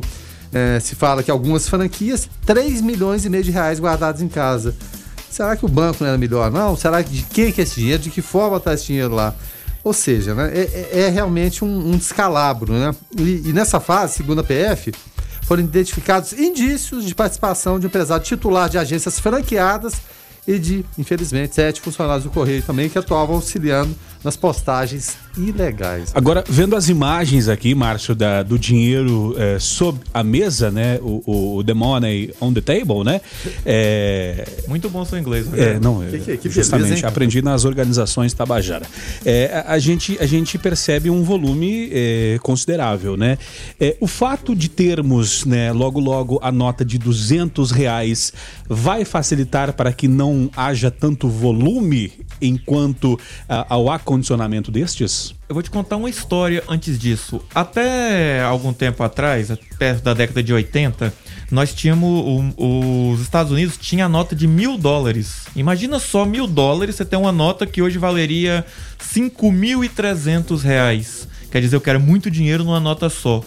é, 0.52 0.78
se 0.80 0.94
fala 0.94 1.22
que 1.22 1.30
algumas 1.30 1.68
franquias, 1.68 2.28
3 2.46 2.80
milhões 2.80 3.24
e 3.24 3.30
meio 3.30 3.42
de 3.42 3.50
reais 3.50 3.80
guardados 3.80 4.20
em 4.22 4.28
casa. 4.28 4.74
Será 5.30 5.56
que 5.56 5.64
o 5.64 5.68
banco 5.68 6.04
não 6.04 6.08
era 6.08 6.18
melhor, 6.18 6.50
não? 6.50 6.76
Será 6.76 7.02
que 7.02 7.10
de 7.10 7.22
quem 7.24 7.50
que 7.50 7.60
é 7.60 7.64
esse 7.64 7.80
dinheiro? 7.80 8.02
De 8.02 8.10
que 8.10 8.22
forma 8.22 8.58
está 8.58 8.72
esse 8.72 8.86
dinheiro 8.86 9.14
lá? 9.14 9.34
Ou 9.82 9.92
seja, 9.92 10.34
né, 10.34 10.50
é, 10.54 10.60
é, 10.62 11.00
é 11.00 11.08
realmente 11.08 11.64
um, 11.64 11.88
um, 11.88 11.96
descalabro. 11.96 12.72
Né? 12.72 12.94
E, 13.18 13.48
e, 13.48 13.52
nessa 13.52 13.80
fase, 13.80 14.14
segundo 14.14 14.40
a 14.40 14.44
PF, 14.44 14.92
foram 15.44 15.62
identificados 15.62 16.32
indícios 16.32 17.04
de 17.04 17.14
participação 17.14 17.78
de 17.78 17.86
um 17.86 17.88
empresário 17.88 18.24
titular 18.24 18.68
de 18.68 18.78
agências 18.78 19.18
franqueadas 19.18 19.94
e 20.46 20.58
de, 20.58 20.84
infelizmente, 20.98 21.54
sete 21.54 21.80
funcionários 21.80 22.24
do 22.24 22.30
Correio 22.30 22.62
também 22.62 22.88
que 22.88 22.98
atuavam 22.98 23.36
auxiliando 23.36 23.94
nas 24.24 24.36
postagens 24.36 25.16
ilegais. 25.36 26.10
Agora, 26.14 26.42
vendo 26.48 26.74
as 26.74 26.88
imagens 26.88 27.48
aqui, 27.48 27.74
Márcio, 27.74 28.14
da, 28.14 28.42
do 28.42 28.58
dinheiro 28.58 29.34
é, 29.36 29.58
sob 29.58 30.00
a 30.14 30.24
mesa, 30.24 30.70
né? 30.70 30.98
O, 31.02 31.22
o, 31.26 31.56
o, 31.58 31.64
The 31.64 31.74
Money 31.74 32.34
on 32.40 32.52
the 32.52 32.60
Table, 32.60 33.04
né? 33.04 33.20
É... 33.66 34.46
Muito 34.66 34.88
bom 34.88 35.04
seu 35.04 35.18
inglês. 35.18 35.46
Né? 35.48 35.74
É, 35.74 35.80
não, 35.80 36.00
que, 36.06 36.18
que, 36.18 36.36
que 36.38 36.50
justamente, 36.50 36.88
beleza, 36.88 37.08
aprendi 37.08 37.42
nas 37.42 37.64
organizações 37.64 38.32
Tabajara. 38.32 38.86
É, 39.26 39.64
a, 39.66 39.72
a, 39.72 39.78
gente, 39.78 40.16
a 40.20 40.26
gente 40.26 40.56
percebe 40.56 41.10
um 41.10 41.22
volume 41.22 41.90
é, 41.92 42.38
considerável, 42.42 43.16
né? 43.16 43.36
É, 43.78 43.96
o 44.00 44.06
fato 44.06 44.54
de 44.54 44.68
termos, 44.68 45.44
né, 45.44 45.72
logo 45.72 46.00
logo, 46.00 46.38
a 46.42 46.50
nota 46.50 46.84
de 46.84 46.98
200 46.98 47.70
reais 47.70 48.32
vai 48.68 49.04
facilitar 49.04 49.72
para 49.74 49.92
que 49.92 50.08
não 50.08 50.50
haja 50.56 50.90
tanto 50.90 51.28
volume 51.28 52.12
enquanto 52.40 53.18
ao 53.68 53.90
acondicionamento 54.14 54.70
destes? 54.70 55.34
Eu 55.48 55.54
vou 55.54 55.62
te 55.62 55.70
contar 55.70 55.96
uma 55.96 56.08
história 56.08 56.62
antes 56.68 56.98
disso. 56.98 57.40
Até 57.54 58.42
algum 58.42 58.72
tempo 58.72 59.02
atrás, 59.02 59.52
perto 59.78 60.02
da 60.02 60.14
década 60.14 60.42
de 60.42 60.52
80, 60.52 61.12
nós 61.50 61.74
tínhamos. 61.74 62.24
O, 62.56 63.10
os 63.12 63.20
Estados 63.20 63.52
Unidos 63.52 63.76
tinha 63.76 64.06
a 64.06 64.08
nota 64.08 64.34
de 64.34 64.46
mil 64.46 64.78
dólares. 64.78 65.46
Imagina 65.54 65.98
só 65.98 66.24
mil 66.24 66.46
dólares, 66.46 66.94
você 66.96 67.04
tem 67.04 67.18
uma 67.18 67.32
nota 67.32 67.66
que 67.66 67.82
hoje 67.82 67.98
valeria 67.98 68.64
5.300 68.98 70.62
reais. 70.62 71.28
Quer 71.50 71.60
dizer, 71.60 71.76
eu 71.76 71.80
quero 71.80 72.00
muito 72.00 72.30
dinheiro 72.30 72.64
numa 72.64 72.80
nota 72.80 73.08
só. 73.08 73.42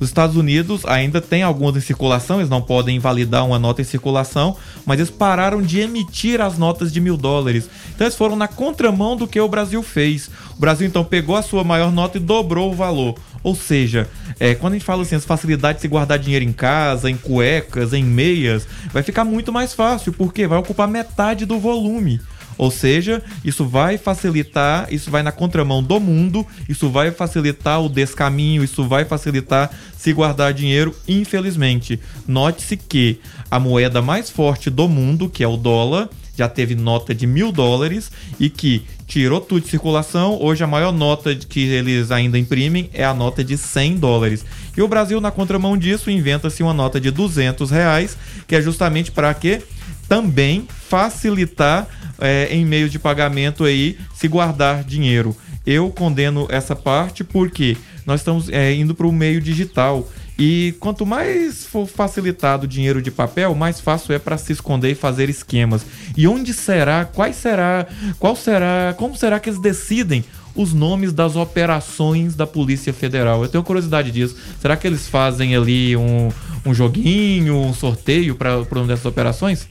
Os 0.00 0.08
Estados 0.08 0.36
Unidos 0.36 0.84
ainda 0.84 1.20
tem 1.20 1.42
algumas 1.42 1.76
em 1.76 1.80
circulação, 1.80 2.38
eles 2.38 2.48
não 2.48 2.62
podem 2.62 2.96
invalidar 2.96 3.44
uma 3.44 3.58
nota 3.58 3.82
em 3.82 3.84
circulação, 3.84 4.56
mas 4.86 4.98
eles 4.98 5.10
pararam 5.10 5.60
de 5.60 5.80
emitir 5.80 6.40
as 6.40 6.56
notas 6.56 6.92
de 6.92 7.00
mil 7.00 7.16
dólares. 7.16 7.68
Então 7.94 8.06
eles 8.06 8.16
foram 8.16 8.36
na 8.36 8.46
contramão 8.46 9.16
do 9.16 9.26
que 9.26 9.40
o 9.40 9.48
Brasil 9.48 9.82
fez. 9.82 10.30
O 10.56 10.60
Brasil 10.60 10.86
então 10.86 11.04
pegou 11.04 11.34
a 11.34 11.42
sua 11.42 11.64
maior 11.64 11.90
nota 11.90 12.16
e 12.16 12.20
dobrou 12.20 12.70
o 12.70 12.76
valor. 12.76 13.16
Ou 13.42 13.54
seja, 13.54 14.08
é, 14.38 14.54
quando 14.54 14.74
a 14.74 14.76
gente 14.76 14.84
fala 14.84 15.02
assim, 15.02 15.16
as 15.16 15.24
facilidades 15.24 15.78
de 15.78 15.82
se 15.82 15.88
guardar 15.88 16.18
dinheiro 16.18 16.44
em 16.44 16.52
casa, 16.52 17.10
em 17.10 17.16
cuecas, 17.16 17.92
em 17.92 18.04
meias, 18.04 18.66
vai 18.92 19.02
ficar 19.02 19.24
muito 19.24 19.52
mais 19.52 19.74
fácil, 19.74 20.12
porque 20.12 20.46
vai 20.46 20.58
ocupar 20.58 20.88
metade 20.88 21.44
do 21.46 21.58
volume. 21.58 22.20
Ou 22.58 22.70
seja, 22.70 23.22
isso 23.44 23.64
vai 23.64 23.96
facilitar, 23.96 24.92
isso 24.92 25.10
vai 25.10 25.22
na 25.22 25.32
contramão 25.32 25.82
do 25.82 25.98
mundo, 26.00 26.44
isso 26.68 26.90
vai 26.90 27.12
facilitar 27.12 27.80
o 27.80 27.88
descaminho, 27.88 28.64
isso 28.64 28.86
vai 28.86 29.04
facilitar 29.04 29.70
se 29.96 30.12
guardar 30.12 30.52
dinheiro, 30.52 30.94
infelizmente. 31.06 32.00
Note-se 32.26 32.76
que 32.76 33.20
a 33.50 33.58
moeda 33.60 34.02
mais 34.02 34.28
forte 34.28 34.68
do 34.68 34.88
mundo, 34.88 35.28
que 35.30 35.44
é 35.44 35.48
o 35.48 35.56
dólar, 35.56 36.08
já 36.38 36.48
teve 36.48 36.76
nota 36.76 37.12
de 37.12 37.26
mil 37.26 37.50
dólares 37.50 38.12
e 38.38 38.48
que 38.48 38.84
tirou 39.08 39.40
tudo 39.40 39.62
de 39.62 39.70
circulação. 39.70 40.38
Hoje 40.40 40.62
a 40.62 40.68
maior 40.68 40.92
nota 40.92 41.34
que 41.34 41.60
eles 41.60 42.12
ainda 42.12 42.38
imprimem 42.38 42.88
é 42.92 43.04
a 43.04 43.12
nota 43.12 43.42
de 43.42 43.58
100 43.58 43.96
dólares. 43.96 44.44
E 44.76 44.80
o 44.80 44.86
Brasil, 44.86 45.20
na 45.20 45.32
contramão 45.32 45.76
disso, 45.76 46.10
inventa-se 46.10 46.62
uma 46.62 46.72
nota 46.72 47.00
de 47.00 47.10
200 47.10 47.72
reais, 47.72 48.16
que 48.46 48.54
é 48.54 48.62
justamente 48.62 49.10
para 49.10 49.34
quê? 49.34 49.62
Também 50.08 50.68
facilitar 50.88 51.88
é, 52.18 52.48
em 52.50 52.64
meio 52.64 52.88
de 52.88 52.98
pagamento 52.98 53.64
aí 53.64 53.98
se 54.14 54.28
guardar 54.28 54.84
dinheiro. 54.84 55.36
Eu 55.66 55.90
condeno 55.90 56.46
essa 56.50 56.74
parte 56.74 57.22
porque 57.22 57.76
nós 58.06 58.20
estamos 58.20 58.48
é, 58.48 58.72
indo 58.72 58.94
para 58.94 59.06
o 59.06 59.12
meio 59.12 59.40
digital. 59.40 60.08
E 60.38 60.74
quanto 60.78 61.04
mais 61.04 61.66
for 61.66 61.86
facilitado 61.86 62.64
o 62.64 62.68
dinheiro 62.68 63.02
de 63.02 63.10
papel, 63.10 63.54
mais 63.54 63.80
fácil 63.80 64.14
é 64.14 64.18
para 64.18 64.38
se 64.38 64.52
esconder 64.52 64.92
e 64.92 64.94
fazer 64.94 65.28
esquemas. 65.28 65.84
E 66.16 66.28
onde 66.28 66.54
será? 66.54 67.04
Quais 67.04 67.36
será? 67.36 67.86
Qual 68.18 68.36
será? 68.36 68.94
Como 68.96 69.16
será 69.16 69.40
que 69.40 69.50
eles 69.50 69.60
decidem 69.60 70.24
os 70.54 70.72
nomes 70.72 71.12
das 71.12 71.34
operações 71.36 72.36
da 72.36 72.46
Polícia 72.46 72.92
Federal? 72.92 73.42
Eu 73.42 73.48
tenho 73.48 73.64
curiosidade 73.64 74.12
disso. 74.12 74.36
Será 74.60 74.76
que 74.76 74.86
eles 74.86 75.08
fazem 75.08 75.56
ali 75.56 75.96
um, 75.96 76.30
um 76.64 76.72
joguinho, 76.72 77.56
um 77.56 77.74
sorteio 77.74 78.36
para 78.36 78.60
o 78.60 78.86
dessas 78.86 79.06
operações? 79.06 79.68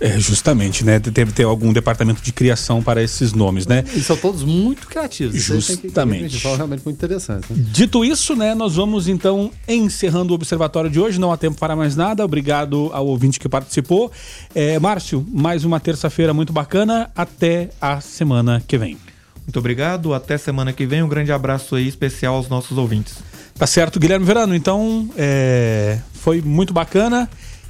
É, 0.00 0.18
justamente, 0.18 0.84
né? 0.84 0.98
Deve 0.98 1.32
ter 1.32 1.44
algum 1.44 1.72
departamento 1.72 2.22
de 2.22 2.32
criação 2.32 2.82
para 2.82 3.02
esses 3.02 3.32
nomes, 3.32 3.66
né? 3.66 3.84
E 3.94 4.00
são 4.00 4.16
todos 4.16 4.42
muito 4.42 4.86
criativos. 4.86 5.34
Justamente. 5.36 6.46
É 6.46 6.56
realmente 6.56 6.82
muito 6.84 6.96
interessante. 6.96 7.46
Né? 7.52 7.64
Dito 7.70 8.04
isso, 8.04 8.34
né, 8.34 8.54
nós 8.54 8.76
vamos 8.76 9.08
então 9.08 9.50
encerrando 9.68 10.32
o 10.32 10.34
observatório 10.34 10.90
de 10.90 11.00
hoje. 11.00 11.18
Não 11.18 11.32
há 11.32 11.36
tempo 11.36 11.58
para 11.58 11.76
mais 11.76 11.96
nada. 11.96 12.24
Obrigado 12.24 12.90
ao 12.92 13.06
ouvinte 13.06 13.38
que 13.38 13.48
participou. 13.48 14.10
É, 14.54 14.78
Márcio, 14.78 15.24
mais 15.28 15.64
uma 15.64 15.78
terça-feira 15.78 16.34
muito 16.34 16.52
bacana. 16.52 17.10
Até 17.14 17.70
a 17.80 18.00
semana 18.00 18.62
que 18.66 18.76
vem. 18.76 18.98
Muito 19.46 19.58
obrigado. 19.58 20.14
Até 20.14 20.36
semana 20.38 20.72
que 20.72 20.86
vem. 20.86 21.02
Um 21.02 21.08
grande 21.08 21.32
abraço 21.32 21.76
aí 21.76 21.86
especial 21.86 22.36
aos 22.36 22.48
nossos 22.48 22.76
ouvintes. 22.76 23.18
Tá 23.56 23.66
certo, 23.66 24.00
Guilherme 24.00 24.26
Verano. 24.26 24.54
Então, 24.54 25.08
é, 25.16 25.98
foi 26.12 26.40
muito 26.40 26.72
bacana 26.72 27.28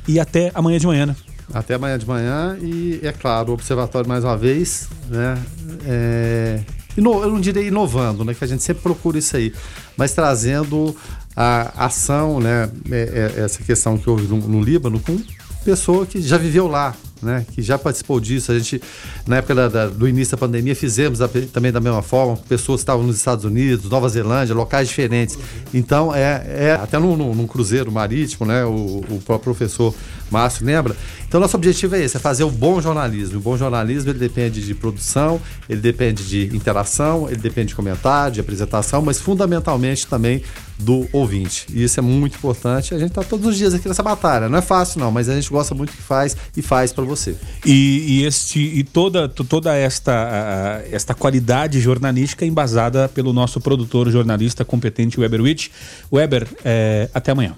e 0.08 0.18
até 0.18 0.50
amanhã 0.54 0.78
de 0.78 0.86
manhã. 0.86 1.06
Né? 1.06 1.16
Até 1.52 1.74
amanhã 1.74 1.98
de 1.98 2.06
manhã 2.06 2.58
e, 2.60 3.00
é 3.02 3.12
claro, 3.12 3.50
o 3.50 3.54
Observatório 3.54 4.08
mais 4.08 4.24
uma 4.24 4.36
vez, 4.36 4.88
né? 5.08 5.42
É, 5.86 6.60
ino, 6.96 7.22
eu 7.22 7.30
não 7.30 7.40
direi 7.40 7.68
inovando, 7.68 8.24
né? 8.24 8.34
Que 8.34 8.44
a 8.44 8.46
gente 8.46 8.62
sempre 8.62 8.82
procura 8.82 9.18
isso 9.18 9.36
aí, 9.36 9.52
mas 9.96 10.12
trazendo 10.12 10.96
a 11.36 11.86
ação, 11.86 12.40
né? 12.40 12.70
É, 12.90 13.32
é, 13.36 13.40
essa 13.42 13.62
questão 13.62 13.98
que 13.98 14.08
houve 14.08 14.26
no, 14.26 14.38
no 14.38 14.62
Líbano 14.62 14.98
com 15.00 15.18
pessoa 15.64 16.04
que 16.06 16.20
já 16.20 16.36
viveu 16.36 16.66
lá, 16.68 16.94
né, 17.22 17.46
que 17.52 17.62
já 17.62 17.78
participou 17.78 18.20
disso. 18.20 18.52
A 18.52 18.58
gente, 18.58 18.80
na 19.26 19.36
época 19.36 19.54
da, 19.54 19.68
da, 19.68 19.86
do 19.86 20.08
início 20.08 20.32
da 20.32 20.38
pandemia, 20.38 20.74
fizemos 20.74 21.20
a, 21.20 21.28
também 21.28 21.72
da 21.72 21.80
mesma 21.80 22.02
forma, 22.02 22.36
pessoas 22.48 22.80
que 22.80 22.82
estavam 22.82 23.04
nos 23.04 23.16
Estados 23.16 23.44
Unidos, 23.44 23.88
Nova 23.90 24.08
Zelândia, 24.08 24.54
locais 24.54 24.88
diferentes. 24.88 25.38
Então, 25.72 26.14
é, 26.14 26.44
é 26.46 26.72
até 26.72 26.98
num, 26.98 27.16
num 27.16 27.46
cruzeiro 27.46 27.90
marítimo, 27.90 28.46
né, 28.46 28.64
o, 28.64 29.04
o 29.08 29.22
próprio 29.24 29.54
professor 29.54 29.94
Márcio 30.30 30.66
lembra? 30.66 30.96
Então, 31.28 31.40
nosso 31.40 31.56
objetivo 31.56 31.96
é 31.96 32.02
esse, 32.02 32.16
é 32.16 32.20
fazer 32.20 32.44
o 32.44 32.50
bom 32.50 32.80
jornalismo. 32.80 33.38
O 33.38 33.40
bom 33.40 33.56
jornalismo, 33.56 34.10
ele 34.10 34.18
depende 34.18 34.64
de 34.64 34.74
produção, 34.74 35.40
ele 35.68 35.80
depende 35.80 36.24
de 36.24 36.54
interação, 36.56 37.28
ele 37.28 37.40
depende 37.40 37.68
de 37.68 37.74
comentário, 37.74 38.34
de 38.34 38.40
apresentação, 38.40 39.02
mas 39.02 39.20
fundamentalmente 39.20 40.06
também 40.06 40.42
do 40.78 41.08
ouvinte. 41.12 41.66
E 41.70 41.84
isso 41.84 41.98
é 42.00 42.02
muito 42.02 42.36
importante. 42.36 42.94
A 42.94 42.98
gente 42.98 43.10
está 43.10 43.22
todos 43.22 43.46
os 43.46 43.56
dias 43.56 43.74
aqui 43.74 43.88
nessa 43.88 44.02
batalha. 44.02 44.48
Não 44.48 44.58
é 44.58 44.62
fácil, 44.62 45.00
não, 45.00 45.10
mas 45.10 45.28
a 45.28 45.34
gente 45.34 45.50
gosta 45.50 45.74
muito 45.74 45.90
do 45.90 45.96
que 45.96 46.02
faz 46.02 46.36
e 46.56 46.62
faz 46.62 46.92
você. 47.04 47.36
E, 47.64 48.20
e, 48.20 48.24
este, 48.24 48.60
e 48.60 48.82
toda, 48.82 49.28
toda 49.28 49.74
esta, 49.74 50.82
esta 50.90 51.14
qualidade 51.14 51.80
jornalística 51.80 52.44
embasada 52.44 53.08
pelo 53.08 53.32
nosso 53.32 53.60
produtor 53.60 54.10
jornalista 54.10 54.64
competente, 54.64 55.18
Weber 55.18 55.40
Witt. 55.40 55.70
Weber, 56.12 56.46
é, 56.64 57.08
até 57.14 57.32
amanhã. 57.32 57.54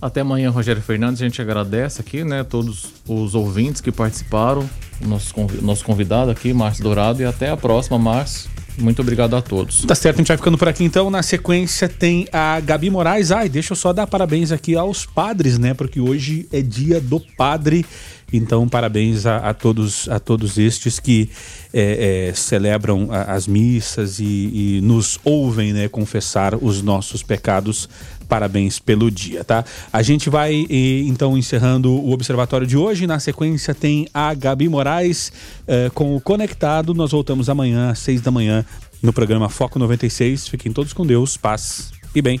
Até 0.00 0.20
amanhã, 0.20 0.50
Rogério 0.50 0.80
Fernandes. 0.80 1.20
A 1.20 1.24
gente 1.24 1.42
agradece 1.42 2.00
aqui, 2.00 2.22
né, 2.22 2.44
todos 2.44 2.86
os 3.06 3.34
ouvintes 3.34 3.80
que 3.80 3.90
participaram, 3.90 4.68
nosso, 5.00 5.34
nosso 5.60 5.84
convidado 5.84 6.30
aqui, 6.30 6.52
Márcio 6.52 6.84
Dourado, 6.84 7.20
e 7.20 7.24
até 7.24 7.50
a 7.50 7.56
próxima, 7.56 7.98
Márcio. 7.98 8.48
Muito 8.78 9.02
obrigado 9.02 9.34
a 9.34 9.42
todos. 9.42 9.82
Tá 9.82 9.94
certo, 9.94 10.16
a 10.16 10.18
gente 10.18 10.28
vai 10.28 10.36
ficando 10.36 10.56
por 10.56 10.68
aqui 10.68 10.84
então. 10.84 11.10
Na 11.10 11.22
sequência 11.22 11.88
tem 11.88 12.28
a 12.32 12.60
Gabi 12.60 12.88
Moraes. 12.90 13.32
Ai, 13.32 13.48
deixa 13.48 13.72
eu 13.72 13.76
só 13.76 13.92
dar 13.92 14.06
parabéns 14.06 14.52
aqui 14.52 14.76
aos 14.76 15.04
padres, 15.04 15.58
né? 15.58 15.74
Porque 15.74 16.00
hoje 16.00 16.48
é 16.52 16.62
dia 16.62 17.00
do 17.00 17.18
padre. 17.36 17.84
Então, 18.32 18.68
parabéns 18.68 19.24
a, 19.24 19.38
a 19.38 19.54
todos 19.54 20.08
a 20.08 20.20
todos 20.20 20.58
estes 20.58 21.00
que 21.00 21.30
é, 21.72 22.28
é, 22.28 22.34
celebram 22.34 23.08
a, 23.10 23.34
as 23.34 23.46
missas 23.46 24.18
e, 24.20 24.24
e, 24.24 24.80
nos 24.82 25.18
ouvem 25.24 25.72
né, 25.72 25.88
confessar 25.88 26.54
os 26.54 26.82
nossos 26.82 27.22
pecados. 27.22 27.88
Parabéns 28.28 28.78
pelo 28.78 29.10
dia, 29.10 29.42
tá? 29.42 29.64
A 29.90 30.02
gente 30.02 30.28
vai 30.28 30.66
então 30.68 31.38
encerrando 31.38 31.90
o 31.90 32.12
observatório 32.12 32.66
de 32.66 32.76
hoje. 32.76 33.06
Na 33.06 33.18
sequência 33.18 33.74
tem 33.74 34.06
a 34.12 34.34
Gabi 34.34 34.68
Moraes 34.68 35.32
é, 35.66 35.90
com 35.94 36.14
o 36.14 36.20
Conectado. 36.20 36.92
Nós 36.92 37.12
voltamos 37.12 37.48
amanhã 37.48 37.90
às 37.90 38.00
seis 38.00 38.20
da 38.20 38.30
manhã 38.30 38.66
no 39.02 39.14
programa 39.14 39.48
Foco 39.48 39.78
96. 39.78 40.46
Fiquem 40.46 40.72
todos 40.72 40.92
com 40.92 41.06
Deus, 41.06 41.38
paz 41.38 41.90
e 42.14 42.20
bem. 42.20 42.38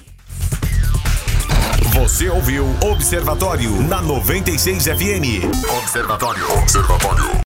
Você 1.86 2.28
ouviu 2.28 2.66
Observatório 2.82 3.70
na 3.82 4.02
96 4.02 4.84
FM. 4.84 5.44
Observatório. 5.78 6.58
Observatório. 6.58 7.28